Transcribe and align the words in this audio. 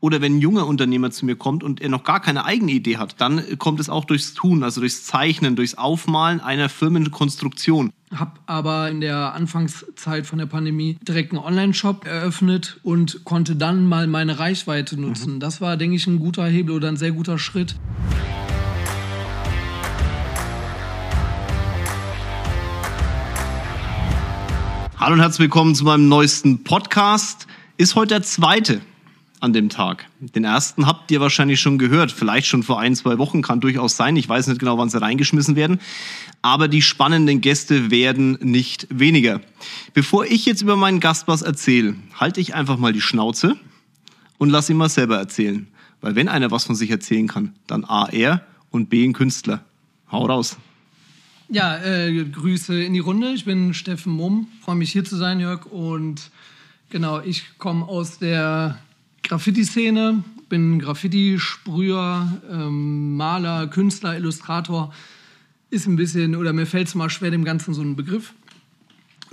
Oder 0.00 0.20
wenn 0.20 0.36
ein 0.36 0.40
junger 0.40 0.68
Unternehmer 0.68 1.10
zu 1.10 1.26
mir 1.26 1.34
kommt 1.34 1.64
und 1.64 1.80
er 1.80 1.88
noch 1.88 2.04
gar 2.04 2.20
keine 2.20 2.44
eigene 2.44 2.70
Idee 2.70 2.98
hat, 2.98 3.20
dann 3.20 3.42
kommt 3.58 3.80
es 3.80 3.88
auch 3.88 4.04
durchs 4.04 4.32
Tun, 4.32 4.62
also 4.62 4.80
durchs 4.80 5.02
Zeichnen, 5.02 5.56
durchs 5.56 5.74
Aufmalen 5.74 6.38
einer 6.40 6.68
Firmenkonstruktion. 6.68 7.90
Hab 8.14 8.38
aber 8.46 8.88
in 8.90 9.00
der 9.00 9.34
Anfangszeit 9.34 10.24
von 10.24 10.38
der 10.38 10.46
Pandemie 10.46 10.98
direkt 11.02 11.32
einen 11.32 11.42
Online-Shop 11.42 12.06
eröffnet 12.06 12.78
und 12.84 13.24
konnte 13.24 13.56
dann 13.56 13.86
mal 13.86 14.06
meine 14.06 14.38
Reichweite 14.38 15.00
nutzen. 15.00 15.34
Mhm. 15.34 15.40
Das 15.40 15.60
war, 15.60 15.76
denke 15.76 15.96
ich, 15.96 16.06
ein 16.06 16.20
guter 16.20 16.46
Hebel 16.46 16.76
oder 16.76 16.86
ein 16.86 16.96
sehr 16.96 17.10
guter 17.10 17.36
Schritt. 17.36 17.74
Hallo 24.96 25.14
und 25.14 25.20
herzlich 25.20 25.40
willkommen 25.40 25.74
zu 25.74 25.82
meinem 25.82 26.08
neuesten 26.08 26.62
Podcast. 26.62 27.48
Ist 27.78 27.96
heute 27.96 28.14
der 28.14 28.22
zweite 28.22 28.80
an 29.40 29.52
dem 29.52 29.68
Tag. 29.68 30.06
Den 30.20 30.44
ersten 30.44 30.86
habt 30.86 31.10
ihr 31.10 31.20
wahrscheinlich 31.20 31.60
schon 31.60 31.78
gehört, 31.78 32.10
vielleicht 32.10 32.46
schon 32.46 32.62
vor 32.62 32.80
ein, 32.80 32.94
zwei 32.96 33.18
Wochen, 33.18 33.42
kann 33.42 33.60
durchaus 33.60 33.96
sein. 33.96 34.16
Ich 34.16 34.28
weiß 34.28 34.48
nicht 34.48 34.58
genau, 34.58 34.78
wann 34.78 34.88
sie 34.88 35.00
reingeschmissen 35.00 35.56
werden. 35.56 35.80
Aber 36.42 36.68
die 36.68 36.82
spannenden 36.82 37.40
Gäste 37.40 37.90
werden 37.90 38.38
nicht 38.40 38.86
weniger. 38.90 39.40
Bevor 39.94 40.24
ich 40.24 40.46
jetzt 40.46 40.62
über 40.62 40.76
meinen 40.76 41.00
Gast 41.00 41.28
was 41.28 41.42
erzähle, 41.42 41.94
halte 42.14 42.40
ich 42.40 42.54
einfach 42.54 42.78
mal 42.78 42.92
die 42.92 43.00
Schnauze 43.00 43.56
und 44.38 44.50
lass 44.50 44.70
ihn 44.70 44.76
mal 44.76 44.88
selber 44.88 45.16
erzählen. 45.16 45.68
Weil 46.00 46.14
wenn 46.14 46.28
einer 46.28 46.50
was 46.50 46.64
von 46.64 46.76
sich 46.76 46.90
erzählen 46.90 47.28
kann, 47.28 47.54
dann 47.66 47.84
A, 47.84 48.08
er 48.10 48.44
und 48.70 48.90
B, 48.90 49.04
ein 49.04 49.12
Künstler. 49.12 49.64
Hau 50.10 50.26
raus. 50.26 50.56
Ja, 51.48 51.78
äh, 51.78 52.24
Grüße 52.24 52.82
in 52.82 52.92
die 52.92 52.98
Runde. 52.98 53.32
Ich 53.32 53.44
bin 53.44 53.72
Steffen 53.72 54.12
Mumm. 54.12 54.48
Freue 54.62 54.76
mich 54.76 54.92
hier 54.92 55.04
zu 55.04 55.16
sein, 55.16 55.40
Jörg. 55.40 55.66
Und 55.66 56.30
genau, 56.90 57.20
ich 57.20 57.58
komme 57.58 57.86
aus 57.86 58.18
der 58.18 58.78
Graffiti-Szene, 59.22 60.22
bin 60.48 60.78
Graffiti-Sprüher, 60.78 62.40
ähm, 62.50 63.16
Maler, 63.16 63.66
Künstler, 63.68 64.16
Illustrator. 64.16 64.92
Ist 65.70 65.86
ein 65.86 65.96
bisschen, 65.96 66.34
oder 66.34 66.52
mir 66.52 66.66
fällt 66.66 66.88
es 66.88 66.94
mal 66.94 67.10
schwer, 67.10 67.30
dem 67.30 67.44
Ganzen 67.44 67.74
so 67.74 67.82
einen 67.82 67.96
Begriff 67.96 68.32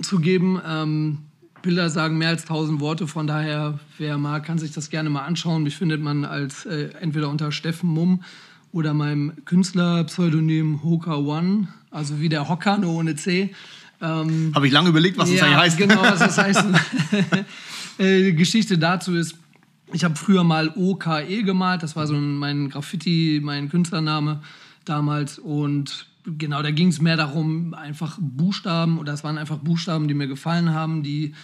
zu 0.02 0.18
geben. 0.18 0.60
Ähm, 0.66 1.18
Bilder 1.62 1.90
sagen 1.90 2.18
mehr 2.18 2.28
als 2.28 2.44
tausend 2.44 2.80
Worte, 2.80 3.08
von 3.08 3.26
daher, 3.26 3.80
wer 3.98 4.18
mag, 4.18 4.44
kann 4.44 4.58
sich 4.58 4.72
das 4.72 4.90
gerne 4.90 5.10
mal 5.10 5.24
anschauen. 5.24 5.62
Mich 5.62 5.76
findet 5.76 6.00
man 6.00 6.24
als 6.24 6.66
äh, 6.66 6.90
entweder 7.00 7.28
unter 7.28 7.50
Steffen 7.50 7.90
Mumm 7.90 8.22
oder 8.72 8.94
meinem 8.94 9.32
Künstlerpseudonym 9.46 10.82
Hoka 10.82 11.16
One, 11.16 11.68
also 11.90 12.20
wie 12.20 12.28
der 12.28 12.48
Hocker, 12.48 12.78
nur 12.78 12.92
ohne 12.92 13.16
C. 13.16 13.54
Ähm, 14.00 14.52
Habe 14.54 14.66
ich 14.66 14.72
lange 14.72 14.90
überlegt, 14.90 15.16
was 15.18 15.30
das 15.30 15.40
ja, 15.40 15.46
eigentlich 15.46 15.58
heißt. 15.58 15.78
Genau, 15.78 16.02
was 16.02 16.18
das 16.18 16.38
heißt. 16.38 16.64
äh, 17.98 18.32
Geschichte 18.32 18.78
dazu 18.78 19.14
ist, 19.14 19.34
ich 19.92 20.04
habe 20.04 20.16
früher 20.16 20.44
mal 20.44 20.72
OKE 20.74 21.42
gemalt, 21.44 21.82
das 21.82 21.96
war 21.96 22.06
so 22.06 22.14
mein 22.14 22.68
Graffiti, 22.68 23.40
mein 23.42 23.68
Künstlername 23.68 24.40
damals. 24.84 25.38
Und 25.38 26.06
genau, 26.24 26.62
da 26.62 26.70
ging 26.70 26.88
es 26.88 27.00
mehr 27.00 27.16
darum, 27.16 27.74
einfach 27.74 28.18
Buchstaben, 28.20 28.98
oder 28.98 29.12
es 29.12 29.24
waren 29.24 29.38
einfach 29.38 29.58
Buchstaben, 29.58 30.08
die 30.08 30.14
mir 30.14 30.26
gefallen 30.26 30.74
haben, 30.74 31.02
die 31.02 31.34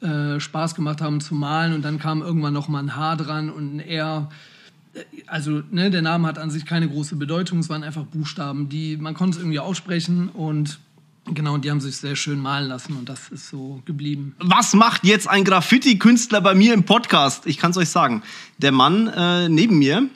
äh, 0.00 0.40
Spaß 0.40 0.74
gemacht 0.74 1.00
haben 1.00 1.20
zu 1.20 1.34
malen. 1.34 1.74
Und 1.74 1.82
dann 1.84 1.98
kam 1.98 2.22
irgendwann 2.22 2.54
noch 2.54 2.68
mal 2.68 2.82
ein 2.82 2.96
H 2.96 3.16
dran 3.16 3.50
und 3.50 3.76
ein 3.76 3.80
R. 3.80 4.30
Also 5.26 5.62
ne, 5.70 5.90
der 5.90 6.02
Name 6.02 6.26
hat 6.26 6.38
an 6.38 6.50
sich 6.50 6.64
keine 6.66 6.88
große 6.88 7.16
Bedeutung, 7.16 7.58
es 7.58 7.68
waren 7.68 7.82
einfach 7.82 8.04
Buchstaben, 8.04 8.68
die 8.68 8.96
man 8.96 9.14
konnte 9.14 9.38
irgendwie 9.38 9.58
aussprechen 9.58 10.28
und 10.30 10.80
Genau, 11.28 11.54
und 11.54 11.64
die 11.64 11.70
haben 11.70 11.80
sich 11.80 11.96
sehr 11.96 12.14
schön 12.14 12.38
malen 12.38 12.68
lassen 12.68 12.96
und 12.96 13.08
das 13.08 13.28
ist 13.30 13.48
so 13.48 13.82
geblieben. 13.84 14.36
Was 14.38 14.74
macht 14.74 15.04
jetzt 15.04 15.28
ein 15.28 15.44
Graffiti-Künstler 15.44 16.40
bei 16.40 16.54
mir 16.54 16.72
im 16.72 16.84
Podcast? 16.84 17.46
Ich 17.46 17.58
kann 17.58 17.72
es 17.72 17.76
euch 17.76 17.88
sagen. 17.88 18.22
Der 18.58 18.70
Mann 18.70 19.08
äh, 19.08 19.48
neben 19.48 19.78
mir 19.78 20.08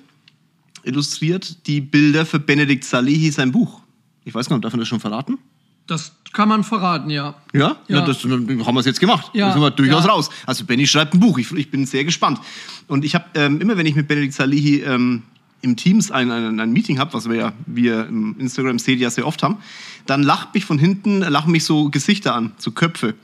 illustriert 0.84 1.66
die 1.66 1.81
Bilder 1.81 2.25
für 2.25 2.38
Benedikt 2.38 2.84
Salihi, 2.84 3.31
sein 3.31 3.50
Buch. 3.50 3.81
Ich 4.25 4.34
weiß 4.34 4.48
gar 4.48 4.56
nicht, 4.56 4.64
darf 4.64 4.72
man 4.72 4.81
das 4.81 4.88
schon 4.88 5.00
verraten? 5.00 5.38
Das 5.86 6.12
kann 6.33 6.48
man 6.48 6.62
verraten, 6.62 7.10
ja. 7.10 7.34
Ja? 7.53 7.76
ja. 7.88 7.99
ja 7.99 8.06
das 8.06 8.22
haben 8.22 8.47
wir 8.47 8.76
es 8.76 8.87
jetzt 8.87 9.00
gemacht. 9.00 9.31
Ja. 9.34 9.49
Da 9.49 9.53
sind 9.54 9.62
wir 9.62 9.72
durchaus 9.72 10.04
ja. 10.04 10.10
raus. 10.12 10.31
Also 10.47 10.65
Benny 10.65 10.87
schreibt 10.87 11.15
ein 11.15 11.20
Buch. 11.20 11.38
Ich, 11.38 11.50
ich 11.53 11.70
bin 11.70 11.87
sehr 11.87 12.04
gespannt. 12.04 12.38
Und 12.87 13.04
ich 13.04 13.16
habe 13.16 13.25
ähm, 13.34 13.60
immer, 13.60 13.76
wenn 13.76 13.87
ich 13.87 13.97
mit 13.97 14.06
Benedikt 14.06 14.34
Salihi 14.34 14.82
ähm, 14.82 15.25
im 15.62 15.76
Teams 15.76 16.10
ein, 16.10 16.31
ein, 16.31 16.59
ein 16.59 16.72
Meeting 16.72 16.98
habe, 16.98 17.12
was 17.15 17.28
wir 17.28 17.37
ja 17.37 17.53
wir 17.66 18.06
im 18.06 18.38
Instagram 18.38 18.78
seht 18.78 18.98
ja 18.98 19.10
sehr 19.10 19.26
oft 19.26 19.43
haben, 19.43 19.59
dann 20.06 20.22
lacht 20.22 20.54
mich 20.54 20.65
von 20.65 20.78
hinten, 20.78 21.21
lachen 21.21 21.53
mich 21.53 21.65
so 21.65 21.91
Gesichter 21.91 22.34
an, 22.34 22.53
so 22.59 22.71
Köpfe. 22.72 23.15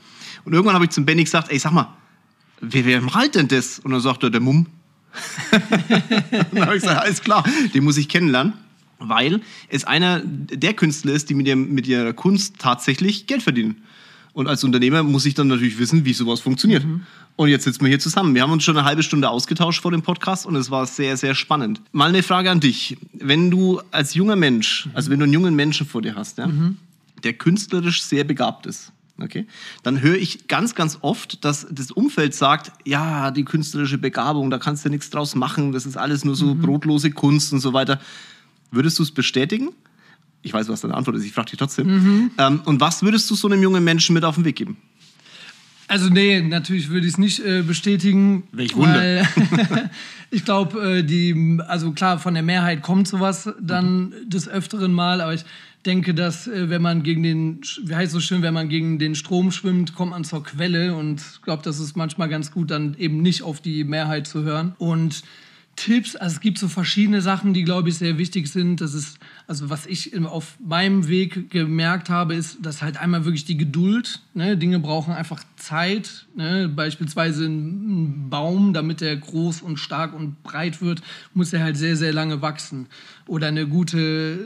Und 0.45 0.53
irgendwann 0.53 0.75
habe 0.75 0.85
ich 0.85 0.91
zum 0.91 1.05
Benny 1.05 1.23
gesagt, 1.23 1.51
ey, 1.51 1.59
sag 1.59 1.71
mal, 1.71 1.93
wer, 2.61 2.85
wer 2.85 3.01
malt 3.01 3.35
denn 3.35 3.47
das? 3.47 3.79
Und 3.79 3.91
dann 3.91 4.01
sagt 4.01 4.23
er, 4.23 4.29
der 4.29 4.41
Mumm. 4.41 4.67
dann 5.51 6.65
habe 6.65 6.75
ich 6.75 6.83
gesagt, 6.83 7.01
alles 7.01 7.21
klar, 7.21 7.43
den 7.73 7.83
muss 7.83 7.97
ich 7.97 8.07
kennenlernen, 8.07 8.53
weil 8.99 9.41
es 9.69 9.83
einer 9.83 10.21
der 10.23 10.73
Künstler 10.73 11.13
ist, 11.13 11.29
die 11.29 11.33
mit, 11.33 11.47
ihrem, 11.47 11.73
mit 11.73 11.87
ihrer 11.87 12.13
Kunst 12.13 12.59
tatsächlich 12.59 13.25
Geld 13.25 13.41
verdienen. 13.41 13.81
Und 14.33 14.47
als 14.47 14.63
Unternehmer 14.63 15.01
muss 15.01 15.25
ich 15.25 15.33
dann 15.33 15.47
natürlich 15.47 15.79
wissen, 15.79 16.05
wie 16.05 16.13
sowas 16.13 16.39
funktioniert. 16.39 16.85
Mhm. 16.85 17.01
Und 17.37 17.49
jetzt 17.49 17.65
sitzen 17.65 17.81
wir 17.81 17.89
hier 17.89 17.99
zusammen. 17.99 18.33
Wir 18.33 18.41
haben 18.41 18.51
uns 18.51 18.63
schon 18.63 18.75
eine 18.75 18.85
halbe 18.85 19.03
Stunde 19.03 19.29
ausgetauscht 19.29 19.83
vor 19.83 19.91
dem 19.91 20.01
Podcast 20.01 20.47
und 20.47 20.55
es 20.55 20.71
war 20.71 20.87
sehr, 20.87 21.17
sehr 21.17 21.35
spannend. 21.35 21.81
Mal 21.91 22.09
eine 22.09 22.23
Frage 22.23 22.49
an 22.49 22.59
dich. 22.59 22.97
Wenn 23.13 23.51
du 23.51 23.79
als 23.91 24.15
junger 24.15 24.35
Mensch, 24.35 24.89
also 24.95 25.11
wenn 25.11 25.19
du 25.19 25.25
einen 25.25 25.33
jungen 25.33 25.55
Menschen 25.55 25.85
vor 25.85 26.01
dir 26.01 26.15
hast, 26.15 26.39
ja, 26.39 26.47
mhm. 26.47 26.77
der 27.23 27.33
künstlerisch 27.33 28.01
sehr 28.01 28.23
begabt 28.23 28.65
ist, 28.65 28.91
okay, 29.21 29.45
dann 29.83 30.01
höre 30.01 30.15
ich 30.15 30.47
ganz, 30.47 30.73
ganz 30.73 30.97
oft, 31.01 31.45
dass 31.45 31.67
das 31.69 31.91
Umfeld 31.91 32.33
sagt, 32.33 32.71
ja, 32.85 33.29
die 33.29 33.45
künstlerische 33.45 33.99
Begabung, 33.99 34.49
da 34.49 34.57
kannst 34.57 34.83
du 34.85 34.89
nichts 34.89 35.11
draus 35.11 35.35
machen, 35.35 35.73
das 35.73 35.85
ist 35.85 35.95
alles 35.95 36.25
nur 36.25 36.35
so 36.35 36.55
mhm. 36.55 36.61
brotlose 36.63 37.11
Kunst 37.11 37.53
und 37.53 37.59
so 37.59 37.71
weiter. 37.71 38.01
Würdest 38.71 38.97
du 38.97 39.03
es 39.03 39.11
bestätigen? 39.11 39.69
Ich 40.41 40.53
weiß, 40.53 40.69
was 40.69 40.81
deine 40.81 40.95
Antwort 40.95 41.17
ist, 41.17 41.23
ich 41.23 41.33
frage 41.33 41.51
dich 41.51 41.59
trotzdem. 41.59 41.87
Mhm. 41.87 42.31
Ähm, 42.39 42.61
und 42.65 42.81
was 42.81 43.03
würdest 43.03 43.29
du 43.29 43.35
so 43.35 43.47
einem 43.47 43.61
jungen 43.61 43.83
Menschen 43.83 44.15
mit 44.15 44.23
auf 44.23 44.35
den 44.35 44.45
Weg 44.45 44.55
geben? 44.55 44.77
Also 45.87 46.09
nee, 46.09 46.41
natürlich 46.41 46.89
würde 46.89 47.07
ich 47.07 47.13
es 47.13 47.17
nicht 47.17 47.39
äh, 47.39 47.61
bestätigen. 47.61 48.43
Welch 48.51 48.75
Wunder. 48.75 49.25
ich 50.31 50.43
glaube, 50.43 50.97
äh, 50.97 51.03
die, 51.03 51.59
also 51.67 51.91
klar, 51.91 52.19
von 52.19 52.33
der 52.33 52.43
Mehrheit 52.43 52.81
kommt 52.81 53.07
sowas 53.07 53.49
dann 53.61 54.09
mhm. 54.09 54.29
des 54.29 54.49
Öfteren 54.49 54.91
mal, 54.91 55.21
aber 55.21 55.33
ich 55.33 55.45
denke, 55.85 56.13
dass 56.13 56.47
äh, 56.47 56.69
wenn 56.69 56.81
man 56.81 57.03
gegen 57.03 57.23
den, 57.23 57.61
wie 57.83 57.95
heißt 57.95 58.07
es 58.07 58.13
so 58.13 58.19
schön, 58.19 58.41
wenn 58.41 58.53
man 58.53 58.67
gegen 58.67 58.99
den 58.99 59.15
Strom 59.15 59.51
schwimmt, 59.51 59.95
kommt 59.95 60.11
man 60.11 60.25
zur 60.25 60.43
Quelle 60.43 60.93
und 60.93 61.21
ich 61.21 61.41
glaube, 61.41 61.63
das 61.63 61.79
ist 61.79 61.95
manchmal 61.95 62.27
ganz 62.27 62.51
gut, 62.51 62.69
dann 62.69 62.95
eben 62.97 63.21
nicht 63.21 63.41
auf 63.41 63.61
die 63.61 63.85
Mehrheit 63.85 64.27
zu 64.27 64.43
hören. 64.43 64.75
Und 64.77 65.23
Tipps, 65.77 66.15
also 66.15 66.35
es 66.35 66.41
gibt 66.41 66.57
so 66.57 66.67
verschiedene 66.67 67.21
Sachen, 67.21 67.53
die, 67.53 67.63
glaube 67.63 67.89
ich, 67.89 67.97
sehr 67.97 68.17
wichtig 68.17 68.47
sind. 68.47 68.81
Das 68.81 68.95
ist, 68.95 69.19
also 69.45 69.69
was 69.69 69.85
ich 69.85 70.19
auf 70.25 70.57
meinem 70.59 71.07
Weg 71.07 71.51
gemerkt 71.51 72.09
habe, 72.09 72.33
ist, 72.33 72.57
dass 72.65 72.81
halt 72.81 72.97
einmal 72.97 73.25
wirklich 73.25 73.45
die 73.45 73.57
Geduld, 73.57 74.21
ne? 74.33 74.57
Dinge 74.57 74.79
brauchen 74.79 75.13
einfach 75.13 75.43
Zeit. 75.55 76.25
Ne? 76.35 76.67
Beispielsweise 76.67 77.45
ein 77.45 78.27
Baum, 78.29 78.73
damit 78.73 79.03
er 79.03 79.15
groß 79.15 79.61
und 79.61 79.77
stark 79.77 80.13
und 80.13 80.41
breit 80.41 80.81
wird, 80.81 81.01
muss 81.35 81.53
er 81.53 81.63
halt 81.63 81.77
sehr, 81.77 81.95
sehr 81.95 82.11
lange 82.11 82.41
wachsen. 82.41 82.87
Oder 83.27 83.47
eine 83.47 83.67
gute 83.67 84.39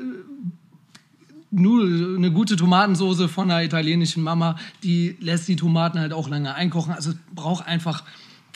nur 1.53 1.83
eine 1.83 2.31
gute 2.31 2.55
Tomatensoße 2.55 3.27
von 3.27 3.51
einer 3.51 3.63
italienischen 3.63 4.23
Mama, 4.23 4.57
die 4.83 5.17
lässt 5.19 5.49
die 5.49 5.57
Tomaten 5.57 5.99
halt 5.99 6.13
auch 6.13 6.29
lange 6.29 6.55
einkochen. 6.55 6.93
Also 6.93 7.11
es 7.11 7.17
braucht 7.35 7.67
einfach 7.67 8.03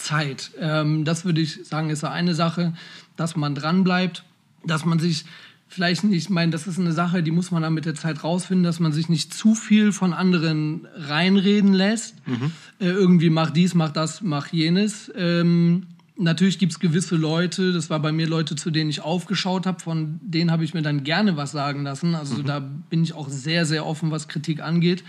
Zeit. 0.06 0.52
Ähm, 0.60 1.04
das 1.04 1.26
würde 1.26 1.42
ich 1.42 1.66
sagen, 1.66 1.90
ist 1.90 2.04
eine 2.04 2.36
Sache, 2.36 2.74
dass 3.16 3.36
man 3.36 3.56
dranbleibt, 3.56 4.24
dass 4.64 4.86
man 4.86 5.00
sich 5.00 5.26
vielleicht 5.68 6.04
nicht, 6.04 6.24
ich 6.24 6.30
meine, 6.30 6.52
das 6.52 6.68
ist 6.68 6.80
eine 6.80 6.94
Sache, 6.94 7.24
die 7.24 7.32
muss 7.32 7.52
man 7.52 7.64
dann 7.64 7.74
mit 7.74 7.86
der 7.86 7.96
Zeit 7.96 8.24
rausfinden, 8.24 8.64
dass 8.64 8.80
man 8.80 8.94
sich 8.94 9.10
nicht 9.10 9.34
zu 9.34 9.56
viel 9.56 9.92
von 9.92 10.14
anderen 10.14 10.88
reinreden 10.96 11.74
lässt. 11.74 12.16
Mhm. 12.28 12.52
Äh, 12.80 12.86
irgendwie 12.86 13.30
mach 13.30 13.50
dies, 13.50 13.74
mach 13.74 13.92
das, 13.92 14.22
mach 14.22 14.48
jenes. 14.54 15.12
Ähm, 15.16 15.88
natürlich 16.18 16.60
gibt 16.60 16.72
es 16.72 16.80
gewisse 16.80 17.16
Leute, 17.16 17.74
das 17.74 17.90
war 17.90 18.00
bei 18.00 18.12
mir 18.12 18.28
Leute, 18.28 18.56
zu 18.56 18.70
denen 18.70 18.90
ich 18.90 19.02
aufgeschaut 19.02 19.66
habe, 19.66 19.80
von 19.80 20.20
denen 20.22 20.52
habe 20.52 20.64
ich 20.64 20.74
mir 20.74 20.84
dann 20.84 21.04
gerne 21.04 21.36
was 21.36 21.52
sagen 21.52 21.84
lassen. 21.84 22.14
Also 22.14 22.36
mhm. 22.36 22.46
da 22.46 22.60
bin 22.60 23.04
ich 23.04 23.14
auch 23.14 23.28
sehr, 23.28 23.66
sehr 23.66 23.86
offen, 23.86 24.12
was 24.12 24.28
Kritik 24.28 24.62
angeht. 24.62 25.04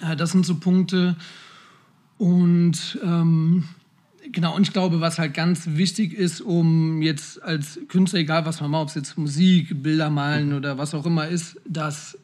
Äh, 0.00 0.14
das 0.16 0.30
sind 0.30 0.46
so 0.46 0.54
Punkte. 0.54 1.16
Und 2.18 2.98
ähm, 3.02 3.64
genau, 4.30 4.54
und 4.54 4.62
ich 4.62 4.72
glaube, 4.72 5.00
was 5.00 5.18
halt 5.18 5.34
ganz 5.34 5.66
wichtig 5.72 6.12
ist, 6.12 6.40
um 6.40 7.00
jetzt 7.00 7.42
als 7.42 7.78
Künstler, 7.88 8.20
egal 8.20 8.44
was 8.44 8.60
man 8.60 8.70
macht, 8.70 8.82
ob 8.82 8.88
es 8.88 8.94
jetzt 8.94 9.18
Musik, 9.18 9.82
Bilder 9.82 10.10
malen 10.10 10.52
oder 10.52 10.78
was 10.78 10.94
auch 10.94 11.06
immer 11.06 11.28
ist, 11.28 11.56
dass 11.66 12.18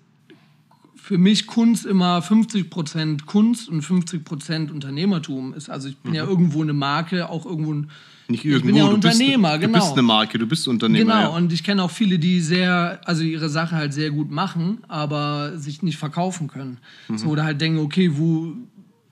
für 0.96 1.18
mich 1.18 1.46
Kunst 1.46 1.84
immer 1.84 2.20
50% 2.20 3.26
Kunst 3.26 3.68
und 3.68 3.84
50% 3.84 4.70
Unternehmertum 4.70 5.52
ist. 5.52 5.68
Also 5.68 5.88
ich 5.88 5.98
bin 5.98 6.12
mhm. 6.12 6.16
ja 6.16 6.24
irgendwo 6.24 6.62
eine 6.62 6.72
Marke, 6.72 7.28
auch 7.28 7.44
irgendwo 7.44 7.74
ein 7.74 7.90
nicht 8.26 8.44
irgendwo, 8.44 8.58
ich 8.58 8.64
bin 8.72 8.76
ja 8.76 8.86
ein 8.86 8.94
Unternehmer, 8.94 9.50
bist, 9.50 9.60
genau. 9.60 9.78
Du 9.78 9.84
bist 9.84 9.92
eine 9.92 10.02
Marke, 10.02 10.38
du 10.38 10.46
bist 10.46 10.66
Unternehmer. 10.66 11.12
Genau, 11.12 11.30
ja. 11.30 11.36
und 11.36 11.52
ich 11.52 11.62
kenne 11.62 11.82
auch 11.82 11.90
viele, 11.90 12.18
die 12.18 12.40
sehr, 12.40 13.00
also 13.04 13.22
ihre 13.22 13.50
Sache 13.50 13.76
halt 13.76 13.92
sehr 13.92 14.10
gut 14.10 14.30
machen, 14.30 14.78
aber 14.88 15.58
sich 15.58 15.82
nicht 15.82 15.98
verkaufen 15.98 16.48
können. 16.48 16.78
Mhm. 17.08 17.18
So, 17.18 17.28
oder 17.28 17.44
halt 17.44 17.60
denken, 17.60 17.80
okay, 17.80 18.10
wo, 18.14 18.54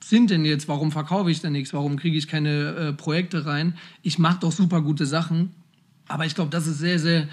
sind 0.09 0.29
denn 0.29 0.45
jetzt? 0.45 0.67
Warum 0.67 0.91
verkaufe 0.91 1.31
ich 1.31 1.41
denn 1.41 1.53
nichts? 1.53 1.73
Warum 1.73 1.97
kriege 1.97 2.17
ich 2.17 2.27
keine 2.27 2.75
äh, 2.75 2.93
Projekte 2.93 3.45
rein? 3.45 3.75
Ich 4.01 4.19
mache 4.19 4.39
doch 4.41 4.51
super 4.51 4.81
gute 4.81 5.05
Sachen. 5.05 5.51
Aber 6.07 6.25
ich 6.25 6.35
glaube, 6.35 6.49
das 6.49 6.67
ist 6.67 6.79
sehr, 6.79 6.99
sehr 6.99 7.27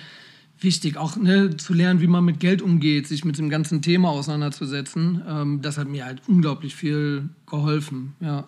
wichtig, 0.60 0.96
auch 0.96 1.16
ne, 1.16 1.56
zu 1.56 1.74
lernen, 1.74 2.00
wie 2.00 2.06
man 2.06 2.24
mit 2.24 2.40
Geld 2.40 2.62
umgeht, 2.62 3.06
sich 3.06 3.24
mit 3.24 3.38
dem 3.38 3.50
ganzen 3.50 3.82
Thema 3.82 4.10
auseinanderzusetzen. 4.10 5.22
Ähm, 5.26 5.62
das 5.62 5.78
hat 5.78 5.88
mir 5.88 6.04
halt 6.04 6.22
unglaublich 6.26 6.74
viel 6.74 7.28
geholfen. 7.46 8.14
Ja. 8.20 8.46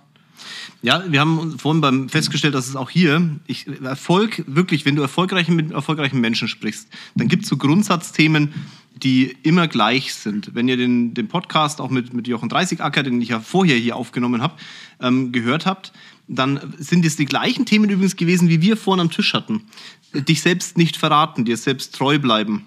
Ja, 0.83 1.05
wir 1.09 1.21
haben 1.21 1.59
vorhin 1.59 1.81
beim 1.81 2.09
festgestellt, 2.09 2.55
dass 2.55 2.69
es 2.69 2.75
auch 2.75 2.91
hier, 2.91 3.39
ich, 3.47 3.67
Erfolg, 3.83 4.43
wirklich, 4.47 4.85
wenn 4.85 4.97
du 4.97 5.03
erfolgreich 5.03 5.49
mit 5.49 5.71
erfolgreichen 5.71 6.21
Menschen 6.21 6.49
sprichst, 6.49 6.89
dann 7.15 7.29
gibt 7.29 7.45
es 7.45 7.49
so 7.49 7.57
Grundsatzthemen, 7.57 8.53
die 8.97 9.37
immer 9.43 9.69
gleich 9.69 10.15
sind. 10.15 10.55
Wenn 10.55 10.69
ihr 10.69 10.77
den, 10.77 11.15
den 11.15 11.29
Podcast 11.29 11.81
auch 11.81 11.91
mit, 11.91 12.13
mit 12.13 12.29
Jochen 12.29 12.49
Dreißigacker, 12.49 13.03
den 13.03 13.21
ich 13.21 13.31
ja 13.31 13.41
vorher 13.41 13.77
hier 13.77 13.97
aufgenommen 13.97 14.43
habe, 14.43 14.55
ähm, 15.01 15.33
gehört 15.33 15.67
habt, 15.67 15.93
dann 16.29 16.75
sind 16.79 17.05
es 17.05 17.17
die 17.17 17.25
gleichen 17.25 17.67
Themen 17.67 17.91
übrigens 17.91 18.17
gewesen, 18.17 18.49
wie 18.49 18.63
wir 18.63 18.77
vorhin 18.77 19.01
am 19.01 19.11
Tisch 19.11 19.35
hatten. 19.35 19.65
Dich 20.15 20.43
selbst 20.43 20.77
nicht 20.77 20.97
verraten, 20.97 21.45
dir 21.45 21.57
selbst 21.57 21.95
treu 21.95 22.19
bleiben. 22.19 22.67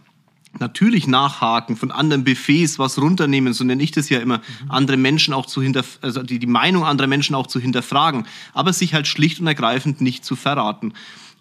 Natürlich 0.60 1.06
nachhaken, 1.06 1.76
von 1.76 1.92
anderen 1.92 2.24
Buffets 2.24 2.80
was 2.80 2.98
runternehmen, 2.98 3.54
so 3.54 3.66
nenne 3.66 3.84
ich 3.84 3.92
das 3.92 4.10
ja 4.10 4.20
immer, 4.20 4.38
mhm. 4.38 4.72
andere 4.72 4.98
Menschen 4.98 5.34
auch 5.34 5.46
zu 5.46 5.62
hinter, 5.62 5.84
also 6.02 6.24
die, 6.24 6.40
die 6.40 6.48
Meinung 6.48 6.86
anderer 6.86 7.08
Menschen 7.08 7.36
auch 7.36 7.48
zu 7.48 7.60
hinterfragen, 7.60 8.26
aber 8.54 8.72
sich 8.72 8.94
halt 8.94 9.08
schlicht 9.08 9.42
und 9.42 9.48
ergreifend 9.48 10.00
nicht 10.00 10.24
zu 10.24 10.38
verraten. 10.38 10.94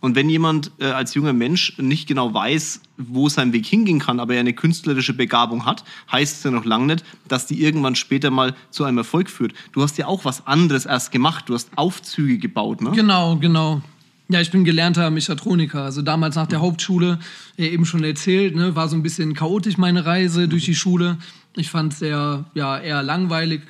Und 0.05 0.17
wenn 0.17 0.29
jemand 0.29 0.71
äh, 0.81 0.85
als 0.85 1.15
junger 1.15 1.33
Mensch 1.33 1.79
nicht 1.79 2.07
genau 2.07 2.35
weiß, 2.35 2.83
wo 2.99 3.31
sein 3.31 3.55
Weg 3.55 3.65
hingehen 3.65 4.01
kann, 4.01 4.21
aber 4.21 4.35
er 4.35 4.41
eine 4.41 4.53
künstlerische 4.53 5.15
Begabung 5.15 5.65
hat, 5.65 5.83
heißt 6.13 6.37
es 6.37 6.45
ja 6.45 6.51
noch 6.51 6.67
lange 6.67 6.85
nicht, 6.85 7.05
dass 7.27 7.47
die 7.47 7.63
irgendwann 7.63 7.95
später 7.95 8.31
mal 8.31 8.55
zu 8.69 8.85
einem 8.85 8.99
Erfolg 8.99 9.31
führt. 9.31 9.55
Du 9.73 9.81
hast 9.81 9.97
ja 9.97 10.07
auch 10.07 10.27
was 10.27 10.47
anderes 10.47 10.85
erst 10.85 11.11
gemacht. 11.11 11.49
Du 11.49 11.55
hast 11.55 11.71
Aufzüge 11.77 12.37
gebaut, 12.37 12.83
ne? 12.83 12.91
Genau, 12.91 13.37
genau. 13.37 13.81
Ja, 14.29 14.43
ich 14.43 14.51
bin 14.51 14.67
gelernter 14.67 15.11
Mechatroniker. 15.11 15.85
Also 15.85 16.03
damals 16.03 16.37
nach 16.37 16.49
der 16.49 16.61
Hauptschule, 16.61 17.19
ja, 17.57 17.65
eben 17.65 17.87
schon 17.87 18.05
erzählt, 18.05 18.55
ne, 18.57 18.77
war 18.77 18.89
so 18.89 18.97
ein 18.97 19.03
bisschen 19.03 19.33
chaotisch 19.33 19.79
meine 19.79 20.05
Reise 20.05 20.49
durch 20.49 20.67
die 20.67 20.75
Schule. 20.75 21.17
Ich 21.57 21.71
fand 21.71 21.95
es 21.95 22.01
sehr, 22.01 22.45
ja, 22.53 22.77
eher 22.79 23.03
langweilig 23.03 23.63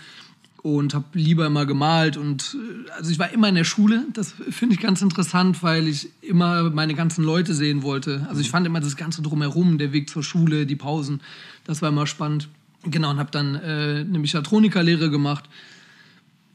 und 0.64 0.94
habe 0.94 1.05
lieber 1.12 1.44
immer 1.44 1.66
gemalt 1.66 2.16
und 2.16 2.56
äh, 2.56 2.90
also 2.93 3.11
ich 3.11 3.19
war 3.19 3.31
immer 3.31 3.50
in 3.50 3.55
der 3.55 3.64
Schule. 3.64 4.06
Das 4.14 4.34
finde 4.49 4.75
ich 4.75 4.81
ganz 4.81 5.02
interessant, 5.02 5.62
weil 5.62 5.87
ich 5.87 6.08
immer 6.22 6.70
meine 6.70 6.94
ganzen 6.94 7.22
Leute 7.22 7.52
sehen 7.52 7.82
wollte. 7.82 8.26
Also 8.31 8.40
ich 8.40 8.49
fand 8.49 8.66
immer 8.66 8.81
das 8.81 8.96
Ganze 8.96 9.20
drumherum, 9.20 9.76
der 9.76 9.93
Weg 9.93 10.08
zur 10.08 10.22
Schule, 10.22 10.64
die 10.64 10.75
Pausen, 10.75 11.20
das 11.64 11.82
war 11.82 11.90
immer 11.90 12.06
spannend. 12.06 12.49
Genau, 12.82 13.11
und 13.11 13.19
habe 13.19 13.31
dann 13.31 13.56
äh, 13.56 14.06
eine 14.08 14.19
Mechatronikerlehre 14.19 15.11
gemacht 15.11 15.50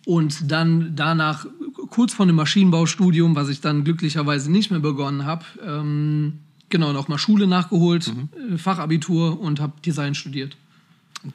und 0.08 0.52
dann 0.52 0.96
danach 0.96 1.46
kurz 1.92 2.16
vor 2.16 2.26
dem 2.26 2.36
Maschinenbaustudium, 2.36 3.36
was 3.36 3.48
ich 3.50 3.62
dann 3.62 3.84
glücklicherweise 3.84 4.52
nicht 4.52 4.72
mehr 4.72 4.80
begonnen 4.80 5.26
habe, 5.26 5.46
ähm, 5.64 6.40
genau 6.70 6.94
nochmal 6.94 7.20
Schule 7.20 7.46
nachgeholt, 7.46 8.08
mhm. 8.08 8.56
Äh, 8.56 8.58
Fachabitur 8.58 9.40
und 9.40 9.60
habe 9.60 9.74
Design 9.86 10.16
studiert. 10.16 10.58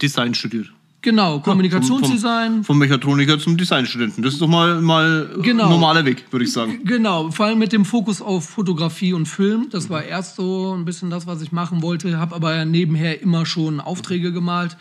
Design 0.03 0.35
studiert. 0.35 0.73
Genau, 1.05 1.39
Kommunikationsdesign. 1.39 2.47
Vom, 2.47 2.55
vom, 2.55 2.65
vom, 2.65 2.79
Mechatroniker 2.79 3.39
zum 3.39 3.59
Designstudenten. 3.59 4.25
Das 4.25 4.33
ist 4.33 4.41
doch 4.41 4.49
mal, 4.49 4.81
mal 4.81 5.29
genau. 5.43 5.69
normaler 5.69 6.07
Weg, 6.07 6.25
würde 6.31 6.47
ich 6.47 6.53
sagen. 6.53 6.81
Genau, 6.83 7.31
vor 7.31 7.45
allem 7.45 7.59
mit 7.59 7.75
dem 7.75 7.85
Fokus 7.85 8.23
auf 8.23 8.49
Fotografie 8.49 9.13
und 9.13 9.27
Film. 9.27 9.69
Das 9.71 9.91
war 9.91 10.03
erst 10.03 10.37
so 10.37 10.75
ein 10.75 10.87
bisschen 10.87 11.11
das, 11.11 11.27
was 11.27 11.43
ich 11.43 11.53
machen 11.53 11.83
wollte, 11.83 12.19
habe 12.19 12.35
aber 12.35 12.65
nebenher 12.65 13.21
immer 13.21 13.45
schon 13.45 13.81
Aufträge 13.81 14.33
gemalt. 14.33 14.79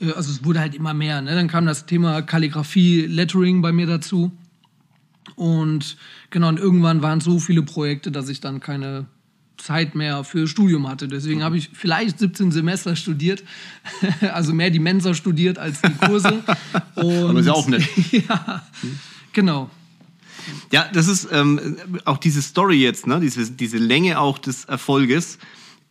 Äh, 0.00 0.12
also 0.12 0.30
es 0.30 0.46
wurde 0.46 0.60
halt 0.60 0.74
immer 0.74 0.94
mehr. 0.94 1.20
Ne? 1.20 1.34
Dann 1.34 1.46
kam 1.46 1.66
das 1.66 1.84
Thema 1.84 2.22
Kalligrafie, 2.22 3.02
Lettering 3.02 3.60
bei 3.60 3.72
mir 3.72 3.86
dazu. 3.86 4.32
Und 5.34 5.98
genau, 6.30 6.48
und 6.48 6.58
irgendwann 6.58 7.02
waren 7.02 7.18
es 7.18 7.24
so 7.24 7.38
viele 7.38 7.62
Projekte, 7.62 8.10
dass 8.10 8.30
ich 8.30 8.40
dann 8.40 8.60
keine 8.60 9.08
Zeit 9.56 9.94
mehr 9.94 10.24
für 10.24 10.46
Studium 10.46 10.88
hatte. 10.88 11.08
Deswegen 11.08 11.42
habe 11.42 11.56
ich 11.56 11.70
vielleicht 11.72 12.18
17 12.18 12.50
Semester 12.52 12.96
studiert, 12.96 13.42
also 14.32 14.52
mehr 14.52 14.70
die 14.70 14.78
Mensa 14.78 15.14
studiert 15.14 15.58
als 15.58 15.80
die 15.82 15.92
Kurse. 15.94 16.42
Und 16.94 17.30
Aber 17.30 17.40
ist 17.40 17.46
ja 17.46 17.52
auch 17.52 17.68
nett. 17.68 17.84
ja, 18.12 18.62
genau. 19.32 19.70
Ja, 20.70 20.88
das 20.92 21.08
ist 21.08 21.28
ähm, 21.32 21.76
auch 22.04 22.18
diese 22.18 22.40
Story 22.42 22.76
jetzt, 22.76 23.06
ne? 23.06 23.18
diese, 23.20 23.50
diese 23.50 23.78
Länge 23.78 24.20
auch 24.20 24.38
des 24.38 24.64
Erfolges. 24.66 25.38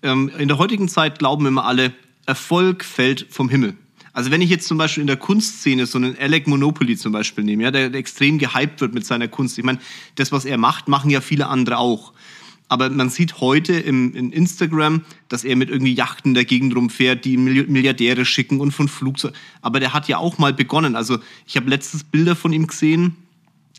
Ähm, 0.02 0.32
in 0.38 0.48
der 0.48 0.58
heutigen 0.58 0.88
Zeit 0.88 1.20
glauben 1.20 1.46
immer 1.46 1.66
alle, 1.66 1.94
Erfolg 2.26 2.84
fällt 2.84 3.28
vom 3.30 3.50
Himmel. 3.50 3.76
Also 4.16 4.32
wenn 4.32 4.42
ich 4.42 4.50
jetzt 4.50 4.68
zum 4.68 4.78
Beispiel 4.78 5.02
in 5.02 5.08
der 5.08 5.18
Kunstszene 5.18 5.86
so 5.86 5.98
einen 5.98 6.18
Alec 6.18 6.48
Monopoly 6.48 6.96
zum 6.96 7.12
Beispiel 7.12 7.44
nehme, 7.44 7.64
ja, 7.64 7.72
der, 7.72 7.90
der 7.90 8.00
extrem 8.00 8.38
gehypt 8.38 8.80
wird 8.80 8.94
mit 8.94 9.06
seiner 9.06 9.28
Kunst. 9.28 9.58
Ich 9.58 9.66
meine, 9.66 9.80
das, 10.16 10.32
was 10.32 10.46
er 10.46 10.58
macht, 10.58 10.88
machen 10.88 11.10
ja 11.10 11.20
viele 11.20 11.48
andere 11.48 11.78
auch. 11.78 12.14
Aber 12.68 12.90
man 12.90 13.10
sieht 13.10 13.42
heute 13.42 13.74
im, 13.74 14.16
in 14.16 14.32
Instagram, 14.32 15.02
dass 15.30 15.44
er 15.44 15.56
mit 15.56 15.70
irgendwie 15.70 15.94
Yachten 15.94 16.34
der 16.34 16.46
Gegend 16.46 16.76
rumfährt, 16.76 17.24
die 17.24 17.38
Milliardäre 17.38 18.26
schicken 18.26 18.60
und 18.60 18.72
von 18.72 18.88
Flugzeugen. 18.88 19.38
Aber 19.62 19.80
der 19.80 19.94
hat 19.94 20.08
ja 20.08 20.18
auch 20.18 20.38
mal 20.40 20.54
begonnen. 20.54 20.96
Also 20.96 21.20
ich 21.46 21.58
habe 21.58 21.70
letztens 21.70 22.04
Bilder 22.04 22.36
von 22.36 22.54
ihm 22.54 22.66
gesehen, 22.66 23.16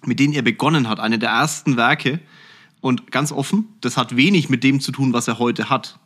mit 0.04 0.20
denen 0.20 0.34
er 0.34 0.42
begonnen 0.42 0.88
hat, 0.88 1.00
eine 1.00 1.18
der 1.18 1.30
ersten 1.30 1.76
Werke. 1.76 2.20
Und 2.80 3.10
ganz 3.10 3.32
offen, 3.32 3.66
das 3.80 3.96
hat 3.96 4.16
wenig 4.16 4.48
mit 4.48 4.62
dem 4.62 4.80
zu 4.80 4.92
tun, 4.92 5.12
was 5.12 5.26
er 5.26 5.40
heute 5.40 5.68
hat. 5.68 5.98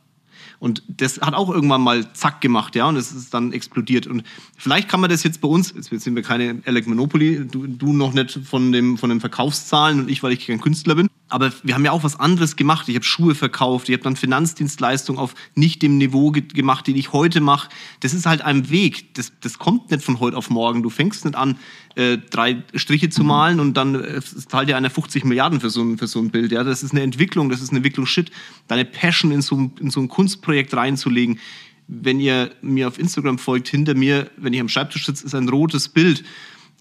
Und 0.58 0.82
das 0.88 1.20
hat 1.20 1.34
auch 1.34 1.50
irgendwann 1.50 1.80
mal 1.80 2.12
zack 2.12 2.42
gemacht, 2.42 2.76
ja, 2.76 2.86
und 2.86 2.96
es 2.96 3.12
ist 3.12 3.32
dann 3.32 3.52
explodiert. 3.52 4.06
Und 4.06 4.24
vielleicht 4.56 4.88
kann 4.88 5.00
man 5.00 5.08
das 5.08 5.22
jetzt 5.22 5.40
bei 5.40 5.48
uns, 5.48 5.74
jetzt 5.74 5.88
sind 5.88 6.14
wir 6.14 6.22
keine 6.22 6.60
Alec 6.66 6.86
Monopoly, 6.86 7.46
du, 7.50 7.66
du 7.66 7.94
noch 7.94 8.12
nicht 8.12 8.38
von, 8.44 8.70
dem, 8.70 8.98
von 8.98 9.08
den 9.08 9.20
Verkaufszahlen 9.20 10.00
und 10.00 10.10
ich, 10.10 10.22
weil 10.22 10.32
ich 10.32 10.46
kein 10.46 10.60
Künstler 10.60 10.94
bin. 10.94 11.08
Aber 11.30 11.52
wir 11.62 11.74
haben 11.74 11.84
ja 11.84 11.92
auch 11.92 12.02
was 12.02 12.18
anderes 12.18 12.56
gemacht. 12.56 12.88
Ich 12.88 12.96
habe 12.96 13.04
Schuhe 13.04 13.34
verkauft, 13.34 13.88
ich 13.88 13.94
habe 13.94 14.02
dann 14.02 14.16
Finanzdienstleistungen 14.16 15.20
auf 15.20 15.34
nicht 15.54 15.80
dem 15.82 15.96
Niveau 15.96 16.32
ge 16.32 16.42
gemacht, 16.42 16.86
den 16.86 16.96
ich 16.96 17.12
heute 17.12 17.40
mache. 17.40 17.68
Das 18.00 18.12
ist 18.12 18.26
halt 18.26 18.42
ein 18.42 18.68
Weg. 18.68 19.14
Das, 19.14 19.32
das 19.40 19.58
kommt 19.58 19.90
nicht 19.90 20.02
von 20.02 20.20
heute 20.20 20.36
auf 20.36 20.50
morgen. 20.50 20.82
Du 20.82 20.90
fängst 20.90 21.24
nicht 21.24 21.36
an, 21.36 21.56
äh, 21.94 22.18
drei 22.18 22.62
Striche 22.74 23.10
zu 23.10 23.22
malen 23.24 23.60
und 23.60 23.74
dann 23.74 23.94
äh, 23.94 24.20
zahlt 24.20 24.68
dir 24.68 24.76
einer 24.76 24.90
50 24.90 25.24
Milliarden 25.24 25.60
für 25.60 25.70
so, 25.70 25.82
ein, 25.82 25.98
für 25.98 26.06
so 26.06 26.18
ein 26.18 26.30
Bild. 26.30 26.52
Ja? 26.52 26.64
Das 26.64 26.82
ist 26.82 26.90
eine 26.92 27.02
Entwicklung, 27.02 27.48
das 27.48 27.60
ist 27.60 27.70
eine 27.70 27.78
Entwicklung 27.78 28.06
Shit. 28.06 28.30
Deine 28.66 28.84
Passion 28.84 29.30
in 29.30 29.42
so, 29.42 29.70
in 29.80 29.90
so 29.90 30.00
ein 30.00 30.08
Kunstprojekt 30.08 30.74
reinzulegen. 30.74 31.38
Wenn 31.86 32.20
ihr 32.20 32.50
mir 32.62 32.88
auf 32.88 32.98
Instagram 32.98 33.38
folgt, 33.38 33.68
hinter 33.68 33.94
mir, 33.94 34.30
wenn 34.36 34.52
ich 34.52 34.60
am 34.60 34.68
Schreibtisch 34.68 35.06
sitze, 35.06 35.26
ist 35.26 35.34
ein 35.34 35.48
rotes 35.48 35.88
Bild 35.88 36.24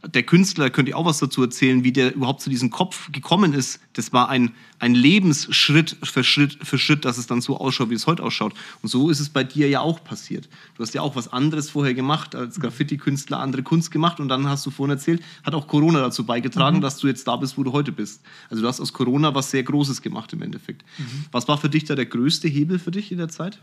der 0.05 0.23
Künstler, 0.23 0.69
könnt 0.69 0.87
ihr 0.87 0.97
auch 0.97 1.05
was 1.05 1.19
dazu 1.19 1.41
erzählen, 1.41 1.83
wie 1.83 1.91
der 1.91 2.15
überhaupt 2.15 2.41
zu 2.41 2.49
diesem 2.49 2.69
Kopf 2.69 3.11
gekommen 3.11 3.53
ist. 3.53 3.81
Das 3.93 4.13
war 4.13 4.29
ein, 4.29 4.53
ein 4.79 4.95
Lebensschritt 4.95 5.97
für 6.03 6.23
Schritt 6.23 6.57
für 6.61 6.77
Schritt, 6.77 7.03
dass 7.03 7.17
es 7.17 7.27
dann 7.27 7.41
so 7.41 7.57
ausschaut, 7.57 7.89
wie 7.89 7.95
es 7.95 8.07
heute 8.07 8.23
ausschaut. 8.23 8.53
Und 8.81 8.89
so 8.89 9.09
ist 9.09 9.19
es 9.19 9.29
bei 9.29 9.43
dir 9.43 9.67
ja 9.67 9.81
auch 9.81 10.01
passiert. 10.03 10.47
Du 10.75 10.83
hast 10.83 10.93
ja 10.93 11.01
auch 11.01 11.17
was 11.17 11.33
anderes 11.33 11.69
vorher 11.69 11.93
gemacht, 11.93 12.33
als 12.33 12.59
Graffiti-Künstler 12.61 13.39
andere 13.39 13.61
Kunst 13.63 13.91
gemacht 13.91 14.21
und 14.21 14.29
dann 14.29 14.47
hast 14.47 14.65
du 14.65 14.71
vorhin 14.71 14.95
erzählt, 14.95 15.21
hat 15.43 15.53
auch 15.53 15.67
Corona 15.67 15.99
dazu 15.99 16.25
beigetragen, 16.25 16.77
mhm. 16.77 16.81
dass 16.81 16.97
du 16.97 17.07
jetzt 17.07 17.27
da 17.27 17.35
bist, 17.35 17.57
wo 17.57 17.63
du 17.63 17.73
heute 17.73 17.91
bist. 17.91 18.21
Also 18.49 18.61
du 18.61 18.67
hast 18.69 18.79
aus 18.79 18.93
Corona 18.93 19.35
was 19.35 19.51
sehr 19.51 19.63
Großes 19.63 20.01
gemacht 20.01 20.31
im 20.31 20.41
Endeffekt. 20.41 20.83
Mhm. 20.97 21.25
Was 21.31 21.47
war 21.49 21.57
für 21.57 21.69
dich 21.69 21.83
da 21.83 21.95
der 21.95 22.05
größte 22.05 22.47
Hebel 22.47 22.79
für 22.79 22.91
dich 22.91 23.11
in 23.11 23.17
der 23.17 23.29
Zeit? 23.29 23.59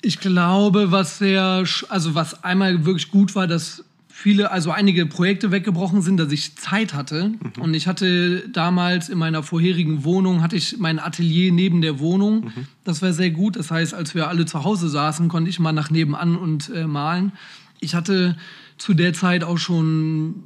Ich 0.00 0.20
glaube, 0.20 0.90
was 0.90 1.18
sehr, 1.18 1.64
also 1.88 2.14
was 2.14 2.44
einmal 2.44 2.86
wirklich 2.86 3.10
gut 3.10 3.34
war, 3.34 3.46
dass 3.46 3.84
viele, 4.16 4.50
also 4.50 4.70
einige 4.70 5.04
Projekte 5.04 5.50
weggebrochen 5.50 6.00
sind, 6.00 6.16
dass 6.16 6.32
ich 6.32 6.56
Zeit 6.56 6.94
hatte. 6.94 7.28
Mhm. 7.28 7.62
Und 7.62 7.74
ich 7.74 7.86
hatte 7.86 8.48
damals 8.48 9.10
in 9.10 9.18
meiner 9.18 9.42
vorherigen 9.42 10.04
Wohnung, 10.04 10.42
hatte 10.42 10.56
ich 10.56 10.78
mein 10.78 10.98
Atelier 10.98 11.52
neben 11.52 11.82
der 11.82 11.98
Wohnung. 11.98 12.46
Mhm. 12.46 12.66
Das 12.82 13.02
war 13.02 13.12
sehr 13.12 13.30
gut. 13.30 13.56
Das 13.56 13.70
heißt, 13.70 13.92
als 13.92 14.14
wir 14.14 14.28
alle 14.28 14.46
zu 14.46 14.64
Hause 14.64 14.88
saßen, 14.88 15.28
konnte 15.28 15.50
ich 15.50 15.60
mal 15.60 15.72
nach 15.72 15.90
nebenan 15.90 16.34
und 16.36 16.70
äh, 16.70 16.86
malen. 16.86 17.32
Ich 17.78 17.94
hatte 17.94 18.38
zu 18.78 18.94
der 18.94 19.12
Zeit 19.12 19.44
auch 19.44 19.58
schon 19.58 20.42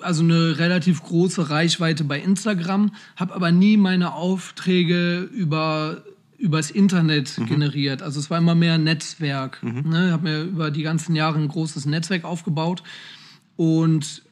also 0.00 0.22
eine 0.22 0.60
relativ 0.60 1.02
große 1.02 1.50
Reichweite 1.50 2.04
bei 2.04 2.20
Instagram, 2.20 2.92
habe 3.16 3.34
aber 3.34 3.50
nie 3.50 3.76
meine 3.76 4.14
Aufträge 4.14 5.22
über 5.22 6.04
übers 6.38 6.70
Internet 6.70 7.36
mhm. 7.38 7.46
generiert. 7.46 8.02
Also 8.02 8.20
es 8.20 8.30
war 8.30 8.38
immer 8.38 8.54
mehr 8.54 8.78
Netzwerk. 8.78 9.62
Mhm. 9.62 9.90
Ne? 9.90 10.12
Habe 10.12 10.22
mir 10.22 10.42
über 10.42 10.70
die 10.70 10.82
ganzen 10.82 11.14
Jahre 11.14 11.38
ein 11.38 11.48
großes 11.48 11.84
Netzwerk 11.86 12.24
aufgebaut 12.24 12.82
und 13.56 14.22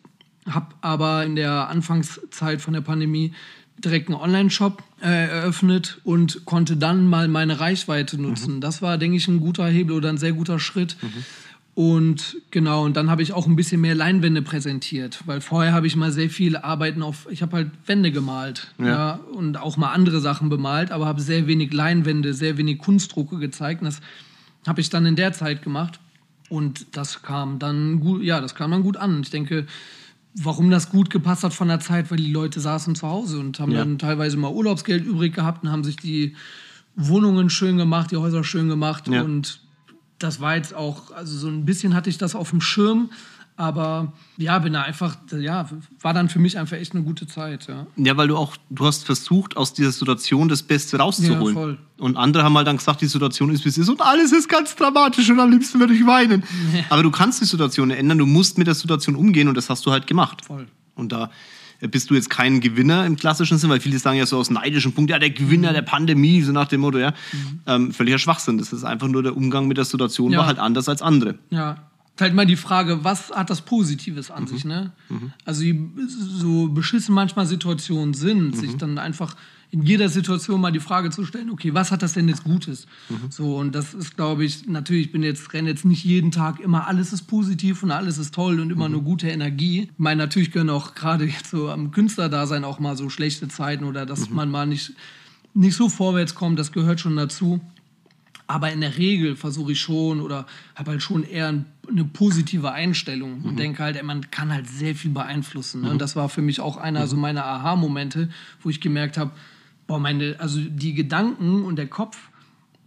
habe 0.48 0.74
aber 0.80 1.24
in 1.24 1.34
der 1.34 1.68
Anfangszeit 1.68 2.62
von 2.62 2.72
der 2.72 2.80
Pandemie 2.80 3.32
direkt 3.84 4.08
einen 4.08 4.16
Online-Shop 4.16 4.82
äh, 5.02 5.28
eröffnet 5.28 6.00
und 6.04 6.44
konnte 6.46 6.76
dann 6.76 7.06
mal 7.08 7.28
meine 7.28 7.60
Reichweite 7.60 8.20
nutzen. 8.20 8.56
Mhm. 8.56 8.60
Das 8.60 8.80
war, 8.80 8.96
denke 8.96 9.16
ich, 9.16 9.28
ein 9.28 9.40
guter 9.40 9.66
Hebel 9.66 9.96
oder 9.96 10.08
ein 10.08 10.18
sehr 10.18 10.32
guter 10.32 10.58
Schritt. 10.58 10.96
Mhm. 11.02 11.24
Und 11.76 12.38
genau, 12.50 12.86
und 12.86 12.96
dann 12.96 13.10
habe 13.10 13.20
ich 13.20 13.34
auch 13.34 13.46
ein 13.46 13.54
bisschen 13.54 13.82
mehr 13.82 13.94
Leinwände 13.94 14.40
präsentiert, 14.40 15.20
weil 15.26 15.42
vorher 15.42 15.74
habe 15.74 15.86
ich 15.86 15.94
mal 15.94 16.10
sehr 16.10 16.30
viele 16.30 16.64
Arbeiten 16.64 17.02
auf, 17.02 17.28
ich 17.30 17.42
habe 17.42 17.54
halt 17.54 17.70
Wände 17.84 18.10
gemalt 18.12 18.68
ja. 18.78 18.86
ja. 18.86 19.20
und 19.34 19.58
auch 19.58 19.76
mal 19.76 19.92
andere 19.92 20.22
Sachen 20.22 20.48
bemalt, 20.48 20.90
aber 20.90 21.04
habe 21.04 21.20
sehr 21.20 21.46
wenig 21.46 21.74
Leinwände, 21.74 22.32
sehr 22.32 22.56
wenig 22.56 22.78
Kunstdrucke 22.78 23.36
gezeigt. 23.38 23.82
Und 23.82 23.88
das 23.88 24.00
habe 24.66 24.80
ich 24.80 24.88
dann 24.88 25.04
in 25.04 25.16
der 25.16 25.34
Zeit 25.34 25.60
gemacht 25.60 26.00
und 26.48 26.86
das 26.96 27.20
kam 27.20 27.58
dann 27.58 28.00
gut, 28.00 28.22
ja, 28.22 28.40
das 28.40 28.54
kam 28.54 28.70
dann 28.70 28.82
gut 28.82 28.96
an. 28.96 29.20
Ich 29.20 29.28
denke, 29.28 29.66
warum 30.34 30.70
das 30.70 30.88
gut 30.88 31.10
gepasst 31.10 31.44
hat 31.44 31.52
von 31.52 31.68
der 31.68 31.80
Zeit, 31.80 32.10
weil 32.10 32.16
die 32.16 32.32
Leute 32.32 32.58
saßen 32.58 32.94
zu 32.94 33.06
Hause 33.06 33.38
und 33.38 33.60
haben 33.60 33.72
ja. 33.72 33.80
dann 33.80 33.98
teilweise 33.98 34.38
mal 34.38 34.50
Urlaubsgeld 34.50 35.04
übrig 35.04 35.34
gehabt 35.34 35.62
und 35.62 35.70
haben 35.70 35.84
sich 35.84 35.96
die 35.96 36.36
Wohnungen 36.94 37.50
schön 37.50 37.76
gemacht, 37.76 38.12
die 38.12 38.16
Häuser 38.16 38.44
schön 38.44 38.70
gemacht. 38.70 39.08
Ja. 39.08 39.20
Und 39.20 39.60
das 40.18 40.40
war 40.40 40.56
jetzt 40.56 40.74
auch, 40.74 41.10
also 41.12 41.36
so 41.36 41.48
ein 41.48 41.64
bisschen 41.64 41.94
hatte 41.94 42.10
ich 42.10 42.18
das 42.18 42.34
auf 42.34 42.50
dem 42.50 42.60
Schirm, 42.60 43.10
aber 43.58 44.12
ja, 44.36 44.58
bin 44.58 44.74
da 44.74 44.82
einfach, 44.82 45.16
ja, 45.32 45.68
war 46.00 46.12
dann 46.12 46.28
für 46.28 46.38
mich 46.38 46.58
einfach 46.58 46.76
echt 46.76 46.94
eine 46.94 47.02
gute 47.04 47.26
Zeit, 47.26 47.68
ja. 47.68 47.86
Ja, 47.96 48.16
weil 48.18 48.28
du 48.28 48.36
auch, 48.36 48.56
du 48.68 48.84
hast 48.84 49.04
versucht, 49.04 49.56
aus 49.56 49.72
dieser 49.72 49.92
Situation 49.92 50.48
das 50.48 50.62
Beste 50.62 50.98
rauszuholen. 50.98 51.56
Ja, 51.56 51.62
voll. 51.62 51.78
Und 51.98 52.18
andere 52.18 52.44
haben 52.44 52.54
halt 52.56 52.66
dann 52.66 52.76
gesagt, 52.76 53.00
die 53.00 53.06
Situation 53.06 53.50
ist, 53.50 53.64
wie 53.64 53.70
es 53.70 53.78
ist 53.78 53.88
und 53.88 54.02
alles 54.02 54.32
ist 54.32 54.48
ganz 54.48 54.76
dramatisch 54.76 55.30
und 55.30 55.40
am 55.40 55.50
liebsten 55.50 55.80
würde 55.80 55.94
ich 55.94 56.06
weinen. 56.06 56.44
Ja. 56.74 56.84
Aber 56.90 57.02
du 57.02 57.10
kannst 57.10 57.40
die 57.40 57.46
Situation 57.46 57.90
ändern, 57.90 58.18
du 58.18 58.26
musst 58.26 58.58
mit 58.58 58.66
der 58.66 58.74
Situation 58.74 59.16
umgehen 59.16 59.48
und 59.48 59.56
das 59.56 59.70
hast 59.70 59.86
du 59.86 59.90
halt 59.90 60.06
gemacht. 60.06 60.44
Voll. 60.44 60.66
Und 60.94 61.12
da 61.12 61.30
bist 61.80 62.10
du 62.10 62.14
jetzt 62.14 62.30
kein 62.30 62.60
Gewinner 62.60 63.06
im 63.06 63.16
klassischen 63.16 63.58
Sinn, 63.58 63.70
weil 63.70 63.80
viele 63.80 63.98
sagen 63.98 64.18
ja 64.18 64.26
so 64.26 64.38
aus 64.38 64.50
neidischem 64.50 64.92
Punkt, 64.92 65.10
ja, 65.10 65.18
der 65.18 65.30
Gewinner 65.30 65.72
der 65.72 65.82
Pandemie, 65.82 66.42
so 66.42 66.52
nach 66.52 66.68
dem 66.68 66.80
Motto, 66.80 66.98
ja. 66.98 67.10
Mhm. 67.32 67.60
Ähm, 67.66 67.92
völliger 67.92 68.18
Schwachsinn. 68.18 68.58
Das 68.58 68.72
ist 68.72 68.84
einfach 68.84 69.08
nur 69.08 69.22
der 69.22 69.36
Umgang 69.36 69.68
mit 69.68 69.76
der 69.76 69.84
Situation 69.84 70.32
ja. 70.32 70.38
war 70.38 70.46
halt 70.46 70.58
anders 70.58 70.88
als 70.88 71.02
andere. 71.02 71.38
Ja 71.50 71.86
halt 72.20 72.34
mal 72.34 72.46
die 72.46 72.56
Frage, 72.56 73.04
was 73.04 73.30
hat 73.30 73.50
das 73.50 73.60
Positives 73.62 74.30
an 74.30 74.44
mhm. 74.44 74.46
sich, 74.46 74.64
ne? 74.64 74.92
Mhm. 75.08 75.32
Also 75.44 75.64
so 76.08 76.68
beschissen 76.68 77.14
manchmal 77.14 77.46
Situationen 77.46 78.14
sind, 78.14 78.54
mhm. 78.54 78.54
sich 78.54 78.76
dann 78.76 78.98
einfach 78.98 79.36
in 79.70 79.82
jeder 79.82 80.08
Situation 80.08 80.60
mal 80.60 80.70
die 80.70 80.80
Frage 80.80 81.10
zu 81.10 81.24
stellen, 81.24 81.50
okay, 81.50 81.74
was 81.74 81.90
hat 81.90 82.02
das 82.02 82.12
denn 82.12 82.28
jetzt 82.28 82.44
Gutes? 82.44 82.86
Mhm. 83.08 83.30
So, 83.30 83.56
und 83.56 83.74
das 83.74 83.94
ist, 83.94 84.16
glaube 84.16 84.44
ich, 84.44 84.66
natürlich, 84.66 85.06
ich 85.06 85.12
bin 85.12 85.22
jetzt, 85.22 85.52
renne 85.52 85.68
jetzt 85.68 85.84
nicht 85.84 86.04
jeden 86.04 86.30
Tag 86.30 86.60
immer, 86.60 86.86
alles 86.86 87.12
ist 87.12 87.22
positiv 87.22 87.82
und 87.82 87.90
alles 87.90 88.18
ist 88.18 88.34
toll 88.34 88.60
und 88.60 88.70
immer 88.70 88.86
mhm. 88.86 88.94
nur 88.94 89.02
gute 89.02 89.28
Energie. 89.28 89.82
Ich 89.82 89.98
meine, 89.98 90.22
natürlich 90.22 90.52
können 90.52 90.70
auch 90.70 90.94
gerade 90.94 91.24
jetzt 91.24 91.50
so 91.50 91.70
am 91.70 91.90
Künstlerdasein 91.90 92.64
auch 92.64 92.78
mal 92.78 92.96
so 92.96 93.08
schlechte 93.10 93.48
Zeiten 93.48 93.84
oder 93.84 94.06
dass 94.06 94.30
mhm. 94.30 94.36
man 94.36 94.50
mal 94.50 94.66
nicht, 94.66 94.92
nicht 95.54 95.76
so 95.76 95.88
vorwärts 95.88 96.34
kommt, 96.34 96.58
das 96.58 96.72
gehört 96.72 97.00
schon 97.00 97.16
dazu. 97.16 97.60
Aber 98.48 98.70
in 98.70 98.80
der 98.80 98.96
Regel 98.96 99.34
versuche 99.34 99.72
ich 99.72 99.80
schon 99.80 100.20
oder 100.20 100.46
habe 100.76 100.92
halt 100.92 101.02
schon 101.02 101.24
eher 101.24 101.64
eine 101.88 102.04
positive 102.04 102.72
Einstellung 102.72 103.42
und 103.42 103.52
mhm. 103.52 103.56
denke 103.56 103.82
halt, 103.82 104.00
man 104.04 104.30
kann 104.30 104.52
halt 104.52 104.68
sehr 104.68 104.94
viel 104.94 105.10
beeinflussen. 105.10 105.80
Ne? 105.80 105.86
Mhm. 105.86 105.92
Und 105.94 105.98
das 106.00 106.14
war 106.14 106.28
für 106.28 106.42
mich 106.42 106.60
auch 106.60 106.76
einer 106.76 107.02
mhm. 107.02 107.06
so 107.08 107.16
meiner 107.16 107.44
Aha-Momente, 107.44 108.28
wo 108.62 108.70
ich 108.70 108.80
gemerkt 108.80 109.18
habe, 109.18 109.32
boah, 109.86 109.98
meine, 109.98 110.36
also 110.38 110.60
die 110.60 110.94
Gedanken 110.94 111.64
und 111.64 111.76
der 111.76 111.88
Kopf, 111.88 112.18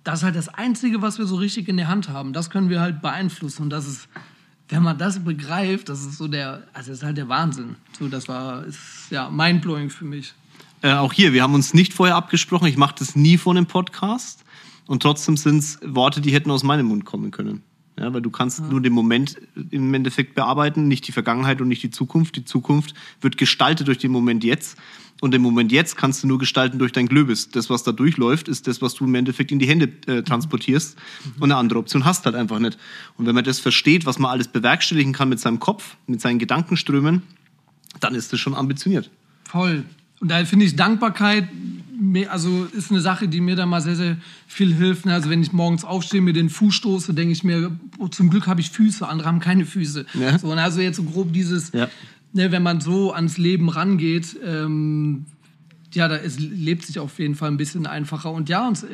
das 0.04 0.20
ist 0.20 0.24
halt 0.24 0.36
das 0.36 0.50
Einzige, 0.50 1.02
was 1.02 1.20
wir 1.20 1.26
so 1.26 1.36
richtig 1.36 1.68
in 1.68 1.78
der 1.78 1.88
Hand 1.88 2.10
haben. 2.10 2.34
Das 2.34 2.50
können 2.50 2.70
wir 2.70 2.82
halt 2.82 3.02
beeinflussen. 3.02 3.64
Und 3.64 3.70
das 3.70 3.88
ist, 3.88 4.08
wenn 4.70 4.84
man 4.84 4.98
das 4.98 5.24
begreift, 5.24 5.90
das 5.90 6.02
ist 6.02 6.18
so 6.18 6.28
der, 6.28 6.64
also 6.74 6.92
das 6.92 7.00
ist 7.00 7.04
halt 7.04 7.18
der 7.18 7.30
Wahnsinn. 7.30 7.76
So, 7.98 8.08
das 8.08 8.28
war, 8.28 8.66
ist 8.66 8.80
ja 9.10 9.30
mindblowing 9.30 9.90
für 9.90 10.06
mich. 10.06 10.34
Äh, 10.82 10.94
auch 10.94 11.12
hier, 11.12 11.34
wir 11.34 11.44
haben 11.44 11.54
uns 11.54 11.74
nicht 11.74 11.94
vorher 11.94 12.16
abgesprochen. 12.16 12.68
Ich 12.68 12.78
mache 12.78 12.96
das 12.98 13.16
nie 13.16 13.38
vor 13.38 13.54
einem 13.54 13.66
Podcast. 13.66 14.44
Und 14.88 15.04
trotzdem 15.04 15.38
sind 15.38 15.60
es 15.60 15.80
Worte, 15.84 16.22
die 16.22 16.32
hätten 16.32 16.50
aus 16.50 16.64
meinem 16.64 16.88
Mund 16.88 17.06
kommen 17.06 17.32
können. 17.32 17.62
Ja, 18.00 18.14
weil 18.14 18.22
du 18.22 18.30
kannst 18.30 18.60
ja. 18.60 18.66
nur 18.66 18.82
den 18.82 18.94
Moment 18.94 19.38
im 19.72 19.94
Endeffekt 19.94 20.34
bearbeiten, 20.34 20.88
nicht 20.88 21.06
die 21.08 21.12
Vergangenheit 21.12 21.60
und 21.60 21.68
nicht 21.68 21.84
die 21.84 21.92
Zukunft. 21.92 22.38
Die 22.38 22.46
Zukunft 22.46 22.94
wird 23.20 23.38
gestaltet 23.38 23.88
durch 23.88 23.98
den 23.98 24.12
Moment 24.12 24.44
jetzt. 24.46 24.78
Und 25.22 25.32
den 25.32 25.42
Moment 25.42 25.72
jetzt 25.72 25.98
kannst 25.98 26.24
du 26.24 26.28
nur 26.28 26.40
gestalten 26.40 26.80
durch 26.80 26.92
dein 26.92 27.08
Glöbis. 27.08 27.50
Das, 27.50 27.70
was 27.70 27.84
da 27.84 27.92
durchläuft, 27.92 28.48
ist 28.48 28.68
das, 28.68 28.82
was 28.82 28.94
du 28.94 29.06
im 29.06 29.16
Endeffekt 29.16 29.52
in 29.52 29.60
die 29.60 29.68
Hände 29.68 29.90
äh, 30.08 30.24
transportierst. 30.24 30.98
Mhm. 30.98 31.32
Und 31.42 31.52
eine 31.52 31.60
andere 31.60 31.80
Option 31.80 32.06
hast 32.06 32.26
halt 32.26 32.36
einfach 32.36 32.60
nicht. 32.60 32.78
Und 33.18 33.26
wenn 33.26 33.36
man 33.36 33.44
das 33.44 33.60
versteht, 33.60 34.06
was 34.06 34.20
man 34.20 34.32
alles 34.32 34.48
bewerkstelligen 34.48 35.14
kann 35.14 35.30
mit 35.30 35.40
seinem 35.40 35.60
Kopf, 35.60 35.98
mit 36.08 36.22
seinen 36.22 36.40
Gedankenströmen, 36.40 37.24
dann 38.00 38.16
ist 38.16 38.32
das 38.32 38.40
schon 38.40 38.56
ambitioniert. 38.56 39.10
Voll. 39.44 39.84
Und 40.22 40.30
da 40.30 40.44
finde 40.46 40.66
ich 40.66 40.76
Dankbarkeit 40.76 41.48
also 42.30 42.66
ist 42.72 42.92
eine 42.92 43.02
Sache, 43.02 43.28
die 43.28 43.42
mir 43.42 43.56
da 43.56 43.66
mal 43.66 43.82
sehr, 43.82 43.96
sehr 43.96 44.18
viel 44.48 44.74
hilft. 44.74 45.06
Ne? 45.06 45.14
Also 45.14 45.30
wenn 45.30 45.42
ich 45.42 45.52
morgens 45.52 45.84
aufstehe, 45.84 46.22
mir 46.22 46.34
den 46.34 46.50
Fuß 46.50 46.74
stoße, 46.74 47.14
denke 47.14 47.34
ich 47.34 47.44
mir, 47.44 47.78
oh, 47.98 48.08
zum 48.08 48.30
Glück 48.30 48.48
habe 48.48 48.62
ich 48.62 48.72
Füße, 48.72 49.08
andere 49.08 49.28
haben 49.28 49.40
keine 49.40 49.66
Füße. 49.66 50.06
Ja. 50.14 50.40
So, 50.40 50.52
und 50.52 50.60
also 50.60 50.82
jetzt 50.82 50.98
so 50.98 51.04
grob 51.04 51.34
dieses, 51.34 51.72
ja. 51.74 51.90
Ne, 52.34 52.52
wenn 52.52 52.64
man 52.64 52.82
so 52.82 53.14
ans 53.14 53.38
Leben 53.38 53.70
rangeht, 53.70 54.38
ähm, 54.46 55.26
ja, 55.94 56.08
da 56.08 56.16
ist, 56.16 56.40
lebt 56.40 56.86
sich 56.86 57.00
auf 57.00 57.18
jeden 57.20 57.36
Fall 57.36 57.50
ein 57.50 57.58
bisschen 57.58 57.88
einfacher. 57.88 58.32
Und 58.32 58.50
ja, 58.50 58.68
uns 58.68 58.86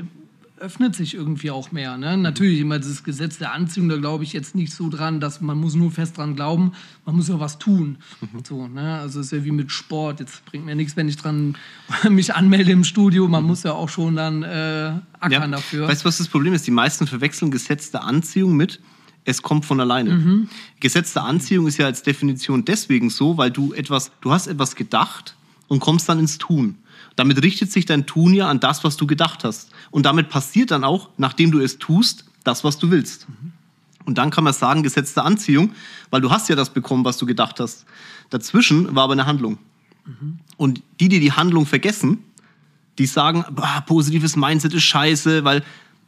öffnet 0.57 0.95
sich 0.95 1.13
irgendwie 1.13 1.51
auch 1.51 1.71
mehr. 1.71 1.97
Ne? 1.97 2.17
Natürlich 2.17 2.59
immer 2.59 2.79
dieses 2.79 3.03
Gesetz 3.03 3.37
der 3.37 3.51
Anziehung, 3.51 3.89
da 3.89 3.97
glaube 3.97 4.23
ich 4.23 4.31
jetzt 4.31 4.55
nicht 4.55 4.73
so 4.73 4.89
dran, 4.89 5.19
dass 5.19 5.41
man 5.41 5.57
muss 5.57 5.75
nur 5.75 5.91
fest 5.91 6.17
dran 6.17 6.35
glauben, 6.35 6.71
man 7.05 7.15
muss 7.15 7.27
ja 7.27 7.39
was 7.39 7.59
tun. 7.59 7.97
Mhm. 8.21 8.43
So, 8.45 8.67
ne? 8.67 8.99
Also 8.99 9.19
es 9.19 9.27
ist 9.27 9.31
ja 9.33 9.43
wie 9.43 9.51
mit 9.51 9.71
Sport. 9.71 10.21
Jetzt 10.21 10.45
bringt 10.45 10.65
mir 10.65 10.75
nichts, 10.75 10.95
wenn 10.95 11.09
ich 11.09 11.17
dran 11.17 11.57
mich 12.09 12.33
anmelde 12.33 12.71
im 12.71 12.83
Studio. 12.83 13.27
Man 13.27 13.43
mhm. 13.43 13.49
muss 13.49 13.63
ja 13.63 13.73
auch 13.73 13.89
schon 13.89 14.15
dann 14.15 14.43
äh, 14.43 14.93
ackern 15.19 15.31
ja. 15.31 15.47
dafür. 15.47 15.87
Weißt 15.87 16.03
du, 16.03 16.05
was 16.05 16.17
das 16.17 16.29
Problem 16.29 16.53
ist? 16.53 16.65
Die 16.65 16.71
meisten 16.71 17.05
verwechseln 17.05 17.51
Gesetz 17.51 17.91
der 17.91 18.03
Anziehung 18.03 18.55
mit 18.55 18.79
es 19.25 19.41
kommt 19.41 19.65
von 19.65 19.79
alleine. 19.79 20.11
Mhm. 20.11 20.49
Gesetz 20.79 21.13
der 21.13 21.23
Anziehung 21.23 21.67
ist 21.67 21.77
ja 21.77 21.87
als 21.87 22.03
Definition 22.03 22.63
deswegen 22.63 23.09
so, 23.09 23.37
weil 23.37 23.51
du 23.51 23.73
etwas, 23.73 24.11
du 24.21 24.31
hast 24.31 24.47
etwas 24.47 24.75
gedacht 24.75 25.35
und 25.67 25.79
kommst 25.79 26.07
dann 26.07 26.19
ins 26.19 26.37
Tun. 26.37 26.77
Damit 27.15 27.41
richtet 27.41 27.71
sich 27.71 27.85
dein 27.85 28.05
Tun 28.05 28.33
ja 28.33 28.47
an 28.47 28.59
das, 28.59 28.83
was 28.83 28.97
du 28.97 29.07
gedacht 29.07 29.43
hast. 29.43 29.71
Und 29.89 30.05
damit 30.05 30.29
passiert 30.29 30.71
dann 30.71 30.83
auch, 30.83 31.09
nachdem 31.17 31.51
du 31.51 31.59
es 31.59 31.79
tust, 31.79 32.25
das, 32.43 32.63
was 32.63 32.77
du 32.77 32.91
willst. 32.91 33.27
Und 34.05 34.17
dann 34.17 34.29
kann 34.29 34.43
man 34.43 34.53
sagen, 34.53 34.83
Gesetz 34.83 35.13
der 35.15 35.25
Anziehung, 35.25 35.71
weil 36.11 36.21
du 36.21 36.29
hast 36.29 36.47
ja 36.47 36.55
das 36.55 36.69
bekommen, 36.69 37.03
was 37.03 37.17
du 37.17 37.25
gedacht 37.25 37.59
hast. 37.59 37.85
Dazwischen 38.29 38.95
war 38.95 39.05
aber 39.05 39.13
eine 39.13 39.25
Handlung. 39.25 39.57
Mhm. 40.05 40.39
Und 40.57 40.83
die, 40.99 41.09
die 41.09 41.19
die 41.19 41.31
Handlung 41.31 41.65
vergessen, 41.65 42.19
die 42.99 43.07
sagen, 43.07 43.43
boah, 43.51 43.83
positives 43.87 44.35
Mindset 44.35 44.73
ist 44.73 44.83
scheiße, 44.83 45.43
weil 45.43 45.63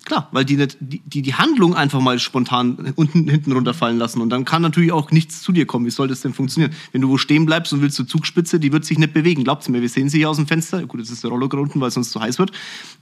Klar, 0.08 0.30
weil 0.32 0.46
die, 0.46 0.56
nicht, 0.56 0.78
die, 0.80 1.22
die 1.22 1.34
Handlung 1.34 1.76
einfach 1.76 2.00
mal 2.00 2.18
spontan 2.18 2.94
unten 2.96 3.28
hinten 3.28 3.52
runterfallen 3.52 3.98
lassen. 3.98 4.22
Und 4.22 4.30
dann 4.30 4.46
kann 4.46 4.62
natürlich 4.62 4.94
auch 4.94 5.12
nichts 5.12 5.42
zu 5.42 5.52
dir 5.52 5.66
kommen. 5.66 5.86
Wie 5.86 5.90
soll 5.90 6.08
das 6.08 6.22
denn 6.22 6.34
funktionieren? 6.34 6.74
Wenn 6.94 7.02
du 7.02 7.10
wo 7.10 7.18
stehen 7.18 7.46
bleibst 7.46 7.74
und 7.74 7.82
willst 7.82 7.98
zur 7.98 8.08
Zugspitze, 8.08 8.58
die 8.58 8.72
wird 8.72 8.86
sich 8.86 8.98
nicht 8.98 9.12
bewegen. 9.12 9.44
Glaubt 9.44 9.68
mir, 9.68 9.82
wir 9.82 9.90
sehen 9.90 10.08
sie 10.08 10.20
hier 10.20 10.30
aus 10.30 10.38
dem 10.38 10.48
Fenster. 10.48 10.82
Gut, 10.86 11.02
jetzt 11.02 11.10
ist 11.10 11.26
der 11.26 11.30
Roller 11.30 11.54
unten, 11.56 11.82
weil 11.82 11.90
es 11.90 11.96
sonst 11.96 12.12
zu 12.12 12.22
heiß 12.22 12.40
wird. 12.40 12.54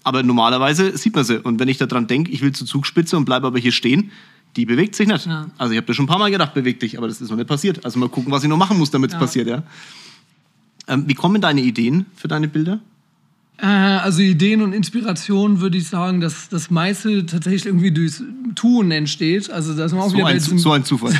Aber 0.03 0.23
normalerweise 0.23 0.97
sieht 0.97 1.13
man 1.13 1.23
sie. 1.23 1.39
Und 1.43 1.59
wenn 1.59 1.67
ich 1.67 1.77
daran 1.77 2.07
denke, 2.07 2.31
ich 2.31 2.41
will 2.41 2.53
zur 2.53 2.65
Zugspitze 2.65 3.17
und 3.17 3.25
bleibe 3.25 3.45
aber 3.45 3.59
hier 3.59 3.71
stehen, 3.71 4.09
die 4.55 4.65
bewegt 4.65 4.95
sich 4.95 5.07
nicht. 5.07 5.27
Ja. 5.27 5.45
Also 5.59 5.73
ich 5.73 5.77
habe 5.77 5.85
das 5.85 5.95
schon 5.95 6.05
ein 6.05 6.09
paar 6.09 6.17
Mal 6.17 6.31
gedacht, 6.31 6.55
bewegt 6.55 6.81
dich, 6.81 6.97
aber 6.97 7.07
das 7.07 7.21
ist 7.21 7.29
noch 7.29 7.37
nicht 7.37 7.47
passiert. 7.47 7.85
Also 7.85 7.99
mal 7.99 8.09
gucken, 8.09 8.31
was 8.31 8.41
ich 8.41 8.49
noch 8.49 8.57
machen 8.57 8.79
muss, 8.79 8.89
damit 8.89 9.11
es 9.11 9.13
ja. 9.13 9.19
passiert. 9.19 9.47
Ja. 9.47 9.61
Ähm, 10.87 11.03
wie 11.05 11.13
kommen 11.13 11.39
deine 11.39 11.61
Ideen 11.61 12.07
für 12.15 12.27
deine 12.27 12.47
Bilder? 12.47 12.79
Äh, 13.57 13.65
also 13.65 14.21
Ideen 14.21 14.61
und 14.61 14.73
Inspiration 14.73 15.61
würde 15.61 15.77
ich 15.77 15.87
sagen, 15.87 16.19
dass 16.19 16.49
das 16.49 16.69
meiste 16.69 17.25
tatsächlich 17.25 17.65
irgendwie 17.65 17.91
durchs 17.91 18.21
Tun 18.55 18.91
entsteht. 18.91 19.49
Also 19.49 19.73
das 19.73 19.91
ist 19.91 19.97
auch 19.97 20.09
so, 20.09 20.17
wieder 20.17 20.27
ein, 20.27 20.37
diesem, 20.37 20.59
so 20.59 20.71
ein 20.71 20.83
Zufall. 20.83 21.13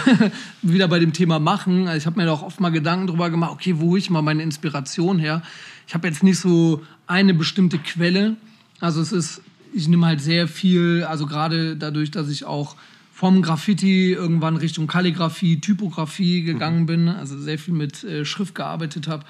wieder 0.62 0.88
bei 0.88 1.00
dem 1.00 1.14
Thema 1.14 1.40
Machen. 1.40 1.88
Also 1.88 1.98
ich 1.98 2.06
habe 2.06 2.20
mir 2.20 2.26
doch 2.26 2.44
oft 2.44 2.60
mal 2.60 2.72
Gedanken 2.72 3.08
darüber 3.08 3.30
gemacht, 3.30 3.52
okay, 3.54 3.76
wo 3.78 3.96
ich 3.96 4.10
mal 4.10 4.22
meine 4.22 4.44
Inspiration 4.44 5.20
her? 5.20 5.42
Ich 5.88 5.94
habe 5.94 6.08
jetzt 6.08 6.24
nicht 6.24 6.40
so 6.40 6.82
eine 7.08 7.34
bestimmte 7.34 7.78
Quelle. 7.78 8.36
Also 8.80 9.02
es 9.02 9.12
ist, 9.12 9.42
ich 9.74 9.88
nehme 9.88 10.06
halt 10.06 10.22
sehr 10.22 10.48
viel, 10.48 11.06
also 11.08 11.26
gerade 11.26 11.78
dadurch, 11.78 12.12
dass 12.12 12.30
ich 12.30 12.44
auch 12.44 12.76
vom 13.14 13.42
Graffiti 13.42 14.12
irgendwann 14.12 14.58
Richtung 14.58 14.88
Kalligrafie, 14.88 15.62
Typografie 15.62 16.42
gegangen 16.44 16.82
mhm. 16.82 16.86
bin, 16.86 17.08
also 17.08 17.40
sehr 17.40 17.58
viel 17.58 17.74
mit 17.74 18.04
äh, 18.04 18.26
Schrift 18.26 18.56
gearbeitet 18.56 19.08
habe 19.08 19.24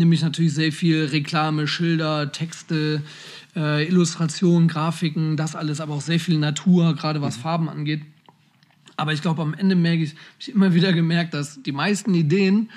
nehme 0.00 0.14
ich 0.14 0.22
natürlich 0.22 0.54
sehr 0.54 0.72
viel 0.72 1.04
Reklame, 1.04 1.68
Schilder, 1.68 2.32
Texte, 2.32 3.02
äh, 3.54 3.86
Illustrationen, 3.86 4.66
Grafiken, 4.66 5.36
das 5.36 5.54
alles, 5.54 5.80
aber 5.80 5.94
auch 5.94 6.00
sehr 6.00 6.18
viel 6.18 6.38
Natur, 6.38 6.96
gerade 6.96 7.22
was 7.22 7.36
mhm. 7.36 7.42
Farben 7.42 7.68
angeht. 7.68 8.02
Aber 8.96 9.12
ich 9.12 9.22
glaube, 9.22 9.42
am 9.42 9.54
Ende 9.54 9.76
merke 9.76 10.02
ich, 10.02 10.14
ich 10.38 10.52
immer 10.52 10.74
wieder 10.74 10.92
gemerkt, 10.92 11.34
dass 11.34 11.62
die 11.62 11.72
meisten 11.72 12.14
Ideen 12.14 12.70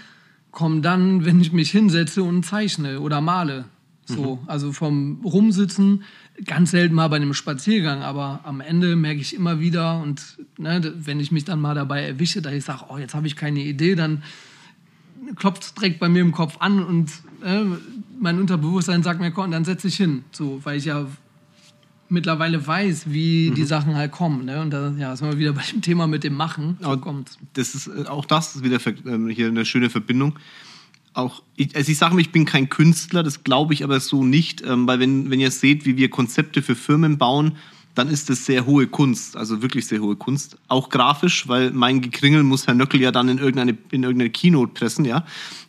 kommen 0.51 0.81
dann, 0.81 1.25
wenn 1.25 1.41
ich 1.41 1.51
mich 1.51 1.71
hinsetze 1.71 2.23
und 2.23 2.45
zeichne 2.45 2.99
oder 2.99 3.21
male. 3.21 3.65
So, 4.05 4.35
mhm. 4.35 4.49
also 4.49 4.73
vom 4.73 5.21
Rumsitzen, 5.23 6.03
ganz 6.45 6.71
selten 6.71 6.93
mal 6.93 7.07
bei 7.07 7.15
einem 7.15 7.33
Spaziergang, 7.33 8.01
aber 8.01 8.41
am 8.43 8.59
Ende 8.59 8.97
merke 8.97 9.21
ich 9.21 9.33
immer 9.33 9.61
wieder 9.61 10.01
und 10.01 10.37
ne, 10.57 10.93
wenn 10.97 11.21
ich 11.21 11.31
mich 11.31 11.45
dann 11.45 11.61
mal 11.61 11.73
dabei 11.73 12.05
erwische, 12.05 12.41
dass 12.41 12.53
ich 12.53 12.65
sage, 12.65 12.85
oh, 12.89 12.97
jetzt 12.97 13.15
habe 13.15 13.27
ich 13.27 13.37
keine 13.37 13.61
Idee, 13.61 13.95
dann 13.95 14.23
klopft 15.35 15.77
direkt 15.77 15.99
bei 15.99 16.09
mir 16.09 16.21
im 16.21 16.31
Kopf 16.31 16.57
an 16.59 16.83
und 16.83 17.11
äh, 17.43 17.63
mein 18.19 18.39
Unterbewusstsein 18.39 19.03
sagt 19.03 19.19
mir, 19.19 19.31
komm, 19.31 19.51
dann 19.51 19.65
setze 19.65 19.87
ich 19.87 19.95
hin. 19.95 20.23
So, 20.31 20.61
weil 20.63 20.77
ich 20.77 20.85
ja 20.85 21.07
mittlerweile 22.09 22.65
weiß, 22.65 23.11
wie 23.11 23.49
mhm. 23.49 23.55
die 23.55 23.63
Sachen 23.65 23.95
halt 23.95 24.11
kommen. 24.11 24.45
Ne? 24.45 24.61
Und 24.61 24.71
da 24.71 24.93
ja, 24.97 25.15
sind 25.15 25.29
wir 25.29 25.37
wieder 25.37 25.53
bei 25.53 25.63
dem 25.71 25.81
Thema 25.81 26.07
mit 26.07 26.23
dem 26.23 26.35
Machen. 26.35 26.77
So 26.81 26.97
kommt. 26.97 27.37
Das 27.53 27.75
ist, 27.75 27.87
äh, 27.87 28.05
auch 28.07 28.25
das 28.25 28.55
ist 28.55 28.63
wieder 28.63 28.79
ähm, 29.05 29.27
hier 29.29 29.47
eine 29.47 29.65
schöne 29.65 29.89
Verbindung. 29.89 30.39
Auch, 31.13 31.43
ich, 31.55 31.75
also 31.75 31.91
ich 31.91 31.97
sage 31.97 32.15
mir, 32.15 32.21
ich 32.21 32.31
bin 32.31 32.45
kein 32.45 32.69
Künstler, 32.69 33.21
das 33.21 33.43
glaube 33.43 33.73
ich 33.73 33.83
aber 33.83 33.99
so 33.99 34.23
nicht, 34.23 34.63
ähm, 34.65 34.87
weil 34.87 34.99
wenn, 34.99 35.29
wenn 35.29 35.39
ihr 35.39 35.51
seht, 35.51 35.85
wie 35.85 35.95
wir 35.95 36.09
Konzepte 36.09 36.61
für 36.63 36.75
Firmen 36.75 37.17
bauen, 37.17 37.57
dann 37.95 38.09
ist 38.09 38.29
das 38.29 38.45
sehr 38.45 38.65
hohe 38.65 38.87
Kunst, 38.87 39.37
also 39.37 39.61
wirklich 39.61 39.87
sehr 39.87 39.99
hohe 39.99 40.15
Kunst. 40.15 40.57
Auch 40.67 40.89
grafisch, 40.89 41.47
weil 41.47 41.71
mein 41.71 42.01
Gekringel 42.01 42.43
muss 42.43 42.65
Herr 42.65 42.73
Nöckel 42.73 43.01
ja 43.01 43.11
dann 43.11 43.29
in 43.29 43.37
irgendeine, 43.37 43.77
in 43.91 44.03
irgendeine 44.03 44.31
Keynote 44.31 44.73
pressen, 44.73 45.05
ja. 45.05 45.25